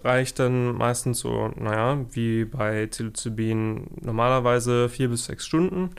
reicht 0.04 0.38
dann 0.38 0.74
meistens 0.74 1.20
so, 1.20 1.48
naja, 1.56 1.98
wie 2.12 2.44
bei 2.44 2.86
Psilocybin 2.86 3.86
normalerweise 4.00 4.88
vier 4.88 5.08
bis 5.08 5.26
sechs 5.26 5.46
Stunden, 5.46 5.90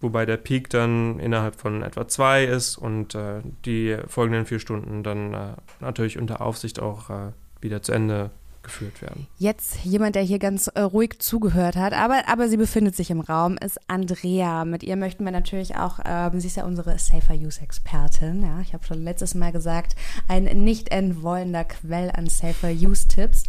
wobei 0.00 0.26
der 0.26 0.36
Peak 0.36 0.68
dann 0.68 1.18
innerhalb 1.20 1.56
von 1.56 1.82
etwa 1.82 2.06
zwei 2.06 2.44
ist 2.44 2.76
und 2.76 3.14
äh, 3.14 3.40
die 3.64 3.96
folgenden 4.08 4.44
vier 4.44 4.58
Stunden 4.58 5.02
dann 5.02 5.32
äh, 5.32 5.54
natürlich 5.80 6.18
unter 6.18 6.42
Aufsicht 6.42 6.80
auch 6.80 7.08
äh, 7.08 7.32
wieder 7.62 7.80
zu 7.80 7.92
Ende 7.92 8.30
geführt 8.64 9.00
werden. 9.02 9.26
Jetzt 9.38 9.84
jemand, 9.84 10.16
der 10.16 10.22
hier 10.22 10.40
ganz 10.40 10.66
äh, 10.66 10.80
ruhig 10.80 11.20
zugehört 11.20 11.76
hat, 11.76 11.92
aber, 11.92 12.28
aber 12.28 12.48
sie 12.48 12.56
befindet 12.56 12.96
sich 12.96 13.10
im 13.10 13.20
Raum, 13.20 13.56
ist 13.58 13.78
Andrea. 13.86 14.64
Mit 14.64 14.82
ihr 14.82 14.96
möchten 14.96 15.24
wir 15.24 15.30
natürlich 15.30 15.76
auch, 15.76 16.00
ähm, 16.04 16.40
sie 16.40 16.48
ist 16.48 16.56
ja 16.56 16.64
unsere 16.64 16.98
Safer 16.98 17.34
Use 17.34 17.60
Expertin. 17.60 18.42
Ja, 18.42 18.60
ich 18.60 18.74
habe 18.74 18.84
schon 18.84 19.04
letztes 19.04 19.34
Mal 19.34 19.52
gesagt, 19.52 19.94
ein 20.26 20.44
nicht 20.44 20.90
entwollender 20.90 21.64
Quell 21.64 22.10
an 22.10 22.26
Safer 22.26 22.70
Use 22.70 23.06
Tipps. 23.06 23.44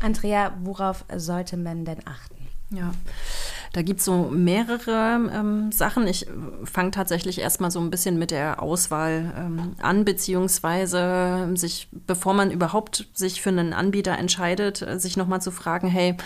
Andrea, 0.00 0.56
worauf 0.62 1.04
sollte 1.14 1.56
man 1.56 1.84
denn 1.84 1.98
achten? 2.06 2.39
Ja, 2.72 2.92
da 3.72 3.82
gibt 3.82 4.00
es 4.00 4.06
so 4.06 4.30
mehrere 4.30 5.30
ähm, 5.32 5.72
Sachen. 5.72 6.06
Ich 6.06 6.26
fange 6.64 6.92
tatsächlich 6.92 7.40
erstmal 7.40 7.70
so 7.70 7.80
ein 7.80 7.90
bisschen 7.90 8.18
mit 8.18 8.30
der 8.30 8.62
Auswahl 8.62 9.32
ähm, 9.36 9.74
an, 9.80 10.04
beziehungsweise 10.04 11.50
sich, 11.54 11.88
bevor 11.90 12.34
man 12.34 12.50
überhaupt 12.50 13.08
sich 13.12 13.42
für 13.42 13.50
einen 13.50 13.72
Anbieter 13.72 14.16
entscheidet, 14.16 14.82
äh, 14.82 14.98
sich 15.00 15.16
nochmal 15.16 15.42
zu 15.42 15.50
fragen, 15.50 15.88
hey, 15.88 16.16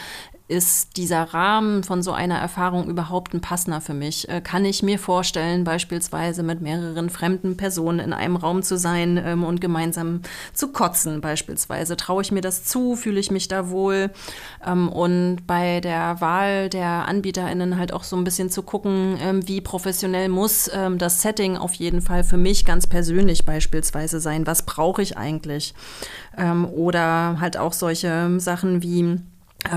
ist 0.47 0.99
dieser 0.99 1.23
Rahmen 1.23 1.85
von 1.85 2.03
so 2.03 2.13
einer 2.13 2.37
Erfahrung 2.37 2.87
überhaupt 2.89 3.33
ein 3.33 3.41
passender 3.41 3.81
für 3.81 3.95
mich? 3.95 4.29
Äh, 4.29 4.43
kann 4.43 4.67
ich 4.67 4.83
mir 4.83 4.99
vorstellen, 4.99 5.65
beispielsweise 5.65 6.43
mit 6.43 6.61
mehreren 6.61 7.09
fremden 7.09 7.57
Personen 7.57 7.99
in 7.99 8.13
einem 8.13 8.37
Raum 8.37 8.63
zu 8.63 8.77
sein 8.77 9.19
ähm, 9.25 9.43
und 9.43 9.63
gemeinsam 9.63 10.21
zu 10.53 10.69
kotzen, 10.69 11.23
beispielsweise? 11.23 11.97
Traue 11.97 12.21
ich 12.21 12.31
mir 12.31 12.43
das 12.43 12.65
zu? 12.65 12.95
Fühle 12.95 13.21
ich 13.21 13.31
mich 13.31 13.49
da 13.49 13.71
wohl? 13.71 14.11
Ähm, 14.67 14.91
und 14.91 15.47
bei 15.47 15.81
der 15.81 16.21
Wahl 16.21 16.69
der 16.69 17.09
AnbieterInnen 17.09 17.79
halt 17.79 17.95
auch 17.95 18.05
so 18.05 18.15
ein 18.15 18.25
bisschen 18.25 18.51
zu 18.51 18.63
gucken, 18.63 19.17
ähm, 19.23 19.49
wie 19.49 19.63
professionell 19.63 20.29
muss 20.29 20.71
ähm, 20.75 20.99
das 20.99 21.23
Setting 21.23 21.57
auf 21.57 21.73
jeden 21.73 22.03
Fall 22.03 22.23
für 22.23 22.37
mich 22.37 22.67
ganz 22.67 22.87
persönlich 22.87 23.47
beispielsweise 23.47 24.21
sein? 24.21 24.47
Was 24.47 24.67
brauche 24.67 25.01
ich 25.01 25.17
eigentlich? 25.17 25.73
Ähm, 26.37 26.67
oder 26.67 27.41
halt 27.41 27.57
auch 27.57 27.73
solche 27.73 28.39
Sachen 28.41 28.83
wie, 28.83 29.21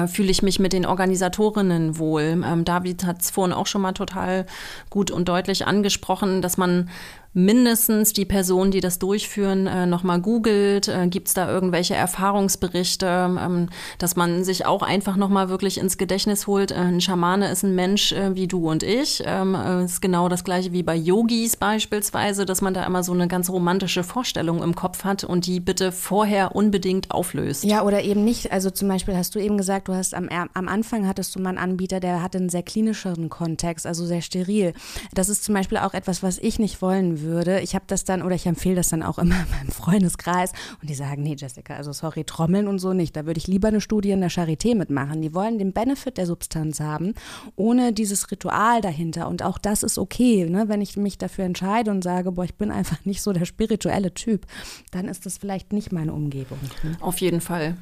fühle 0.07 0.31
ich 0.31 0.41
mich 0.41 0.59
mit 0.59 0.73
den 0.73 0.85
Organisatorinnen 0.85 1.97
wohl. 1.97 2.43
Ähm, 2.45 2.65
David 2.65 3.05
hat 3.05 3.21
es 3.21 3.29
vorhin 3.31 3.53
auch 3.53 3.67
schon 3.67 3.81
mal 3.81 3.93
total 3.93 4.45
gut 4.89 5.11
und 5.11 5.27
deutlich 5.29 5.65
angesprochen, 5.65 6.41
dass 6.41 6.57
man 6.57 6.89
mindestens 7.37 8.13
die 8.13 8.25
Person, 8.25 8.71
die 8.71 8.79
das 8.79 8.97
durchführen, 8.97 9.67
äh, 9.67 9.85
nochmal 9.85 10.19
googelt. 10.19 10.87
Äh, 10.87 11.07
Gibt 11.07 11.27
es 11.27 11.35
da 11.35 11.47
irgendwelche 11.47 11.93
Erfahrungsberichte, 11.93 13.05
ähm, 13.39 13.69
dass 13.99 14.15
man 14.15 14.43
sich 14.43 14.65
auch 14.65 14.81
einfach 14.81 15.17
nochmal 15.17 15.47
wirklich 15.47 15.77
ins 15.77 15.99
Gedächtnis 15.99 16.47
holt. 16.47 16.71
Äh, 16.71 16.77
ein 16.77 16.99
Schamane 16.99 17.51
ist 17.51 17.61
ein 17.61 17.75
Mensch 17.75 18.11
äh, 18.11 18.33
wie 18.33 18.47
du 18.47 18.67
und 18.67 18.81
ich. 18.81 19.21
Ähm, 19.23 19.53
äh, 19.53 19.85
ist 19.85 20.01
genau 20.01 20.29
das 20.29 20.43
gleiche 20.43 20.71
wie 20.71 20.81
bei 20.81 20.95
Yogis 20.95 21.57
beispielsweise, 21.57 22.47
dass 22.47 22.61
man 22.61 22.73
da 22.73 22.83
immer 22.85 23.03
so 23.03 23.13
eine 23.13 23.27
ganz 23.27 23.51
romantische 23.51 24.03
Vorstellung 24.03 24.63
im 24.63 24.73
Kopf 24.73 25.03
hat 25.03 25.23
und 25.23 25.45
die 25.45 25.59
bitte 25.59 25.91
vorher 25.91 26.55
unbedingt 26.55 27.11
auflöst. 27.11 27.63
Ja, 27.63 27.83
oder 27.83 28.01
eben 28.01 28.23
nicht. 28.23 28.51
Also 28.51 28.71
zum 28.71 28.87
Beispiel 28.87 29.15
hast 29.15 29.35
du 29.35 29.39
eben 29.39 29.57
gesagt, 29.57 29.89
du 29.89 29.93
hast 29.93 30.15
am, 30.15 30.27
am 30.29 30.67
Anfang 30.67 31.07
hattest 31.07 31.35
du 31.35 31.39
mal 31.39 31.49
einen 31.49 31.59
Anbieter, 31.59 31.99
der 31.99 32.23
hatte 32.23 32.39
einen 32.39 32.49
sehr 32.49 32.63
klinischeren 32.63 33.29
Kontext, 33.29 33.85
also 33.85 34.07
sehr 34.07 34.23
steril. 34.23 34.73
Das 35.13 35.29
ist 35.29 35.43
zum 35.43 35.53
Beispiel 35.53 35.77
auch 35.77 35.93
etwas, 35.93 36.23
was 36.23 36.39
ich 36.39 36.57
nicht 36.57 36.81
wollen 36.81 37.21
würde 37.21 37.26
würde. 37.27 37.59
Ich 37.61 37.75
habe 37.75 37.85
das 37.87 38.03
dann 38.03 38.21
oder 38.21 38.35
ich 38.35 38.45
empfehle 38.45 38.75
das 38.75 38.89
dann 38.89 39.03
auch 39.03 39.17
immer 39.17 39.35
meinem 39.51 39.71
Freundeskreis 39.71 40.53
und 40.81 40.89
die 40.89 40.95
sagen, 40.95 41.23
nee, 41.23 41.35
Jessica, 41.37 41.75
also 41.75 41.91
sorry, 41.91 42.23
Trommeln 42.23 42.67
und 42.67 42.79
so 42.79 42.93
nicht. 42.93 43.15
Da 43.15 43.25
würde 43.25 43.37
ich 43.37 43.47
lieber 43.47 43.67
eine 43.67 43.81
Studie 43.81 44.11
in 44.11 44.21
der 44.21 44.31
Charité 44.31 44.75
mitmachen. 44.75 45.21
Die 45.21 45.33
wollen 45.33 45.59
den 45.59 45.73
Benefit 45.73 46.17
der 46.17 46.25
Substanz 46.25 46.79
haben, 46.79 47.13
ohne 47.55 47.93
dieses 47.93 48.31
Ritual 48.31 48.81
dahinter. 48.81 49.27
Und 49.27 49.43
auch 49.43 49.57
das 49.57 49.83
ist 49.83 49.97
okay, 49.97 50.49
ne? 50.49 50.65
wenn 50.67 50.81
ich 50.81 50.97
mich 50.97 51.17
dafür 51.17 51.45
entscheide 51.45 51.91
und 51.91 52.03
sage, 52.03 52.31
boah, 52.31 52.45
ich 52.45 52.55
bin 52.55 52.71
einfach 52.71 53.05
nicht 53.05 53.21
so 53.21 53.33
der 53.33 53.45
spirituelle 53.45 54.13
Typ, 54.13 54.45
dann 54.91 55.07
ist 55.07 55.25
das 55.25 55.37
vielleicht 55.37 55.73
nicht 55.73 55.91
meine 55.91 56.13
Umgebung. 56.13 56.59
Ne? 56.83 56.97
Auf 57.01 57.19
jeden 57.19 57.41
Fall. 57.41 57.77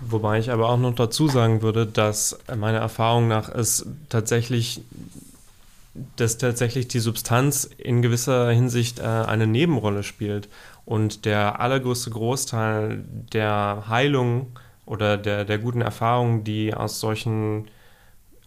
Wobei 0.00 0.38
ich 0.38 0.50
aber 0.50 0.68
auch 0.68 0.78
noch 0.78 0.94
dazu 0.94 1.28
sagen 1.28 1.62
würde, 1.62 1.86
dass 1.86 2.38
meiner 2.56 2.78
Erfahrung 2.78 3.28
nach 3.28 3.48
es 3.48 3.86
tatsächlich 4.08 4.82
dass 6.16 6.38
tatsächlich 6.38 6.88
die 6.88 6.98
Substanz 6.98 7.64
in 7.64 8.02
gewisser 8.02 8.50
Hinsicht 8.50 8.98
äh, 8.98 9.02
eine 9.02 9.46
Nebenrolle 9.46 10.02
spielt 10.02 10.48
und 10.84 11.24
der 11.24 11.60
allergrößte 11.60 12.10
Großteil 12.10 13.04
der 13.32 13.84
Heilung 13.88 14.58
oder 14.86 15.16
der, 15.16 15.44
der 15.44 15.58
guten 15.58 15.80
Erfahrungen, 15.80 16.44
die 16.44 16.74
aus 16.74 17.00
solchen 17.00 17.70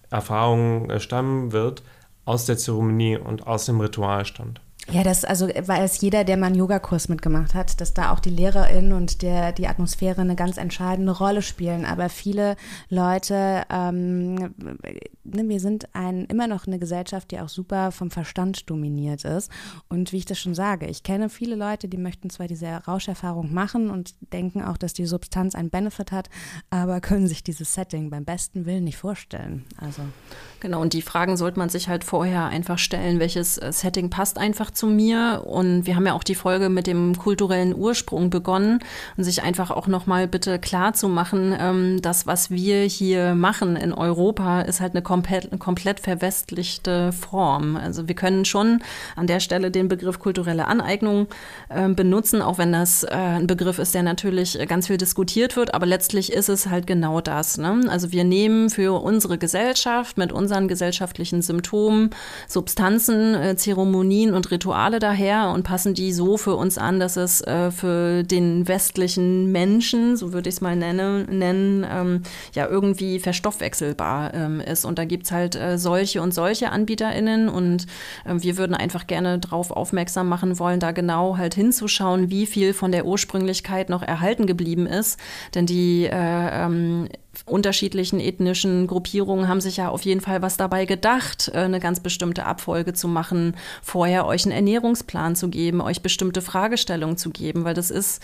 Erfahrungen 0.09 0.89
äh, 0.89 0.99
stammen 0.99 1.51
wird, 1.51 1.83
aus 2.25 2.45
der 2.45 2.57
Zeremonie 2.57 3.17
und 3.17 3.47
aus 3.47 3.65
dem 3.65 3.79
Ritual 3.79 4.25
stammt. 4.25 4.61
Ja, 4.89 5.03
das 5.03 5.25
also 5.25 5.47
weiß 5.47 5.99
jeder, 5.99 6.23
der 6.23 6.37
mal 6.37 6.47
einen 6.47 6.55
Yogakurs 6.55 7.09
mitgemacht 7.09 7.53
hat, 7.53 7.81
dass 7.81 7.93
da 7.93 8.13
auch 8.13 8.21
die 8.21 8.29
LehrerInnen 8.29 8.93
und 8.93 9.21
der, 9.21 9.51
die 9.51 9.67
Atmosphäre 9.67 10.21
eine 10.21 10.37
ganz 10.37 10.55
entscheidende 10.55 11.11
Rolle 11.11 11.41
spielen. 11.41 11.83
Aber 11.83 12.07
viele 12.07 12.55
Leute, 12.89 13.63
ähm, 13.69 14.35
ne, 14.35 15.49
wir 15.49 15.59
sind 15.59 15.93
ein, 15.93 16.23
immer 16.25 16.47
noch 16.47 16.67
eine 16.67 16.79
Gesellschaft, 16.79 17.31
die 17.31 17.39
auch 17.41 17.49
super 17.49 17.91
vom 17.91 18.11
Verstand 18.11 18.69
dominiert 18.69 19.25
ist. 19.25 19.51
Und 19.89 20.13
wie 20.13 20.17
ich 20.17 20.25
das 20.25 20.39
schon 20.39 20.55
sage, 20.55 20.87
ich 20.87 21.03
kenne 21.03 21.27
viele 21.27 21.55
Leute, 21.55 21.89
die 21.89 21.97
möchten 21.97 22.29
zwar 22.29 22.47
diese 22.47 22.67
Rauscherfahrung 22.67 23.53
machen 23.53 23.89
und 23.89 24.15
denken 24.31 24.63
auch, 24.63 24.77
dass 24.77 24.93
die 24.93 25.05
Substanz 25.05 25.53
einen 25.53 25.69
Benefit 25.69 26.13
hat, 26.13 26.29
aber 26.69 27.01
können 27.07 27.27
sich 27.27 27.43
dieses 27.43 27.73
Setting 27.73 28.09
beim 28.09 28.23
besten 28.23 28.65
Willen 28.65 28.85
nicht 28.85 28.97
vorstellen. 28.97 29.65
Also. 29.75 30.01
Genau, 30.61 30.81
und 30.81 30.93
die 30.93 31.01
Fragen 31.01 31.35
sollte 31.35 31.59
man 31.59 31.67
sich 31.67 31.89
halt 31.89 32.05
vorher 32.05 32.45
einfach 32.45 32.79
stellen, 32.79 33.19
welches 33.19 33.57
äh, 33.57 33.73
Setting 33.73 34.09
passt 34.09 34.37
einfach 34.37 34.71
zu 34.77 34.87
mir. 34.87 35.43
Und 35.45 35.85
wir 35.85 35.95
haben 35.95 36.05
ja 36.05 36.13
auch 36.13 36.23
die 36.23 36.35
Folge 36.35 36.69
mit 36.69 36.87
dem 36.87 37.17
kulturellen 37.17 37.75
Ursprung 37.75 38.29
begonnen 38.29 38.79
und 39.15 39.23
sich 39.23 39.43
einfach 39.43 39.71
auch 39.71 39.87
nochmal 39.87 40.27
bitte 40.27 40.59
klar 40.59 40.93
zu 40.93 41.07
machen, 41.07 41.55
ähm, 41.59 42.01
das, 42.01 42.25
was 42.25 42.49
wir 42.49 42.81
hier 42.83 43.35
machen 43.35 43.75
in 43.75 43.93
Europa, 43.93 44.61
ist 44.61 44.81
halt 44.81 44.93
eine 44.93 45.03
komplett, 45.03 45.59
komplett 45.59 45.99
verwestlichte 45.99 47.11
Form. 47.11 47.75
Also 47.75 48.07
wir 48.07 48.15
können 48.15 48.45
schon 48.45 48.81
an 49.15 49.27
der 49.27 49.39
Stelle 49.39 49.69
den 49.69 49.87
Begriff 49.87 50.19
kulturelle 50.19 50.65
Aneignung 50.65 51.27
äh, 51.69 51.87
benutzen, 51.87 52.41
auch 52.41 52.57
wenn 52.57 52.71
das 52.71 53.03
äh, 53.03 53.09
ein 53.13 53.45
Begriff 53.45 53.77
ist, 53.77 53.93
der 53.93 54.03
natürlich 54.03 54.57
ganz 54.67 54.87
viel 54.87 54.97
diskutiert 54.97 55.55
wird, 55.55 55.75
aber 55.75 55.85
letztlich 55.85 56.33
ist 56.33 56.49
es 56.49 56.67
halt 56.67 56.87
genau 56.87 57.21
das. 57.21 57.59
Ne? 57.59 57.81
Also 57.89 58.11
wir 58.11 58.23
nehmen 58.23 58.71
für 58.71 59.01
unsere 59.03 59.37
Gesellschaft 59.37 60.17
mit 60.17 60.31
uns 60.31 60.47
unseren 60.47 60.69
gesellschaftlichen 60.69 61.41
Symptomen 61.41 62.11
Substanzen, 62.47 63.35
äh, 63.35 63.57
Zeremonien 63.57 64.33
und 64.33 64.49
Rituale 64.49 64.66
daher 64.99 65.51
und 65.53 65.63
passen 65.63 65.93
die 65.93 66.11
so 66.11 66.37
für 66.37 66.55
uns 66.55 66.77
an, 66.77 66.99
dass 66.99 67.17
es 67.17 67.41
äh, 67.41 67.71
für 67.71 68.23
den 68.23 68.67
westlichen 68.67 69.51
Menschen, 69.51 70.15
so 70.17 70.33
würde 70.33 70.49
ich 70.49 70.55
es 70.55 70.61
mal 70.61 70.75
nenne, 70.75 71.25
nennen, 71.29 71.85
ähm, 71.89 72.23
ja 72.53 72.67
irgendwie 72.67 73.19
verstoffwechselbar 73.19 74.33
ähm, 74.33 74.59
ist. 74.59 74.85
Und 74.85 74.99
da 74.99 75.05
gibt 75.05 75.25
es 75.25 75.31
halt 75.31 75.55
äh, 75.55 75.77
solche 75.77 76.21
und 76.21 76.33
solche 76.33 76.71
AnbieterInnen 76.71 77.49
und 77.49 77.87
äh, 78.25 78.35
wir 78.37 78.57
würden 78.57 78.75
einfach 78.75 79.07
gerne 79.07 79.39
darauf 79.39 79.71
aufmerksam 79.71 80.29
machen 80.29 80.59
wollen, 80.59 80.79
da 80.79 80.91
genau 80.91 81.37
halt 81.37 81.55
hinzuschauen, 81.55 82.29
wie 82.29 82.45
viel 82.45 82.73
von 82.73 82.91
der 82.91 83.05
Ursprünglichkeit 83.05 83.89
noch 83.89 84.03
erhalten 84.03 84.45
geblieben 84.45 84.87
ist. 84.87 85.19
Denn 85.55 85.65
die 85.65 86.05
äh, 86.05 86.11
ähm, 86.65 87.09
unterschiedlichen 87.45 88.19
ethnischen 88.19 88.87
Gruppierungen 88.87 89.47
haben 89.47 89.61
sich 89.61 89.77
ja 89.77 89.89
auf 89.89 90.01
jeden 90.03 90.21
Fall 90.21 90.41
was 90.41 90.57
dabei 90.57 90.85
gedacht, 90.85 91.51
äh, 91.53 91.59
eine 91.59 91.79
ganz 91.79 91.99
bestimmte 91.99 92.45
Abfolge 92.45 92.93
zu 92.93 93.07
machen, 93.07 93.55
vorher 93.81 94.25
euch 94.25 94.45
einen 94.45 94.53
Ernährungsplan 94.53 95.35
zu 95.35 95.49
geben, 95.49 95.81
euch 95.81 96.01
bestimmte 96.01 96.41
Fragestellungen 96.41 97.17
zu 97.17 97.29
geben, 97.29 97.63
weil 97.63 97.73
das 97.73 97.91
ist 97.91 98.21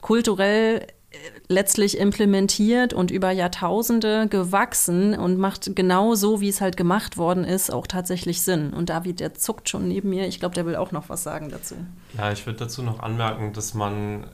kulturell 0.00 0.86
äh, 1.10 1.16
letztlich 1.48 1.98
implementiert 1.98 2.92
und 2.92 3.10
über 3.10 3.30
Jahrtausende 3.30 4.28
gewachsen 4.28 5.14
und 5.14 5.38
macht 5.38 5.74
genau 5.74 6.14
so, 6.14 6.40
wie 6.40 6.48
es 6.48 6.60
halt 6.60 6.76
gemacht 6.76 7.16
worden 7.16 7.44
ist, 7.44 7.72
auch 7.72 7.86
tatsächlich 7.86 8.42
Sinn. 8.42 8.72
Und 8.72 8.90
David, 8.90 9.20
der 9.20 9.34
zuckt 9.34 9.68
schon 9.68 9.88
neben 9.88 10.10
mir. 10.10 10.26
Ich 10.26 10.40
glaube, 10.40 10.54
der 10.54 10.66
will 10.66 10.76
auch 10.76 10.92
noch 10.92 11.08
was 11.08 11.22
sagen 11.22 11.50
dazu. 11.50 11.76
Ja, 12.16 12.32
ich 12.32 12.46
würde 12.46 12.60
dazu 12.60 12.82
noch 12.82 13.00
anmerken, 13.00 13.52
dass 13.52 13.74
man 13.74 14.24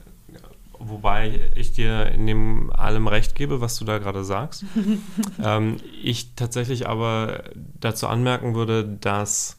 wobei 0.87 1.51
ich 1.55 1.71
dir 1.73 2.11
in 2.11 2.27
dem 2.27 2.71
allem 2.71 3.07
recht 3.07 3.35
gebe, 3.35 3.61
was 3.61 3.77
du 3.77 3.85
da 3.85 3.97
gerade 3.97 4.23
sagst. 4.23 4.65
ähm, 5.43 5.77
ich 6.01 6.35
tatsächlich 6.35 6.87
aber 6.87 7.43
dazu 7.79 8.07
anmerken 8.07 8.55
würde, 8.55 8.83
dass 8.83 9.57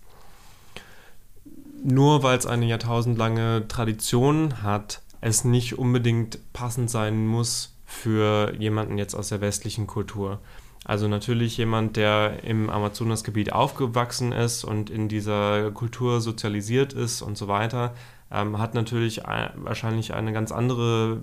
nur 1.82 2.22
weil 2.22 2.38
es 2.38 2.46
eine 2.46 2.66
jahrtausendlange 2.66 3.68
Tradition 3.68 4.62
hat, 4.62 5.02
es 5.20 5.44
nicht 5.44 5.78
unbedingt 5.78 6.38
passend 6.52 6.90
sein 6.90 7.26
muss 7.26 7.74
für 7.87 8.54
jemanden 8.58 8.98
jetzt 8.98 9.14
aus 9.14 9.28
der 9.28 9.40
westlichen 9.40 9.87
Kultur. 9.87 10.40
Also 10.85 11.09
natürlich 11.09 11.57
jemand, 11.57 11.97
der 11.97 12.44
im 12.44 12.68
Amazonasgebiet 12.68 13.53
aufgewachsen 13.53 14.33
ist 14.33 14.64
und 14.64 14.90
in 14.90 15.09
dieser 15.09 15.70
Kultur 15.70 16.20
sozialisiert 16.20 16.92
ist 16.92 17.23
und 17.23 17.38
so 17.38 17.49
weiter, 17.49 17.94
ähm, 18.31 18.59
hat 18.59 18.75
natürlich 18.75 19.25
ein, 19.25 19.51
wahrscheinlich 19.57 20.12
eine 20.12 20.35
ganz 20.35 20.53
andere, 20.53 21.23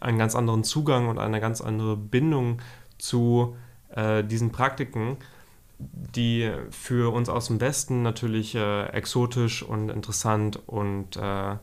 einen 0.00 0.18
ganz 0.18 0.34
anderen 0.34 0.64
Zugang 0.64 1.08
und 1.08 1.18
eine 1.18 1.40
ganz 1.40 1.60
andere 1.60 1.96
Bindung 1.96 2.60
zu 2.98 3.56
äh, 3.90 4.24
diesen 4.24 4.50
Praktiken, 4.50 5.16
die 5.78 6.50
für 6.70 7.12
uns 7.12 7.28
aus 7.28 7.46
dem 7.46 7.60
Westen 7.60 8.02
natürlich 8.02 8.56
äh, 8.56 8.86
exotisch 8.86 9.62
und 9.62 9.90
interessant 9.90 10.60
und 10.66 11.16
äh, 11.16 11.56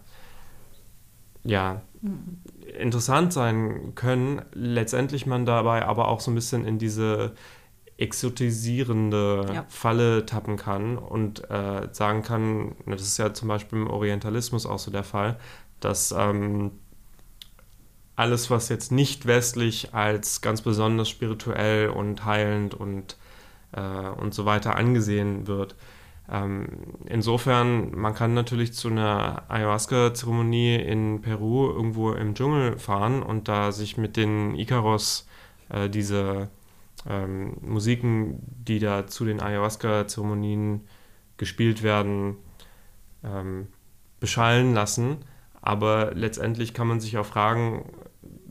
ja, 1.43 1.81
mhm. 2.01 2.41
Interessant 2.77 3.33
sein 3.33 3.93
können, 3.95 4.41
letztendlich 4.53 5.25
man 5.25 5.45
dabei 5.45 5.85
aber 5.85 6.07
auch 6.07 6.19
so 6.19 6.31
ein 6.31 6.35
bisschen 6.35 6.65
in 6.65 6.77
diese 6.77 7.33
exotisierende 7.97 9.45
ja. 9.53 9.65
Falle 9.69 10.25
tappen 10.25 10.57
kann 10.57 10.97
und 10.97 11.49
äh, 11.49 11.87
sagen 11.91 12.23
kann, 12.23 12.75
das 12.85 13.01
ist 13.01 13.17
ja 13.17 13.33
zum 13.33 13.47
Beispiel 13.47 13.79
im 13.79 13.89
Orientalismus 13.89 14.65
auch 14.65 14.79
so 14.79 14.91
der 14.91 15.03
Fall, 15.03 15.37
dass 15.79 16.11
ähm, 16.11 16.71
alles, 18.15 18.49
was 18.49 18.69
jetzt 18.69 18.91
nicht 18.91 19.25
westlich 19.25 19.93
als 19.93 20.41
ganz 20.41 20.61
besonders 20.61 21.09
spirituell 21.09 21.89
und 21.89 22.25
heilend 22.25 22.73
und, 22.73 23.17
äh, 23.71 23.81
und 23.81 24.33
so 24.33 24.45
weiter 24.45 24.75
angesehen 24.75 25.47
wird, 25.47 25.75
ähm, 26.31 26.67
insofern, 27.05 27.91
man 27.97 28.15
kann 28.15 28.33
natürlich 28.33 28.73
zu 28.73 28.87
einer 28.87 29.43
Ayahuasca-Zeremonie 29.49 30.75
in 30.75 31.21
Peru 31.21 31.69
irgendwo 31.69 32.13
im 32.13 32.33
Dschungel 32.33 32.79
fahren 32.79 33.21
und 33.21 33.47
da 33.47 33.71
sich 33.71 33.97
mit 33.97 34.15
den 34.15 34.55
Icaros 34.55 35.27
äh, 35.69 35.89
diese 35.89 36.49
ähm, 37.07 37.57
Musiken, 37.61 38.39
die 38.47 38.79
da 38.79 39.05
zu 39.05 39.25
den 39.25 39.41
Ayahuasca-Zeremonien 39.41 40.87
gespielt 41.35 41.83
werden, 41.83 42.37
ähm, 43.23 43.67
beschallen 44.21 44.73
lassen. 44.73 45.17
Aber 45.61 46.13
letztendlich 46.13 46.73
kann 46.73 46.87
man 46.87 47.01
sich 47.01 47.17
auch 47.17 47.25
fragen, 47.25 47.91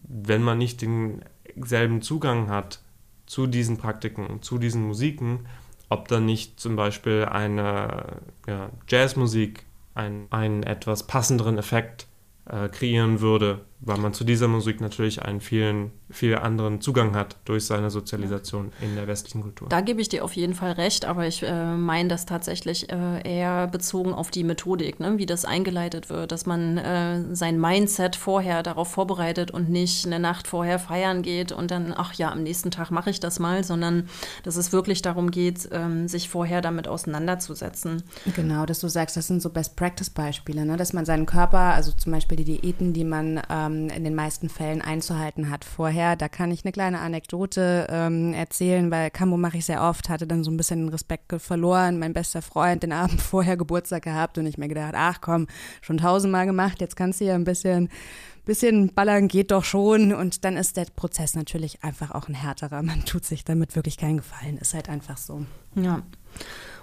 wenn 0.02 0.42
man 0.42 0.58
nicht 0.58 0.82
denselben 0.82 2.02
Zugang 2.02 2.48
hat 2.48 2.82
zu 3.24 3.46
diesen 3.46 3.78
Praktiken, 3.78 4.42
zu 4.42 4.58
diesen 4.58 4.86
Musiken, 4.86 5.46
ob 5.92 6.08
dann 6.08 6.24
nicht 6.24 6.58
zum 6.58 6.76
Beispiel 6.76 7.26
eine 7.30 8.20
ja, 8.46 8.70
Jazzmusik 8.88 9.64
einen, 9.94 10.26
einen 10.30 10.62
etwas 10.62 11.06
passenderen 11.06 11.58
Effekt 11.58 12.06
äh, 12.48 12.68
kreieren 12.68 13.20
würde, 13.20 13.64
weil 13.84 13.98
man 13.98 14.14
zu 14.14 14.22
dieser 14.22 14.46
Musik 14.46 14.80
natürlich 14.80 15.22
einen 15.22 15.40
vielen, 15.40 15.90
viel 16.08 16.36
anderen 16.36 16.80
Zugang 16.80 17.16
hat 17.16 17.36
durch 17.44 17.66
seine 17.66 17.90
Sozialisation 17.90 18.72
in 18.80 18.94
der 18.94 19.08
westlichen 19.08 19.42
Kultur. 19.42 19.68
Da 19.68 19.80
gebe 19.80 20.00
ich 20.00 20.08
dir 20.08 20.24
auf 20.24 20.34
jeden 20.34 20.54
Fall 20.54 20.72
recht, 20.72 21.04
aber 21.04 21.26
ich 21.26 21.42
äh, 21.42 21.74
meine 21.74 22.08
das 22.08 22.24
tatsächlich 22.24 22.92
äh, 22.92 23.22
eher 23.28 23.66
bezogen 23.66 24.14
auf 24.14 24.30
die 24.30 24.44
Methodik, 24.44 25.00
ne? 25.00 25.18
wie 25.18 25.26
das 25.26 25.44
eingeleitet 25.44 26.10
wird, 26.10 26.30
dass 26.30 26.46
man 26.46 26.78
äh, 26.78 27.34
sein 27.34 27.60
Mindset 27.60 28.14
vorher 28.14 28.62
darauf 28.62 28.88
vorbereitet 28.88 29.50
und 29.50 29.68
nicht 29.68 30.06
eine 30.06 30.20
Nacht 30.20 30.46
vorher 30.46 30.78
feiern 30.78 31.22
geht 31.22 31.50
und 31.50 31.72
dann, 31.72 31.92
ach 31.96 32.14
ja, 32.14 32.30
am 32.30 32.44
nächsten 32.44 32.70
Tag 32.70 32.92
mache 32.92 33.10
ich 33.10 33.18
das 33.18 33.40
mal, 33.40 33.64
sondern 33.64 34.08
dass 34.44 34.54
es 34.54 34.72
wirklich 34.72 35.02
darum 35.02 35.32
geht, 35.32 35.68
ähm, 35.72 36.06
sich 36.06 36.28
vorher 36.28 36.60
damit 36.60 36.86
auseinanderzusetzen. 36.86 38.04
Genau, 38.36 38.64
dass 38.64 38.78
du 38.78 38.86
sagst, 38.86 39.16
das 39.16 39.26
sind 39.26 39.42
so 39.42 39.50
Best-Practice-Beispiele, 39.50 40.64
ne? 40.64 40.76
dass 40.76 40.92
man 40.92 41.04
seinen 41.04 41.26
Körper, 41.26 41.74
also 41.74 41.90
zum 41.90 42.12
Beispiel 42.12 42.36
die 42.36 42.44
Diäten, 42.44 42.92
die 42.92 43.04
man 43.04 43.42
ähm, 43.50 43.71
ähm, 43.72 43.88
in 43.88 44.04
den 44.04 44.14
meisten 44.14 44.48
Fällen 44.48 44.82
einzuhalten 44.82 45.50
hat 45.50 45.64
vorher. 45.64 46.16
Da 46.16 46.28
kann 46.28 46.50
ich 46.50 46.64
eine 46.64 46.72
kleine 46.72 47.00
Anekdote 47.00 47.86
ähm, 47.90 48.34
erzählen, 48.34 48.90
weil 48.90 49.10
Cambo 49.10 49.36
mache 49.36 49.58
ich 49.58 49.66
sehr 49.66 49.82
oft, 49.82 50.08
hatte 50.08 50.26
dann 50.26 50.44
so 50.44 50.50
ein 50.50 50.56
bisschen 50.56 50.80
den 50.80 50.88
Respekt 50.88 51.32
verloren. 51.40 51.98
Mein 51.98 52.12
bester 52.12 52.42
Freund 52.42 52.82
den 52.82 52.92
Abend 52.92 53.20
vorher 53.22 53.56
Geburtstag 53.56 54.04
gehabt 54.04 54.38
und 54.38 54.46
ich 54.46 54.58
mir 54.58 54.68
gedacht, 54.68 54.94
ach 54.96 55.20
komm, 55.20 55.46
schon 55.80 55.98
tausendmal 55.98 56.46
gemacht, 56.46 56.80
jetzt 56.80 56.96
kannst 56.96 57.20
du 57.20 57.24
ja 57.24 57.34
ein 57.34 57.44
bisschen 57.44 57.88
bisschen 58.44 58.92
ballern 58.92 59.28
geht 59.28 59.52
doch 59.52 59.62
schon 59.62 60.12
und 60.12 60.44
dann 60.44 60.56
ist 60.56 60.76
der 60.76 60.86
Prozess 60.96 61.36
natürlich 61.36 61.84
einfach 61.84 62.10
auch 62.10 62.28
ein 62.28 62.34
härterer. 62.34 62.82
Man 62.82 63.04
tut 63.04 63.24
sich 63.24 63.44
damit 63.44 63.76
wirklich 63.76 63.96
keinen 63.96 64.16
Gefallen, 64.16 64.58
ist 64.58 64.74
halt 64.74 64.88
einfach 64.88 65.16
so. 65.16 65.46
Ja. 65.76 66.02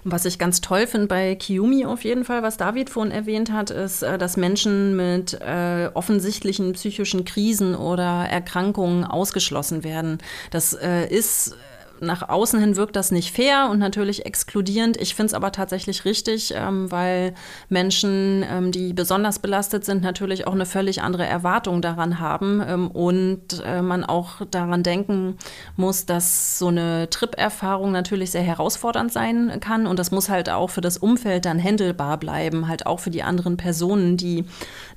Und 0.04 0.12
was 0.12 0.24
ich 0.24 0.38
ganz 0.38 0.60
toll 0.60 0.86
finde 0.86 1.08
bei 1.08 1.34
Kiyomi 1.34 1.84
auf 1.84 2.04
jeden 2.04 2.24
Fall, 2.24 2.42
was 2.42 2.56
David 2.56 2.90
vorhin 2.90 3.12
erwähnt 3.12 3.52
hat, 3.52 3.70
ist, 3.70 4.02
äh, 4.02 4.18
dass 4.18 4.36
Menschen 4.36 4.96
mit 4.96 5.34
äh, 5.34 5.90
offensichtlichen 5.92 6.72
psychischen 6.72 7.24
Krisen 7.24 7.74
oder 7.74 8.26
Erkrankungen 8.30 9.04
ausgeschlossen 9.04 9.84
werden. 9.84 10.18
Das 10.50 10.72
äh, 10.72 11.06
ist 11.06 11.56
nach 12.00 12.28
außen 12.28 12.60
hin 12.60 12.76
wirkt 12.76 12.96
das 12.96 13.10
nicht 13.10 13.34
fair 13.34 13.68
und 13.70 13.78
natürlich 13.78 14.26
exkludierend. 14.26 14.96
Ich 14.96 15.14
finde 15.14 15.28
es 15.28 15.34
aber 15.34 15.52
tatsächlich 15.52 16.04
richtig, 16.04 16.52
ähm, 16.56 16.90
weil 16.90 17.34
Menschen, 17.68 18.44
ähm, 18.50 18.72
die 18.72 18.92
besonders 18.92 19.38
belastet 19.38 19.84
sind, 19.84 20.02
natürlich 20.02 20.46
auch 20.46 20.54
eine 20.54 20.66
völlig 20.66 21.02
andere 21.02 21.26
Erwartung 21.26 21.82
daran 21.82 22.18
haben 22.18 22.62
ähm, 22.66 22.90
und 22.90 23.62
äh, 23.64 23.82
man 23.82 24.04
auch 24.04 24.42
daran 24.50 24.82
denken 24.82 25.36
muss, 25.76 26.06
dass 26.06 26.58
so 26.58 26.68
eine 26.68 27.08
Trip-Erfahrung 27.10 27.92
natürlich 27.92 28.30
sehr 28.30 28.42
herausfordernd 28.42 29.12
sein 29.12 29.58
kann 29.60 29.86
und 29.86 29.98
das 29.98 30.10
muss 30.10 30.28
halt 30.28 30.50
auch 30.50 30.70
für 30.70 30.80
das 30.80 30.96
Umfeld 30.96 31.44
dann 31.44 31.58
händelbar 31.58 32.18
bleiben, 32.18 32.68
halt 32.68 32.86
auch 32.86 33.00
für 33.00 33.10
die 33.10 33.22
anderen 33.22 33.56
Personen, 33.56 34.16
die 34.16 34.44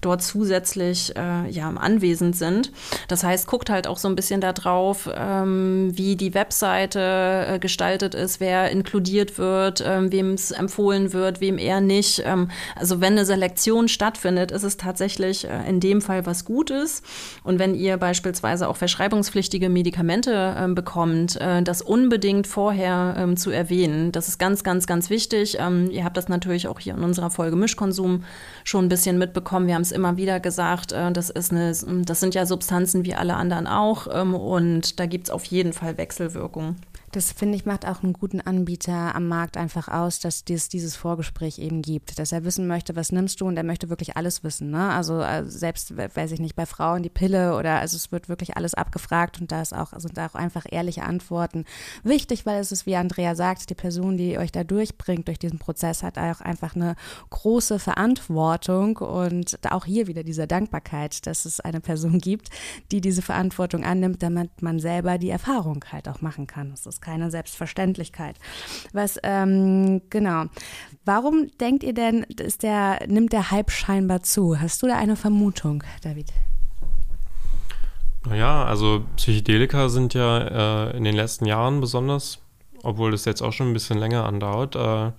dort 0.01 0.21
zusätzlich 0.21 1.15
äh, 1.15 1.49
ja, 1.49 1.69
anwesend 1.69 2.35
sind. 2.35 2.71
Das 3.07 3.23
heißt, 3.23 3.47
guckt 3.47 3.69
halt 3.69 3.87
auch 3.87 3.97
so 3.97 4.07
ein 4.07 4.15
bisschen 4.15 4.41
darauf, 4.41 5.09
ähm, 5.13 5.91
wie 5.93 6.15
die 6.15 6.33
Webseite 6.93 7.53
äh, 7.53 7.59
gestaltet 7.59 8.15
ist, 8.15 8.39
wer 8.39 8.69
inkludiert 8.71 9.37
wird, 9.37 9.83
ähm, 9.85 10.11
wem 10.11 10.33
es 10.33 10.51
empfohlen 10.51 11.13
wird, 11.13 11.41
wem 11.41 11.57
eher 11.57 11.81
nicht. 11.81 12.21
Ähm, 12.25 12.49
also 12.75 13.01
wenn 13.01 13.13
eine 13.13 13.25
Selektion 13.25 13.87
stattfindet, 13.87 14.51
ist 14.51 14.63
es 14.63 14.77
tatsächlich 14.77 15.45
äh, 15.45 15.67
in 15.67 15.79
dem 15.79 16.01
Fall 16.01 16.25
was 16.25 16.45
Gutes. 16.45 17.01
Und 17.43 17.59
wenn 17.59 17.75
ihr 17.75 17.97
beispielsweise 17.97 18.67
auch 18.67 18.77
verschreibungspflichtige 18.77 19.69
Medikamente 19.69 20.55
ähm, 20.57 20.75
bekommt, 20.75 21.39
äh, 21.39 21.61
das 21.63 21.81
unbedingt 21.81 22.47
vorher 22.47 23.15
ähm, 23.17 23.37
zu 23.37 23.51
erwähnen. 23.51 24.11
Das 24.11 24.27
ist 24.27 24.37
ganz, 24.37 24.63
ganz, 24.63 24.87
ganz 24.87 25.09
wichtig. 25.09 25.57
Ähm, 25.59 25.89
ihr 25.91 26.03
habt 26.03 26.17
das 26.17 26.27
natürlich 26.27 26.67
auch 26.67 26.79
hier 26.79 26.93
in 26.95 27.03
unserer 27.03 27.29
Folge 27.29 27.55
Mischkonsum 27.55 28.23
schon 28.63 28.85
ein 28.85 28.89
bisschen 28.89 29.17
mitbekommen. 29.17 29.67
Wir 29.67 29.75
haben 29.75 29.81
es 29.81 29.91
immer 29.91 30.17
wieder 30.17 30.39
gesagt, 30.39 30.91
äh, 30.91 31.11
das, 31.11 31.29
ist 31.29 31.51
eine, 31.51 31.73
das 32.05 32.19
sind 32.19 32.35
ja 32.35 32.45
Substanzen 32.45 33.05
wie 33.05 33.15
alle 33.15 33.35
anderen 33.35 33.67
auch 33.67 34.07
ähm, 34.11 34.35
und 34.35 34.99
da 34.99 35.05
gibt 35.05 35.27
es 35.27 35.31
auf 35.31 35.45
jeden 35.45 35.73
Fall 35.73 35.97
Wechselwirkungen. 35.97 36.77
Das 37.13 37.31
finde 37.31 37.55
ich 37.55 37.67
macht 37.67 37.87
auch 37.87 38.01
einen 38.01 38.13
guten 38.13 38.41
Anbieter 38.41 39.13
am 39.13 39.27
Markt 39.27 39.55
einfach 39.55 39.87
aus, 39.87 40.19
dass 40.19 40.43
es 40.49 40.67
dieses 40.67 40.95
Vorgespräch 40.95 41.59
eben 41.59 41.83
gibt, 41.83 42.17
dass 42.17 42.31
er 42.31 42.43
wissen 42.43 42.65
möchte, 42.65 42.95
was 42.95 43.11
nimmst 43.11 43.39
du 43.39 43.45
und 43.45 43.55
er 43.55 43.63
möchte 43.63 43.89
wirklich 43.89 44.17
alles 44.17 44.43
wissen. 44.43 44.71
Ne? 44.71 44.89
Also, 44.89 45.17
also 45.17 45.47
selbst, 45.47 45.95
weiß 45.95 46.31
ich 46.31 46.39
nicht, 46.39 46.55
bei 46.55 46.65
Frauen 46.65 47.03
die 47.03 47.11
Pille 47.11 47.55
oder 47.55 47.79
also 47.79 47.97
es 47.97 48.11
wird 48.11 48.29
wirklich 48.29 48.57
alles 48.57 48.73
abgefragt 48.73 49.39
und 49.39 49.51
da 49.51 49.61
ist 49.61 49.75
auch, 49.75 49.93
sind 49.95 50.17
auch 50.17 50.33
einfach 50.33 50.65
ehrliche 50.67 51.03
Antworten 51.03 51.65
wichtig, 52.03 52.47
weil 52.47 52.59
es 52.59 52.71
ist, 52.71 52.87
wie 52.87 52.95
Andrea 52.95 53.35
sagt, 53.35 53.69
die 53.69 53.75
Person, 53.75 54.17
die 54.17 54.39
euch 54.39 54.51
da 54.51 54.63
durchbringt 54.63 55.27
durch 55.27 55.37
diesen 55.37 55.59
Prozess, 55.59 56.01
hat 56.01 56.17
auch 56.17 56.41
einfach 56.41 56.75
eine 56.75 56.95
große 57.29 57.77
Verantwortung 57.77 58.97
und 58.97 59.59
auch 59.69 59.85
hier 59.85 60.07
wieder 60.07 60.23
diese 60.23 60.47
Dankbarkeit, 60.47 61.27
dass 61.27 61.45
es 61.45 61.59
eine 61.59 61.79
Person 61.79 62.17
gibt, 62.17 62.49
die 62.91 63.01
diese 63.01 63.21
Verantwortung 63.21 63.83
annimmt, 63.83 64.23
damit 64.23 64.63
man 64.63 64.79
selber 64.79 65.19
die 65.19 65.29
Erfahrung 65.29 65.85
halt 65.91 66.09
auch 66.09 66.21
machen 66.21 66.47
kann. 66.47 66.71
Das 66.71 66.87
ist 66.87 67.02
keine 67.03 67.29
Selbstverständlichkeit. 67.29 68.37
Was, 68.93 69.19
ähm, 69.23 70.01
genau. 70.09 70.45
Warum 71.05 71.49
denkt 71.59 71.83
ihr 71.83 71.93
denn, 71.93 72.23
ist 72.23 72.63
der, 72.63 73.05
nimmt 73.07 73.33
der 73.33 73.51
Hype 73.51 73.71
scheinbar 73.71 74.23
zu? 74.23 74.59
Hast 74.59 74.81
du 74.81 74.87
da 74.87 74.97
eine 74.97 75.15
Vermutung, 75.15 75.83
David? 76.01 76.31
Naja, 78.25 78.63
also 78.63 79.03
Psychedelika 79.17 79.89
sind 79.89 80.13
ja 80.13 80.87
äh, 80.87 80.97
in 80.97 81.03
den 81.03 81.15
letzten 81.15 81.45
Jahren 81.45 81.81
besonders, 81.81 82.39
obwohl 82.81 83.11
das 83.11 83.25
jetzt 83.25 83.41
auch 83.41 83.51
schon 83.51 83.69
ein 83.69 83.73
bisschen 83.73 83.97
länger 83.97 84.25
andauert, 84.25 84.75
äh, 84.75 85.11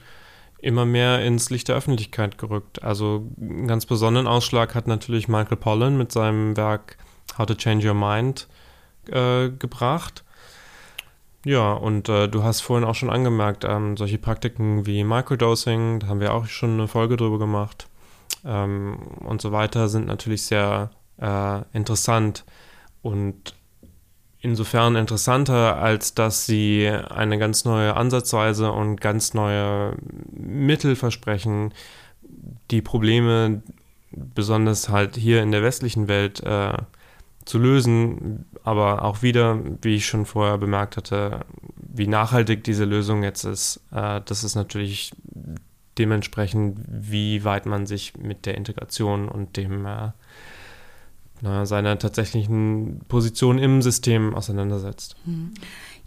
immer 0.58 0.86
mehr 0.86 1.22
ins 1.22 1.50
Licht 1.50 1.68
der 1.68 1.76
Öffentlichkeit 1.76 2.38
gerückt. 2.38 2.82
Also 2.82 3.28
einen 3.38 3.68
ganz 3.68 3.84
besonderen 3.84 4.26
Ausschlag 4.26 4.74
hat 4.74 4.86
natürlich 4.86 5.28
Michael 5.28 5.58
Pollan 5.58 5.98
mit 5.98 6.12
seinem 6.12 6.56
Werk 6.56 6.96
How 7.36 7.44
to 7.44 7.54
Change 7.54 7.86
Your 7.86 7.94
Mind 7.94 8.48
äh, 9.10 9.50
gebracht. 9.50 10.23
Ja, 11.44 11.74
und 11.74 12.08
äh, 12.08 12.26
du 12.28 12.42
hast 12.42 12.62
vorhin 12.62 12.88
auch 12.88 12.94
schon 12.94 13.10
angemerkt, 13.10 13.64
ähm, 13.64 13.96
solche 13.98 14.18
Praktiken 14.18 14.86
wie 14.86 15.04
Microdosing, 15.04 16.00
da 16.00 16.06
haben 16.06 16.20
wir 16.20 16.32
auch 16.32 16.46
schon 16.46 16.72
eine 16.74 16.88
Folge 16.88 17.16
drüber 17.16 17.38
gemacht, 17.38 17.86
ähm, 18.44 18.96
und 19.20 19.42
so 19.42 19.52
weiter, 19.52 19.88
sind 19.88 20.06
natürlich 20.06 20.44
sehr 20.44 20.90
äh, 21.20 21.60
interessant 21.74 22.44
und 23.02 23.54
insofern 24.40 24.96
interessanter, 24.96 25.76
als 25.76 26.14
dass 26.14 26.46
sie 26.46 26.88
eine 26.88 27.38
ganz 27.38 27.64
neue 27.64 27.94
Ansatzweise 27.94 28.72
und 28.72 29.00
ganz 29.00 29.34
neue 29.34 29.96
Mittel 30.32 30.96
versprechen, 30.96 31.74
die 32.70 32.82
Probleme, 32.82 33.62
besonders 34.10 34.88
halt 34.88 35.16
hier 35.16 35.42
in 35.42 35.50
der 35.50 35.62
westlichen 35.62 36.08
Welt, 36.08 36.42
äh, 36.42 36.72
zu 37.44 37.58
lösen, 37.58 38.46
aber 38.64 39.04
auch 39.04 39.22
wieder, 39.22 39.60
wie 39.82 39.96
ich 39.96 40.06
schon 40.06 40.24
vorher 40.24 40.58
bemerkt 40.58 40.96
hatte, 40.96 41.44
wie 41.76 42.06
nachhaltig 42.06 42.64
diese 42.64 42.86
Lösung 42.86 43.22
jetzt 43.22 43.44
ist, 43.44 43.80
äh, 43.92 44.22
das 44.24 44.42
ist 44.42 44.54
natürlich 44.56 45.12
dementsprechend, 45.98 46.78
wie 46.88 47.44
weit 47.44 47.66
man 47.66 47.86
sich 47.86 48.16
mit 48.16 48.46
der 48.46 48.56
Integration 48.56 49.28
und 49.28 49.56
dem 49.56 49.84
äh, 49.86 50.10
na, 51.42 51.66
seiner 51.66 51.98
tatsächlichen 51.98 53.00
Position 53.06 53.58
im 53.58 53.82
System 53.82 54.34
auseinandersetzt. 54.34 55.16
Mhm. 55.26 55.52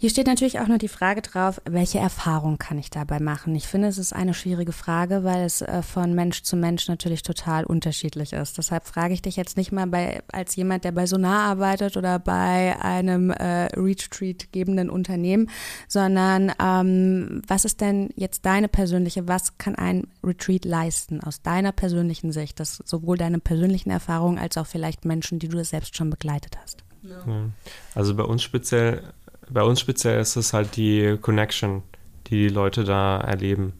Hier 0.00 0.10
steht 0.10 0.28
natürlich 0.28 0.60
auch 0.60 0.68
noch 0.68 0.78
die 0.78 0.86
Frage 0.86 1.22
drauf, 1.22 1.60
welche 1.68 1.98
Erfahrung 1.98 2.56
kann 2.56 2.78
ich 2.78 2.88
dabei 2.88 3.18
machen? 3.18 3.56
Ich 3.56 3.66
finde, 3.66 3.88
es 3.88 3.98
ist 3.98 4.12
eine 4.12 4.32
schwierige 4.32 4.70
Frage, 4.70 5.24
weil 5.24 5.44
es 5.44 5.60
äh, 5.60 5.82
von 5.82 6.14
Mensch 6.14 6.44
zu 6.44 6.54
Mensch 6.54 6.86
natürlich 6.86 7.24
total 7.24 7.64
unterschiedlich 7.64 8.32
ist. 8.32 8.58
Deshalb 8.58 8.86
frage 8.86 9.14
ich 9.14 9.22
dich 9.22 9.34
jetzt 9.34 9.56
nicht 9.56 9.72
mal 9.72 9.88
bei, 9.88 10.22
als 10.30 10.54
jemand, 10.54 10.84
der 10.84 10.92
bei 10.92 11.06
Sonar 11.06 11.48
arbeitet 11.50 11.96
oder 11.96 12.20
bei 12.20 12.80
einem 12.80 13.30
äh, 13.30 13.64
Retreat 13.76 14.52
gebenden 14.52 14.88
Unternehmen, 14.88 15.50
sondern 15.88 16.52
ähm, 16.62 17.42
was 17.48 17.64
ist 17.64 17.80
denn 17.80 18.10
jetzt 18.14 18.46
deine 18.46 18.68
persönliche, 18.68 19.26
was 19.26 19.58
kann 19.58 19.74
ein 19.74 20.06
Retreat 20.22 20.64
leisten 20.64 21.20
aus 21.24 21.42
deiner 21.42 21.72
persönlichen 21.72 22.30
Sicht? 22.30 22.60
Das 22.60 22.80
sowohl 22.84 23.16
deine 23.16 23.40
persönlichen 23.40 23.90
Erfahrungen 23.90 24.38
als 24.38 24.56
auch 24.58 24.66
vielleicht 24.68 25.04
Menschen, 25.04 25.40
die 25.40 25.48
du 25.48 25.64
selbst 25.64 25.96
schon 25.96 26.08
begleitet 26.08 26.56
hast. 26.62 26.84
Ja. 27.02 27.50
Also 27.96 28.14
bei 28.14 28.22
uns 28.22 28.44
speziell 28.44 29.02
bei 29.50 29.62
uns 29.62 29.80
speziell 29.80 30.20
ist 30.20 30.36
es 30.36 30.52
halt 30.52 30.76
die 30.76 31.16
Connection, 31.20 31.82
die 32.26 32.48
die 32.48 32.48
Leute 32.48 32.84
da 32.84 33.18
erleben. 33.18 33.72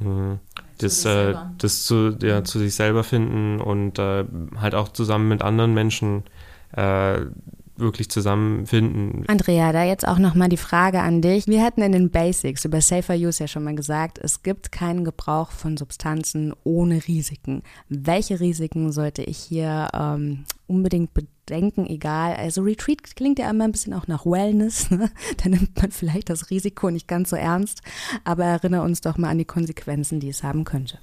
Mhm. 0.00 0.38
Das, 0.78 1.04
äh, 1.04 1.34
das 1.58 1.84
zu, 1.84 2.16
ja, 2.22 2.42
zu 2.42 2.58
sich 2.58 2.74
selber 2.74 3.04
finden 3.04 3.60
und 3.60 3.98
äh, 3.98 4.24
halt 4.56 4.74
auch 4.74 4.88
zusammen 4.88 5.28
mit 5.28 5.42
anderen 5.42 5.74
Menschen 5.74 6.24
äh, 6.72 7.20
wirklich 7.76 8.10
zusammenfinden. 8.10 9.24
Andrea, 9.26 9.72
da 9.72 9.84
jetzt 9.84 10.06
auch 10.06 10.18
nochmal 10.18 10.48
die 10.48 10.56
Frage 10.56 11.00
an 11.00 11.22
dich. 11.22 11.46
Wir 11.46 11.62
hatten 11.62 11.82
in 11.82 11.92
den 11.92 12.10
Basics 12.10 12.64
über 12.64 12.80
Safer 12.80 13.14
Use 13.14 13.42
ja 13.42 13.48
schon 13.48 13.64
mal 13.64 13.74
gesagt, 13.74 14.18
es 14.18 14.42
gibt 14.42 14.70
keinen 14.70 15.04
Gebrauch 15.04 15.50
von 15.50 15.76
Substanzen 15.76 16.54
ohne 16.62 17.06
Risiken. 17.08 17.62
Welche 17.88 18.40
Risiken 18.40 18.92
sollte 18.92 19.22
ich 19.22 19.38
hier 19.38 19.88
ähm, 19.94 20.44
unbedingt 20.66 21.12
bedenken, 21.14 21.39
egal. 21.50 22.34
Also 22.34 22.62
Retreat 22.62 23.16
klingt 23.16 23.38
ja 23.38 23.50
immer 23.50 23.64
ein 23.64 23.72
bisschen 23.72 23.94
auch 23.94 24.06
nach 24.06 24.26
Wellness. 24.26 24.88
Ne? 25.00 25.08
Da 25.42 25.48
nimmt 25.48 25.80
man 25.80 25.92
vielleicht 25.92 26.30
das 26.30 26.50
Risiko 26.50 26.90
nicht 26.90 27.06
ganz 27.06 27.30
so 27.30 27.36
ernst, 27.36 27.80
aber 28.24 28.44
erinnere 28.44 28.82
uns 28.82 29.00
doch 29.00 29.16
mal 29.16 29.30
an 29.30 29.38
die 29.38 29.44
Konsequenzen, 29.44 30.18
die 30.18 30.28
es 30.28 30.42
haben 30.42 30.64
könnte. 30.64 30.98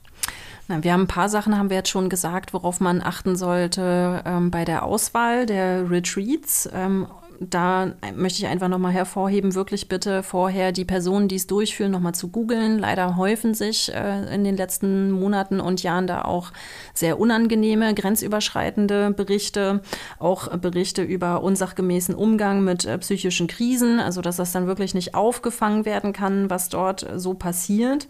Na, 0.67 0.83
wir 0.83 0.91
haben 0.91 1.03
ein 1.03 1.07
paar 1.07 1.29
Sachen, 1.29 1.57
haben 1.57 1.69
wir 1.69 1.77
jetzt 1.77 1.89
schon 1.89 2.09
gesagt, 2.09 2.53
worauf 2.53 2.79
man 2.81 3.01
achten 3.01 3.35
sollte 3.35 4.21
ähm, 4.25 4.51
bei 4.51 4.65
der 4.65 4.83
Auswahl 4.83 5.45
der 5.45 5.89
Retreats. 5.89 6.69
Ähm, 6.73 7.07
da 7.39 7.93
möchte 8.15 8.39
ich 8.39 8.47
einfach 8.47 8.67
nochmal 8.67 8.91
hervorheben, 8.91 9.55
wirklich 9.55 9.87
bitte 9.87 10.23
vorher 10.23 10.71
die 10.71 10.85
Personen, 10.85 11.27
die 11.27 11.35
es 11.35 11.47
durchführen, 11.47 11.91
nochmal 11.91 12.15
zu 12.15 12.29
googeln. 12.29 12.79
Leider 12.79 13.15
häufen 13.15 13.53
sich 13.53 13.93
äh, 13.93 14.33
in 14.33 14.43
den 14.43 14.57
letzten 14.57 15.11
Monaten 15.11 15.59
und 15.59 15.83
Jahren 15.83 16.07
da 16.07 16.23
auch 16.23 16.51
sehr 16.93 17.19
unangenehme, 17.19 17.93
grenzüberschreitende 17.93 19.11
Berichte, 19.11 19.81
auch 20.19 20.55
Berichte 20.57 21.03
über 21.03 21.43
unsachgemäßen 21.43 22.15
Umgang 22.15 22.63
mit 22.63 22.85
äh, 22.85 22.97
psychischen 22.97 23.47
Krisen, 23.47 23.99
also 23.99 24.21
dass 24.21 24.37
das 24.37 24.51
dann 24.51 24.67
wirklich 24.67 24.93
nicht 24.93 25.13
aufgefangen 25.13 25.85
werden 25.85 26.13
kann, 26.13 26.49
was 26.49 26.69
dort 26.69 27.05
so 27.15 27.33
passiert. 27.33 28.07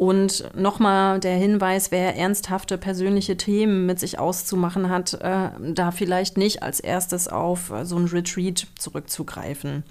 Und 0.00 0.44
nochmal 0.56 1.20
der 1.20 1.36
Hinweis, 1.36 1.90
wer 1.90 2.16
ernsthafte 2.16 2.78
persönliche 2.78 3.36
Themen 3.36 3.84
mit 3.84 4.00
sich 4.00 4.18
auszumachen 4.18 4.88
hat, 4.88 5.12
äh, 5.12 5.50
da 5.74 5.90
vielleicht 5.90 6.38
nicht 6.38 6.62
als 6.62 6.80
erstes 6.80 7.28
auf 7.28 7.70
äh, 7.70 7.84
so 7.84 7.98
ein 7.98 8.06
Retreat 8.06 8.66
zurückzugreifen. 8.78 9.84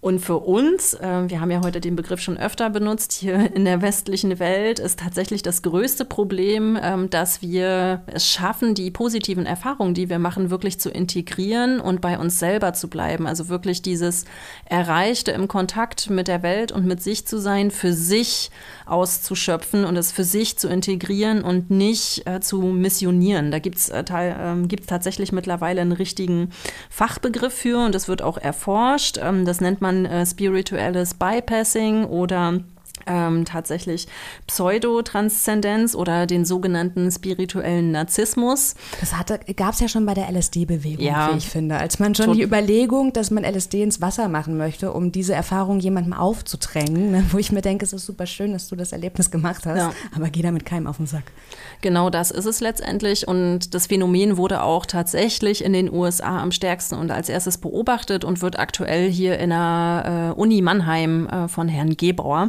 Und 0.00 0.20
für 0.20 0.38
uns, 0.38 0.94
äh, 0.94 1.28
wir 1.28 1.40
haben 1.40 1.50
ja 1.50 1.60
heute 1.64 1.80
den 1.80 1.96
Begriff 1.96 2.20
schon 2.20 2.38
öfter 2.38 2.70
benutzt, 2.70 3.12
hier 3.12 3.52
in 3.54 3.64
der 3.64 3.82
westlichen 3.82 4.38
Welt 4.38 4.78
ist 4.78 5.00
tatsächlich 5.00 5.42
das 5.42 5.62
größte 5.62 6.04
Problem, 6.04 6.78
ähm, 6.80 7.10
dass 7.10 7.42
wir 7.42 8.02
es 8.06 8.28
schaffen, 8.28 8.74
die 8.74 8.92
positiven 8.92 9.44
Erfahrungen, 9.44 9.94
die 9.94 10.08
wir 10.08 10.20
machen, 10.20 10.50
wirklich 10.50 10.78
zu 10.78 10.88
integrieren 10.88 11.80
und 11.80 12.00
bei 12.00 12.16
uns 12.18 12.38
selber 12.38 12.74
zu 12.74 12.88
bleiben. 12.88 13.26
Also 13.26 13.48
wirklich 13.48 13.82
dieses 13.82 14.24
Erreichte 14.66 15.32
im 15.32 15.48
Kontakt 15.48 16.10
mit 16.10 16.28
der 16.28 16.44
Welt 16.44 16.70
und 16.70 16.86
mit 16.86 17.02
sich 17.02 17.26
zu 17.26 17.40
sein, 17.40 17.72
für 17.72 17.92
sich 17.92 18.52
auszuschöpfen 18.86 19.84
und 19.84 19.96
es 19.96 20.12
für 20.12 20.24
sich 20.24 20.58
zu 20.58 20.68
integrieren 20.68 21.42
und 21.42 21.70
nicht 21.70 22.24
äh, 22.26 22.38
zu 22.40 22.60
missionieren. 22.62 23.50
Da 23.50 23.58
gibt 23.58 23.78
es 23.78 23.88
äh, 23.88 24.04
äh, 24.08 24.76
tatsächlich 24.86 25.32
mittlerweile 25.32 25.80
einen 25.80 25.92
richtigen 25.92 26.50
Fachbegriff 26.88 27.52
für 27.52 27.84
und 27.84 27.96
das 27.96 28.06
wird 28.06 28.22
auch 28.22 28.38
erforscht. 28.38 29.18
Ähm, 29.20 29.44
das 29.44 29.60
nennt 29.60 29.80
man 29.80 29.87
man 29.88 30.04
äh, 30.04 30.26
spirituelles 30.26 31.14
Bypassing 31.14 32.04
oder 32.04 32.60
ähm, 33.06 33.44
tatsächlich 33.44 34.06
Pseudotranszendenz 34.46 35.94
oder 35.94 36.26
den 36.26 36.44
sogenannten 36.44 37.10
spirituellen 37.10 37.92
Narzissmus. 37.92 38.74
Das 39.00 39.12
gab 39.56 39.74
es 39.74 39.80
ja 39.80 39.88
schon 39.88 40.06
bei 40.06 40.14
der 40.14 40.28
LSD-Bewegung, 40.30 41.04
ja, 41.04 41.32
wie 41.32 41.38
ich 41.38 41.48
finde. 41.48 41.76
Als 41.76 41.98
man 41.98 42.14
schon 42.14 42.32
die 42.32 42.42
Überlegung, 42.42 43.12
dass 43.12 43.30
man 43.30 43.44
LSD 43.44 43.82
ins 43.82 44.00
Wasser 44.00 44.28
machen 44.28 44.56
möchte, 44.56 44.92
um 44.92 45.12
diese 45.12 45.34
Erfahrung 45.34 45.80
jemandem 45.80 46.12
aufzudrängen, 46.12 47.10
ne, 47.10 47.24
wo 47.30 47.38
ich 47.38 47.52
mir 47.52 47.62
denke, 47.62 47.84
es 47.84 47.92
ist 47.92 48.06
super 48.06 48.26
schön, 48.26 48.52
dass 48.52 48.68
du 48.68 48.76
das 48.76 48.92
Erlebnis 48.92 49.30
gemacht 49.30 49.66
hast, 49.66 49.78
ja. 49.78 49.92
aber 50.14 50.30
geh 50.30 50.42
damit 50.42 50.64
keinem 50.64 50.86
auf 50.86 50.96
den 50.96 51.06
Sack. 51.06 51.24
Genau 51.80 52.10
das 52.10 52.30
ist 52.30 52.46
es 52.46 52.60
letztendlich 52.60 53.26
und 53.28 53.74
das 53.74 53.86
Phänomen 53.86 54.36
wurde 54.36 54.62
auch 54.62 54.86
tatsächlich 54.86 55.64
in 55.64 55.72
den 55.72 55.92
USA 55.92 56.40
am 56.40 56.52
stärksten 56.52 56.96
und 56.96 57.10
als 57.10 57.28
erstes 57.28 57.58
beobachtet 57.58 58.24
und 58.24 58.42
wird 58.42 58.58
aktuell 58.58 59.10
hier 59.10 59.38
in 59.38 59.50
der 59.50 60.34
äh, 60.36 60.40
Uni 60.40 60.62
Mannheim 60.62 61.28
äh, 61.28 61.48
von 61.48 61.68
Herrn 61.68 61.96
Gebauer 61.96 62.48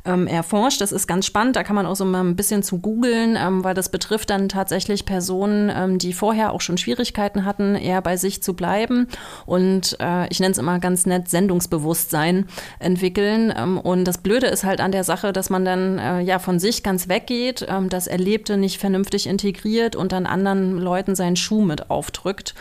ähm, 0.05 0.27
erforscht. 0.27 0.81
Das 0.81 0.91
ist 0.91 1.07
ganz 1.07 1.25
spannend, 1.25 1.55
da 1.55 1.63
kann 1.63 1.75
man 1.75 1.85
auch 1.85 1.95
so 1.95 2.05
mal 2.05 2.23
ein 2.23 2.35
bisschen 2.35 2.63
zu 2.63 2.79
googeln, 2.79 3.37
ähm, 3.37 3.63
weil 3.63 3.73
das 3.73 3.89
betrifft 3.89 4.29
dann 4.29 4.49
tatsächlich 4.49 5.05
Personen, 5.05 5.71
ähm, 5.73 5.97
die 5.97 6.13
vorher 6.13 6.53
auch 6.53 6.61
schon 6.61 6.77
Schwierigkeiten 6.77 7.45
hatten, 7.45 7.75
eher 7.75 8.01
bei 8.01 8.17
sich 8.17 8.41
zu 8.41 8.53
bleiben 8.53 9.07
und 9.45 9.97
äh, 9.99 10.27
ich 10.29 10.39
nenne 10.39 10.51
es 10.51 10.57
immer 10.57 10.79
ganz 10.79 11.05
nett 11.05 11.29
Sendungsbewusstsein 11.29 12.47
entwickeln. 12.79 13.53
Ähm, 13.55 13.79
und 13.79 14.05
das 14.05 14.17
Blöde 14.17 14.47
ist 14.47 14.63
halt 14.63 14.81
an 14.81 14.91
der 14.91 15.03
Sache, 15.03 15.33
dass 15.33 15.49
man 15.49 15.65
dann 15.65 15.99
äh, 15.99 16.19
ja 16.21 16.39
von 16.39 16.59
sich 16.59 16.83
ganz 16.83 17.07
weggeht, 17.07 17.65
ähm, 17.69 17.89
das 17.89 18.07
Erlebte 18.07 18.57
nicht 18.57 18.79
vernünftig 18.79 19.27
integriert 19.27 19.95
und 19.95 20.11
dann 20.11 20.25
anderen 20.25 20.77
Leuten 20.77 21.15
seinen 21.15 21.35
Schuh 21.35 21.61
mit 21.61 21.89
aufdrückt. 21.89 22.55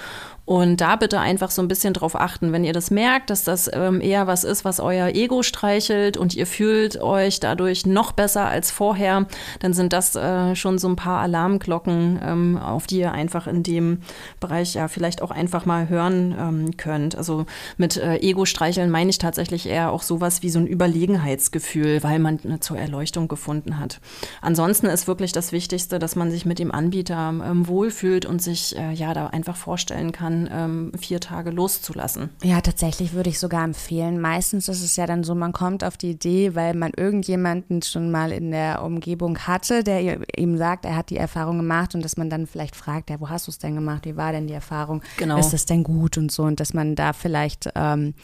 Und 0.50 0.80
da 0.80 0.96
bitte 0.96 1.20
einfach 1.20 1.52
so 1.52 1.62
ein 1.62 1.68
bisschen 1.68 1.94
drauf 1.94 2.16
achten, 2.16 2.52
wenn 2.52 2.64
ihr 2.64 2.72
das 2.72 2.90
merkt, 2.90 3.30
dass 3.30 3.44
das 3.44 3.70
ähm, 3.72 4.00
eher 4.00 4.26
was 4.26 4.42
ist, 4.42 4.64
was 4.64 4.80
euer 4.80 5.06
Ego 5.14 5.44
streichelt 5.44 6.16
und 6.16 6.34
ihr 6.34 6.44
fühlt 6.44 7.00
euch 7.00 7.29
dadurch 7.38 7.86
noch 7.86 8.10
besser 8.12 8.46
als 8.46 8.72
vorher, 8.72 9.26
dann 9.60 9.72
sind 9.72 9.92
das 9.92 10.16
äh, 10.16 10.56
schon 10.56 10.78
so 10.78 10.88
ein 10.88 10.96
paar 10.96 11.20
Alarmglocken, 11.20 12.18
ähm, 12.22 12.58
auf 12.58 12.86
die 12.88 12.98
ihr 12.98 13.12
einfach 13.12 13.46
in 13.46 13.62
dem 13.62 13.98
Bereich 14.40 14.74
ja 14.74 14.88
vielleicht 14.88 15.22
auch 15.22 15.30
einfach 15.30 15.66
mal 15.66 15.88
hören 15.88 16.34
ähm, 16.38 16.76
könnt. 16.76 17.16
Also 17.16 17.46
mit 17.76 17.96
äh, 17.96 18.16
Ego 18.16 18.44
streicheln 18.44 18.90
meine 18.90 19.10
ich 19.10 19.18
tatsächlich 19.18 19.68
eher 19.68 19.92
auch 19.92 20.02
sowas 20.02 20.42
wie 20.42 20.50
so 20.50 20.58
ein 20.58 20.66
Überlegenheitsgefühl, 20.66 22.02
weil 22.02 22.18
man 22.18 22.40
eine 22.42 22.60
zur 22.60 22.78
Erleuchtung 22.78 23.28
gefunden 23.28 23.78
hat. 23.78 24.00
Ansonsten 24.40 24.86
ist 24.86 25.06
wirklich 25.06 25.32
das 25.32 25.52
Wichtigste, 25.52 25.98
dass 25.98 26.16
man 26.16 26.30
sich 26.30 26.46
mit 26.46 26.58
dem 26.58 26.72
Anbieter 26.72 27.34
ähm, 27.44 27.68
wohlfühlt 27.68 28.24
und 28.26 28.40
sich 28.40 28.76
äh, 28.76 28.92
ja 28.92 29.14
da 29.14 29.28
einfach 29.28 29.56
vorstellen 29.56 30.12
kann, 30.12 30.48
ähm, 30.52 30.92
vier 30.98 31.20
Tage 31.20 31.50
loszulassen. 31.50 32.30
Ja, 32.42 32.60
tatsächlich 32.60 33.12
würde 33.12 33.30
ich 33.30 33.38
sogar 33.38 33.64
empfehlen. 33.64 34.20
Meistens 34.20 34.68
ist 34.68 34.82
es 34.82 34.96
ja 34.96 35.06
dann 35.06 35.24
so, 35.24 35.34
man 35.34 35.52
kommt 35.52 35.84
auf 35.84 35.96
die 35.96 36.10
Idee, 36.10 36.54
weil 36.54 36.74
man 36.74 36.92
irgendjemanden 37.20 37.82
schon 37.82 38.10
mal 38.10 38.32
in 38.32 38.50
der 38.50 38.82
Umgebung 38.82 39.38
hatte, 39.38 39.84
der 39.84 40.20
ihm 40.38 40.56
sagt, 40.56 40.86
er 40.86 40.96
hat 40.96 41.10
die 41.10 41.18
Erfahrung 41.18 41.58
gemacht 41.58 41.94
und 41.94 42.02
dass 42.02 42.16
man 42.16 42.30
dann 42.30 42.46
vielleicht 42.46 42.74
fragt, 42.74 43.10
ja, 43.10 43.20
wo 43.20 43.28
hast 43.28 43.46
du 43.46 43.50
es 43.50 43.58
denn 43.58 43.74
gemacht? 43.74 44.06
Wie 44.06 44.16
war 44.16 44.32
denn 44.32 44.46
die 44.46 44.54
Erfahrung? 44.54 45.02
Genau. 45.18 45.38
Ist 45.38 45.52
das 45.52 45.66
denn 45.66 45.84
gut 45.84 46.16
und 46.16 46.32
so? 46.32 46.44
Und 46.44 46.60
dass 46.60 46.72
man 46.72 46.94
da 46.94 47.12
vielleicht 47.12 47.68
ähm, 47.74 48.14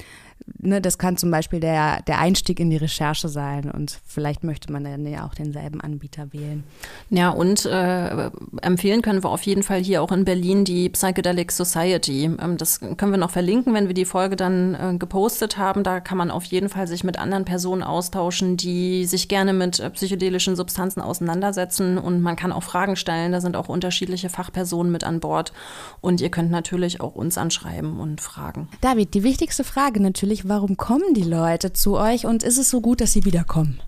ne, 0.58 0.80
das 0.80 0.98
kann 0.98 1.16
zum 1.16 1.30
Beispiel 1.30 1.60
der, 1.60 2.02
der 2.02 2.18
Einstieg 2.18 2.60
in 2.60 2.70
die 2.70 2.76
Recherche 2.76 3.28
sein 3.28 3.70
und 3.70 3.98
vielleicht 4.04 4.44
möchte 4.44 4.72
man 4.72 4.84
dann 4.84 5.06
ja 5.06 5.26
auch 5.26 5.34
denselben 5.34 5.80
Anbieter 5.80 6.32
wählen. 6.32 6.64
Ja, 7.10 7.30
und 7.30 7.64
äh, 7.66 8.30
empfehlen 8.62 9.02
können 9.02 9.22
wir 9.22 9.30
auf 9.30 9.42
jeden 9.42 9.62
Fall 9.62 9.80
hier 9.82 10.02
auch 10.02 10.12
in 10.12 10.24
Berlin 10.24 10.64
die 10.64 10.88
Psychedelic 10.88 11.52
Society. 11.52 12.24
Ähm, 12.24 12.56
das 12.56 12.80
können 12.80 13.12
wir 13.12 13.18
noch 13.18 13.30
verlinken, 13.30 13.74
wenn 13.74 13.86
wir 13.86 13.94
die 13.94 14.04
Folge 14.04 14.36
dann 14.36 14.74
äh, 14.74 14.96
gepostet 14.98 15.58
haben. 15.58 15.82
Da 15.82 16.00
kann 16.00 16.18
man 16.18 16.30
auf 16.30 16.44
jeden 16.44 16.68
Fall 16.68 16.86
sich 16.86 17.04
mit 17.04 17.18
anderen 17.18 17.44
Personen 17.44 17.82
austauschen, 17.82 18.56
die 18.56 19.04
sich 19.06 19.28
gerne 19.28 19.52
mit 19.52 19.80
äh, 19.80 19.90
psychedelischen 19.90 20.56
Substanzen 20.56 21.00
auseinandersetzen 21.00 21.98
und 21.98 22.20
man 22.20 22.36
kann 22.36 22.52
auch 22.52 22.62
Fragen 22.62 22.96
stellen. 22.96 23.32
Da 23.32 23.40
sind 23.40 23.56
auch 23.56 23.68
unterschiedliche 23.68 24.28
Fachpersonen 24.28 24.92
mit 24.92 25.04
an 25.04 25.20
Bord 25.20 25.52
und 26.00 26.20
ihr 26.20 26.30
könnt 26.30 26.50
natürlich 26.50 27.00
auch 27.00 27.14
uns 27.14 27.38
anschreiben 27.38 27.98
und 27.98 28.20
fragen. 28.20 28.68
David, 28.80 29.14
die 29.14 29.22
wichtigste 29.22 29.64
Frage 29.64 30.00
natürlich, 30.00 30.25
warum 30.48 30.76
kommen 30.76 31.14
die 31.14 31.22
Leute 31.22 31.72
zu 31.72 31.96
euch 31.96 32.26
und 32.26 32.42
ist 32.42 32.58
es 32.58 32.70
so 32.70 32.80
gut, 32.80 33.00
dass 33.00 33.12
sie 33.12 33.24
wiederkommen? 33.24 33.80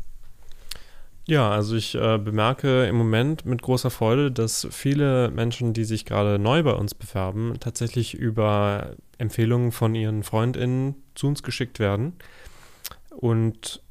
Ja, 1.26 1.50
also 1.50 1.76
ich 1.76 1.94
äh, 1.94 2.16
bemerke 2.16 2.86
im 2.86 2.96
Moment 2.96 3.44
mit 3.44 3.60
großer 3.60 3.90
Freude, 3.90 4.32
dass 4.32 4.66
viele 4.70 5.30
Menschen, 5.30 5.74
die 5.74 5.84
sich 5.84 6.06
gerade 6.06 6.38
neu 6.38 6.62
bei 6.62 6.72
uns 6.72 6.94
bewerben, 6.94 7.54
tatsächlich 7.60 8.14
über 8.14 8.96
Empfehlungen 9.18 9.70
von 9.70 9.94
ihren 9.94 10.22
Freundinnen 10.22 10.94
zu 11.14 11.26
uns 11.26 11.42
geschickt 11.42 11.80
werden. 11.80 12.14
Und 13.10 13.82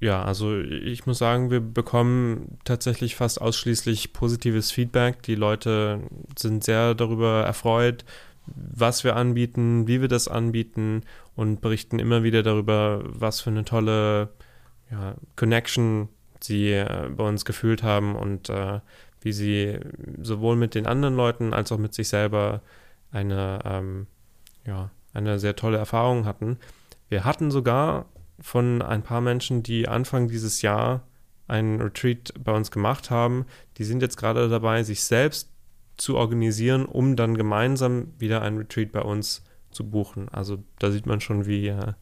ja, 0.00 0.22
also 0.22 0.58
ich 0.58 1.04
muss 1.04 1.18
sagen, 1.18 1.50
wir 1.50 1.60
bekommen 1.60 2.56
tatsächlich 2.64 3.14
fast 3.14 3.42
ausschließlich 3.42 4.14
positives 4.14 4.70
Feedback. 4.70 5.22
Die 5.24 5.34
Leute 5.34 6.00
sind 6.38 6.64
sehr 6.64 6.94
darüber 6.94 7.42
erfreut, 7.44 8.06
was 8.46 9.04
wir 9.04 9.16
anbieten, 9.16 9.86
wie 9.86 10.00
wir 10.00 10.08
das 10.08 10.28
anbieten 10.28 11.02
und 11.40 11.62
berichten 11.62 11.98
immer 11.98 12.22
wieder 12.22 12.42
darüber, 12.42 13.02
was 13.02 13.40
für 13.40 13.48
eine 13.48 13.64
tolle 13.64 14.28
ja, 14.90 15.14
Connection 15.36 16.10
sie 16.38 16.72
äh, 16.72 17.08
bei 17.08 17.26
uns 17.26 17.46
gefühlt 17.46 17.82
haben 17.82 18.14
und 18.14 18.50
äh, 18.50 18.80
wie 19.22 19.32
sie 19.32 19.80
sowohl 20.20 20.56
mit 20.56 20.74
den 20.74 20.86
anderen 20.86 21.16
Leuten 21.16 21.54
als 21.54 21.72
auch 21.72 21.78
mit 21.78 21.94
sich 21.94 22.08
selber 22.08 22.60
eine, 23.10 23.58
ähm, 23.64 24.06
ja, 24.66 24.90
eine 25.14 25.38
sehr 25.38 25.56
tolle 25.56 25.78
Erfahrung 25.78 26.26
hatten. 26.26 26.58
Wir 27.08 27.24
hatten 27.24 27.50
sogar 27.50 28.04
von 28.38 28.82
ein 28.82 29.02
paar 29.02 29.22
Menschen, 29.22 29.62
die 29.62 29.88
Anfang 29.88 30.28
dieses 30.28 30.60
Jahr 30.60 31.04
einen 31.48 31.80
Retreat 31.80 32.34
bei 32.38 32.52
uns 32.52 32.70
gemacht 32.70 33.10
haben, 33.10 33.46
die 33.78 33.84
sind 33.84 34.02
jetzt 34.02 34.18
gerade 34.18 34.50
dabei, 34.50 34.82
sich 34.82 35.04
selbst 35.04 35.48
zu 35.96 36.18
organisieren, 36.18 36.84
um 36.84 37.16
dann 37.16 37.34
gemeinsam 37.34 38.12
wieder 38.18 38.42
ein 38.42 38.58
Retreat 38.58 38.92
bei 38.92 39.00
uns 39.00 39.42
zu 39.70 39.88
buchen. 39.88 40.28
Also 40.28 40.62
da 40.78 40.90
sieht 40.90 41.06
man 41.06 41.20
schon, 41.20 41.46
wie 41.46 41.68
äh, 41.68 41.92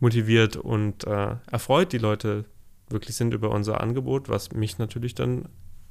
motiviert 0.00 0.56
und 0.56 1.04
äh, 1.06 1.36
erfreut 1.50 1.92
die 1.92 1.98
Leute 1.98 2.44
wirklich 2.88 3.16
sind 3.16 3.34
über 3.34 3.50
unser 3.50 3.80
Angebot, 3.80 4.28
was 4.28 4.52
mich 4.52 4.78
natürlich 4.78 5.14
dann 5.14 5.48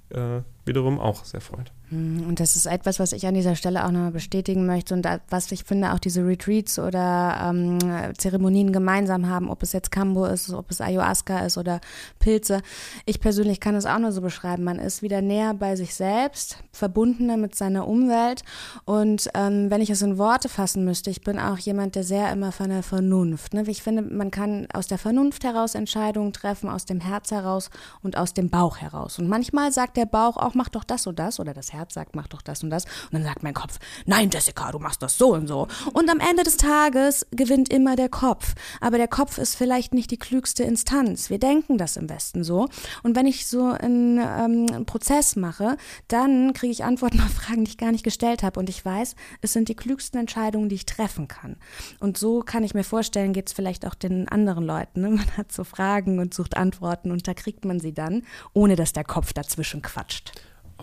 äh, 0.09 0.41
wiederum 0.65 0.99
auch 0.99 1.25
sehr 1.25 1.41
freut. 1.41 1.73
Hm, 1.89 2.25
und 2.27 2.39
das 2.39 2.55
ist 2.55 2.65
etwas, 2.65 2.99
was 2.99 3.11
ich 3.11 3.27
an 3.27 3.33
dieser 3.33 3.55
Stelle 3.55 3.85
auch 3.85 3.91
nochmal 3.91 4.11
bestätigen 4.11 4.65
möchte 4.65 4.93
und 4.93 5.07
was 5.29 5.51
ich 5.51 5.63
finde, 5.63 5.93
auch 5.93 5.99
diese 5.99 6.25
Retreats 6.25 6.79
oder 6.79 7.49
ähm, 7.49 7.77
Zeremonien 8.17 8.71
gemeinsam 8.71 9.29
haben, 9.29 9.49
ob 9.49 9.61
es 9.61 9.73
jetzt 9.73 9.91
Kambo 9.91 10.25
ist, 10.25 10.51
ob 10.51 10.71
es 10.71 10.81
Ayahuasca 10.81 11.45
ist 11.45 11.57
oder 11.57 11.81
Pilze. 12.19 12.61
Ich 13.05 13.19
persönlich 13.19 13.59
kann 13.59 13.75
es 13.75 13.85
auch 13.85 13.99
nur 13.99 14.11
so 14.11 14.21
beschreiben. 14.21 14.63
Man 14.63 14.79
ist 14.79 15.01
wieder 15.01 15.21
näher 15.21 15.53
bei 15.53 15.75
sich 15.75 15.93
selbst, 15.93 16.57
verbundener 16.71 17.37
mit 17.37 17.55
seiner 17.55 17.87
Umwelt. 17.87 18.41
Und 18.85 19.29
ähm, 19.35 19.69
wenn 19.69 19.81
ich 19.81 19.89
es 19.89 20.01
in 20.01 20.17
Worte 20.17 20.49
fassen 20.49 20.85
müsste, 20.85 21.09
ich 21.09 21.21
bin 21.21 21.39
auch 21.39 21.57
jemand, 21.57 21.95
der 21.95 22.03
sehr 22.03 22.31
immer 22.31 22.51
von 22.51 22.69
der 22.69 22.83
Vernunft. 22.83 23.53
Ne? 23.53 23.63
Ich 23.67 23.83
finde, 23.83 24.01
man 24.01 24.31
kann 24.31 24.67
aus 24.73 24.87
der 24.87 24.97
Vernunft 24.97 25.43
heraus 25.43 25.75
Entscheidungen 25.75 26.33
treffen, 26.33 26.69
aus 26.69 26.85
dem 26.85 26.99
Herz 26.99 27.31
heraus 27.31 27.69
und 28.01 28.17
aus 28.17 28.33
dem 28.33 28.49
Bauch 28.49 28.77
heraus. 28.77 29.19
Und 29.19 29.27
manchmal 29.27 29.71
sagt 29.71 29.97
der 29.97 30.05
Bauch 30.05 30.37
auch, 30.37 30.55
mach 30.55 30.69
doch 30.69 30.83
das 30.83 31.05
und 31.05 31.19
das 31.19 31.39
oder 31.39 31.53
das 31.53 31.74
Herz 31.75 31.93
sagt, 31.93 32.15
mach 32.15 32.27
doch 32.27 32.41
das 32.41 32.63
und 32.63 32.69
das. 32.69 32.85
Und 32.85 33.13
dann 33.13 33.23
sagt 33.23 33.43
mein 33.43 33.53
Kopf, 33.53 33.79
nein, 34.05 34.29
Jessica, 34.31 34.71
du 34.71 34.79
machst 34.79 35.01
das 35.01 35.17
so 35.17 35.33
und 35.33 35.47
so. 35.47 35.67
Und 35.93 36.09
am 36.09 36.19
Ende 36.19 36.43
des 36.43 36.57
Tages 36.57 37.25
gewinnt 37.31 37.69
immer 37.69 37.95
der 37.95 38.09
Kopf. 38.09 38.55
Aber 38.81 38.97
der 38.97 39.07
Kopf 39.07 39.37
ist 39.37 39.55
vielleicht 39.55 39.93
nicht 39.93 40.11
die 40.11 40.17
klügste 40.17 40.63
Instanz. 40.63 41.29
Wir 41.29 41.39
denken 41.39 41.77
das 41.77 41.97
im 41.97 42.09
Westen 42.09 42.43
so. 42.43 42.67
Und 43.03 43.15
wenn 43.15 43.25
ich 43.25 43.47
so 43.47 43.65
einen, 43.65 44.17
ähm, 44.17 44.65
einen 44.71 44.85
Prozess 44.85 45.35
mache, 45.35 45.77
dann 46.07 46.53
kriege 46.53 46.71
ich 46.71 46.83
Antworten 46.83 47.19
auf 47.25 47.31
Fragen, 47.31 47.65
die 47.65 47.71
ich 47.71 47.77
gar 47.77 47.91
nicht 47.91 48.03
gestellt 48.03 48.43
habe. 48.43 48.59
Und 48.59 48.69
ich 48.69 48.83
weiß, 48.83 49.15
es 49.41 49.53
sind 49.53 49.69
die 49.69 49.75
klügsten 49.75 50.19
Entscheidungen, 50.19 50.69
die 50.69 50.75
ich 50.75 50.85
treffen 50.85 51.27
kann. 51.27 51.57
Und 51.99 52.17
so 52.17 52.41
kann 52.41 52.63
ich 52.63 52.73
mir 52.73 52.83
vorstellen, 52.83 53.33
geht 53.33 53.47
es 53.47 53.53
vielleicht 53.53 53.85
auch 53.85 53.95
den 53.95 54.27
anderen 54.29 54.65
Leuten. 54.65 55.01
Ne? 55.01 55.09
Man 55.15 55.37
hat 55.37 55.51
so 55.51 55.63
Fragen 55.63 56.19
und 56.19 56.33
sucht 56.33 56.57
Antworten 56.57 57.11
und 57.11 57.27
da 57.27 57.33
kriegt 57.33 57.65
man 57.65 57.79
sie 57.79 57.93
dann, 57.93 58.23
ohne 58.53 58.75
dass 58.75 58.93
der 58.93 59.03
Kopf 59.03 59.33
dazwischen 59.33 59.81
quatscht. 59.81 60.31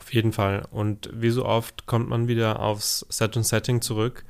Auf 0.02 0.12
jeden 0.12 0.32
Fall. 0.32 0.64
Und 0.72 1.10
wie 1.14 1.30
so 1.30 1.44
oft 1.46 1.86
kommt 1.86 2.08
man 2.08 2.26
wieder 2.26 2.58
aufs 2.58 3.06
Set 3.08 3.36
und 3.36 3.44
Setting 3.44 3.80
zurück. 3.82 4.24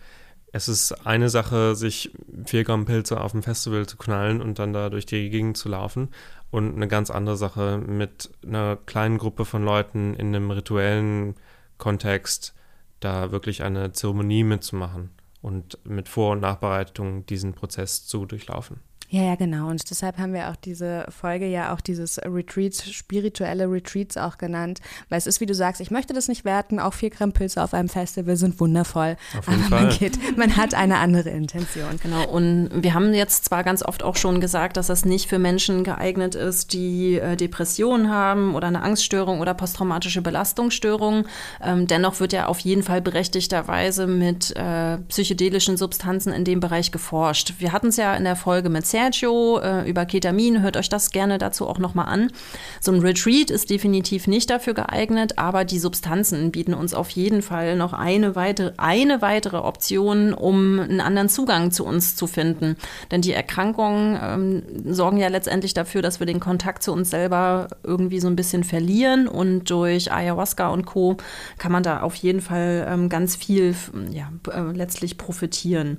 Es 0.52 0.68
ist 0.68 0.92
eine 1.06 1.30
Sache, 1.30 1.74
sich 1.74 2.12
vier 2.44 2.64
Gramm 2.64 2.84
Pilze 2.84 3.18
auf 3.18 3.32
dem 3.32 3.42
Festival 3.42 3.86
zu 3.86 3.96
knallen 3.96 4.42
und 4.42 4.58
dann 4.58 4.74
da 4.74 4.90
durch 4.90 5.06
die 5.06 5.30
Gegend 5.30 5.56
zu 5.56 5.70
laufen. 5.70 6.10
Und 6.50 6.74
eine 6.76 6.88
ganz 6.88 7.08
andere 7.10 7.38
Sache 7.38 7.78
mit 7.78 8.30
einer 8.46 8.76
kleinen 8.84 9.16
Gruppe 9.16 9.46
von 9.46 9.64
Leuten 9.64 10.12
in 10.12 10.26
einem 10.26 10.50
rituellen 10.50 11.36
Kontext 11.78 12.54
da 13.00 13.32
wirklich 13.32 13.62
eine 13.62 13.92
Zeremonie 13.92 14.44
mitzumachen 14.44 15.08
und 15.40 15.78
mit 15.86 16.06
Vor- 16.10 16.32
und 16.32 16.40
Nachbereitung 16.40 17.24
diesen 17.24 17.54
Prozess 17.54 18.06
zu 18.06 18.26
durchlaufen. 18.26 18.80
Ja, 19.12 19.24
ja, 19.24 19.34
genau. 19.34 19.68
Und 19.68 19.90
deshalb 19.90 20.16
haben 20.16 20.32
wir 20.32 20.48
auch 20.48 20.56
diese 20.56 21.04
Folge 21.10 21.46
ja 21.46 21.74
auch 21.74 21.82
dieses 21.82 22.18
Retreats, 22.24 22.90
spirituelle 22.90 23.70
Retreats 23.70 24.16
auch 24.16 24.38
genannt. 24.38 24.80
Weil 25.10 25.18
es 25.18 25.26
ist, 25.26 25.38
wie 25.42 25.44
du 25.44 25.54
sagst, 25.54 25.82
ich 25.82 25.90
möchte 25.90 26.14
das 26.14 26.28
nicht 26.28 26.46
werten. 26.46 26.80
Auch 26.80 26.94
vier 26.94 27.10
Gramm 27.10 27.32
Pilze 27.32 27.62
auf 27.62 27.74
einem 27.74 27.90
Festival 27.90 28.38
sind 28.38 28.58
wundervoll. 28.58 29.18
Auf 29.38 29.46
jeden 29.48 29.64
aber 29.64 29.68
Fall. 29.68 29.86
man, 29.88 29.98
geht, 29.98 30.38
man 30.38 30.56
hat 30.56 30.72
eine 30.72 30.96
andere 30.96 31.28
Intention. 31.28 32.00
Genau, 32.02 32.26
und 32.26 32.70
wir 32.72 32.94
haben 32.94 33.12
jetzt 33.12 33.44
zwar 33.44 33.64
ganz 33.64 33.82
oft 33.84 34.02
auch 34.02 34.16
schon 34.16 34.40
gesagt, 34.40 34.78
dass 34.78 34.86
das 34.86 35.04
nicht 35.04 35.28
für 35.28 35.38
Menschen 35.38 35.84
geeignet 35.84 36.34
ist, 36.34 36.72
die 36.72 37.16
äh, 37.16 37.36
Depressionen 37.36 38.08
haben 38.08 38.54
oder 38.54 38.68
eine 38.68 38.80
Angststörung 38.80 39.40
oder 39.40 39.52
posttraumatische 39.52 40.22
Belastungsstörung. 40.22 41.26
Ähm, 41.62 41.86
dennoch 41.86 42.18
wird 42.18 42.32
ja 42.32 42.46
auf 42.46 42.60
jeden 42.60 42.82
Fall 42.82 43.02
berechtigterweise 43.02 44.06
mit 44.06 44.56
äh, 44.56 44.96
psychedelischen 45.08 45.76
Substanzen 45.76 46.32
in 46.32 46.46
dem 46.46 46.60
Bereich 46.60 46.92
geforscht. 46.92 47.56
Wir 47.58 47.72
hatten 47.72 47.88
es 47.88 47.98
ja 47.98 48.14
in 48.16 48.24
der 48.24 48.36
Folge 48.36 48.70
mit 48.70 48.86
Sergio 49.02 49.58
äh, 49.58 49.88
über 49.90 50.06
Ketamin, 50.06 50.62
hört 50.62 50.76
euch 50.76 50.88
das 50.88 51.10
gerne 51.10 51.38
dazu 51.38 51.66
auch 51.66 51.78
nochmal 51.78 52.06
an. 52.06 52.30
So 52.80 52.92
ein 52.92 53.00
Retreat 53.00 53.50
ist 53.50 53.68
definitiv 53.68 54.28
nicht 54.28 54.48
dafür 54.48 54.74
geeignet, 54.74 55.38
aber 55.38 55.64
die 55.64 55.80
Substanzen 55.80 56.52
bieten 56.52 56.72
uns 56.72 56.94
auf 56.94 57.10
jeden 57.10 57.42
Fall 57.42 57.74
noch 57.74 57.94
eine 57.94 58.36
weitere, 58.36 58.72
eine 58.76 59.20
weitere 59.20 59.56
Option, 59.56 60.32
um 60.34 60.78
einen 60.78 61.00
anderen 61.00 61.28
Zugang 61.28 61.72
zu 61.72 61.84
uns 61.84 62.14
zu 62.14 62.28
finden. 62.28 62.76
Denn 63.10 63.22
die 63.22 63.32
Erkrankungen 63.32 64.18
ähm, 64.22 64.92
sorgen 64.94 65.16
ja 65.16 65.26
letztendlich 65.26 65.74
dafür, 65.74 66.00
dass 66.00 66.20
wir 66.20 66.26
den 66.26 66.38
Kontakt 66.38 66.84
zu 66.84 66.92
uns 66.92 67.10
selber 67.10 67.66
irgendwie 67.82 68.20
so 68.20 68.28
ein 68.28 68.36
bisschen 68.36 68.62
verlieren 68.62 69.26
und 69.26 69.68
durch 69.68 70.12
Ayahuasca 70.12 70.68
und 70.68 70.86
Co. 70.86 71.16
kann 71.58 71.72
man 71.72 71.82
da 71.82 72.02
auf 72.02 72.14
jeden 72.14 72.40
Fall 72.40 72.86
ähm, 72.88 73.08
ganz 73.08 73.34
viel 73.34 73.74
ja, 74.12 74.30
äh, 74.52 74.72
letztlich 74.72 75.18
profitieren. 75.18 75.98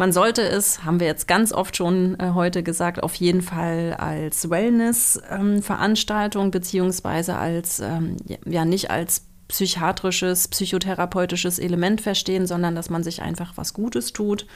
Man 0.00 0.12
sollte 0.12 0.40
es, 0.40 0.82
haben 0.82 0.98
wir 0.98 1.06
jetzt 1.06 1.28
ganz 1.28 1.52
oft 1.52 1.76
schon 1.76 2.18
äh, 2.18 2.30
heute 2.32 2.62
gesagt, 2.62 3.02
auf 3.02 3.14
jeden 3.16 3.42
Fall 3.42 3.94
als 3.98 4.48
Wellness-Veranstaltung 4.48 6.44
ähm, 6.46 6.50
beziehungsweise 6.50 7.36
als, 7.36 7.80
ähm, 7.80 8.16
ja, 8.46 8.64
nicht 8.64 8.90
als 8.90 9.26
psychiatrisches, 9.48 10.48
psychotherapeutisches 10.48 11.58
Element 11.58 12.00
verstehen, 12.00 12.46
sondern 12.46 12.74
dass 12.74 12.88
man 12.88 13.02
sich 13.02 13.20
einfach 13.20 13.58
was 13.58 13.74
Gutes 13.74 14.14
tut. 14.14 14.46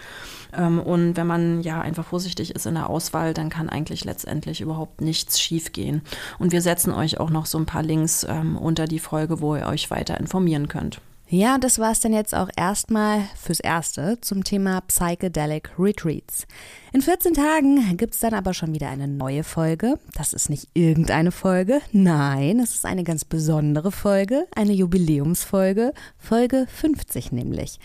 Ähm, 0.57 0.81
und 0.81 1.19
wenn 1.19 1.27
man 1.27 1.61
ja 1.61 1.83
einfach 1.83 2.07
vorsichtig 2.07 2.55
ist 2.55 2.65
in 2.65 2.73
der 2.73 2.89
Auswahl, 2.89 3.35
dann 3.35 3.51
kann 3.51 3.69
eigentlich 3.69 4.07
letztendlich 4.07 4.63
überhaupt 4.63 5.03
nichts 5.03 5.39
schiefgehen. 5.39 6.01
Und 6.39 6.53
wir 6.53 6.63
setzen 6.63 6.91
euch 6.91 7.21
auch 7.21 7.29
noch 7.29 7.45
so 7.45 7.59
ein 7.59 7.67
paar 7.67 7.83
Links 7.83 8.25
ähm, 8.27 8.57
unter 8.57 8.87
die 8.87 8.99
Folge, 8.99 9.43
wo 9.43 9.55
ihr 9.57 9.67
euch 9.67 9.91
weiter 9.91 10.19
informieren 10.19 10.69
könnt. 10.69 11.03
Ja, 11.37 11.59
das 11.59 11.81
war 11.81 11.91
es 11.91 11.99
dann 11.99 12.13
jetzt 12.13 12.33
auch 12.33 12.49
erstmal 12.57 13.23
fürs 13.35 13.59
Erste 13.59 14.21
zum 14.21 14.45
Thema 14.45 14.81
Psychedelic 14.83 15.69
Retreats. 15.77 16.47
In 16.93 17.03
14 17.03 17.35
Tagen 17.35 17.97
gibt 17.97 18.15
es 18.15 18.21
dann 18.21 18.35
aber 18.35 18.55
schon 18.55 18.73
wieder 18.73 18.89
eine 18.89 19.09
neue 19.09 19.43
Folge. 19.43 19.99
Das 20.15 20.33
ist 20.33 20.49
nicht 20.49 20.69
irgendeine 20.75 21.33
Folge, 21.33 21.81
nein, 21.91 22.61
es 22.61 22.77
ist 22.77 22.87
eine 22.87 23.03
ganz 23.03 23.25
besondere 23.25 23.91
Folge, 23.91 24.47
eine 24.55 24.75
Jubiläumsfolge, 24.75 25.93
Folge 26.19 26.69
50 26.73 27.33
nämlich. 27.33 27.81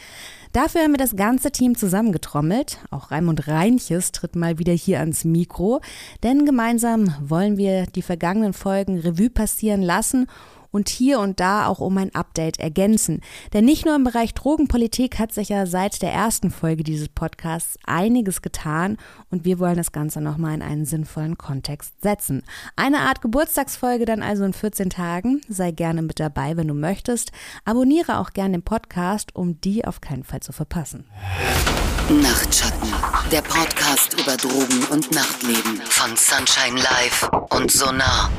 Dafür 0.52 0.82
haben 0.82 0.92
wir 0.92 1.00
das 1.00 1.16
ganze 1.16 1.50
Team 1.50 1.76
zusammengetrommelt. 1.76 2.78
Auch 2.92 3.10
Raimund 3.10 3.48
Reinches 3.48 4.12
tritt 4.12 4.36
mal 4.36 4.60
wieder 4.60 4.74
hier 4.74 5.00
ans 5.00 5.26
Mikro, 5.26 5.82
denn 6.22 6.46
gemeinsam 6.46 7.16
wollen 7.20 7.58
wir 7.58 7.88
die 7.88 8.04
vergangenen 8.04 8.54
Folgen 8.54 9.00
Revue 9.00 9.32
passieren 9.32 9.82
lassen 9.82 10.28
und 10.72 10.90
hier 10.90 11.20
und 11.20 11.40
da 11.40 11.68
auch 11.68 11.80
um 11.80 11.98
ein 11.98 12.14
Update 12.16 12.60
ergänzen. 12.60 13.22
Denn 13.54 13.66
nicht 13.66 13.86
nur 13.86 13.96
im 13.96 14.04
Bereich 14.04 14.34
Drogenpolitik 14.34 15.20
hat 15.20 15.32
sich 15.34 15.50
ja 15.50 15.66
seit 15.66 16.02
der 16.02 16.12
ersten 16.12 16.52
Folge 16.52 16.84
dieses 16.84 17.10
Podcasts 17.10 17.78
einiges 17.86 18.42
getan 18.42 18.98
und 19.30 19.46
wir 19.46 19.60
wollen 19.60 19.78
das 19.78 19.92
Ganze 19.92 20.22
nochmal 20.22 20.56
in 20.56 20.62
einen 20.62 20.86
sinnvollen 20.86 21.38
Kontext 21.38 22.02
setzen. 22.02 22.44
Eine 22.76 23.00
Art 23.00 23.22
Geburtstagsfolge 23.22 24.06
dann 24.06 24.22
also 24.22 24.44
in 24.44 24.54
14 24.54 24.90
Tagen. 24.90 25.42
Sei 25.48 25.72
gerne 25.72 26.02
mit 26.02 26.20
dabei, 26.20 26.58
wenn 26.58 26.68
du 26.68 26.74
möchtest. 26.74 27.32
Abonniere 27.66 28.20
auch 28.20 28.32
gerne 28.32 28.58
den 28.58 28.64
Podcast, 28.64 29.36
um 29.36 29.60
die 29.62 29.86
auf 29.86 30.02
keinen 30.02 30.24
Fall 30.24 30.42
zu 30.42 30.52
verpassen. 30.52 31.06
Nachtschatten, 32.10 32.92
der 33.32 33.42
Podcast 33.44 34.20
über 34.20 34.36
Drogen 34.36 34.84
und 34.92 35.12
Nachtleben 35.12 35.80
von 35.84 36.16
Sunshine 36.16 36.82
Live 36.82 37.30
und 37.52 37.72
Sonar. 37.72 38.32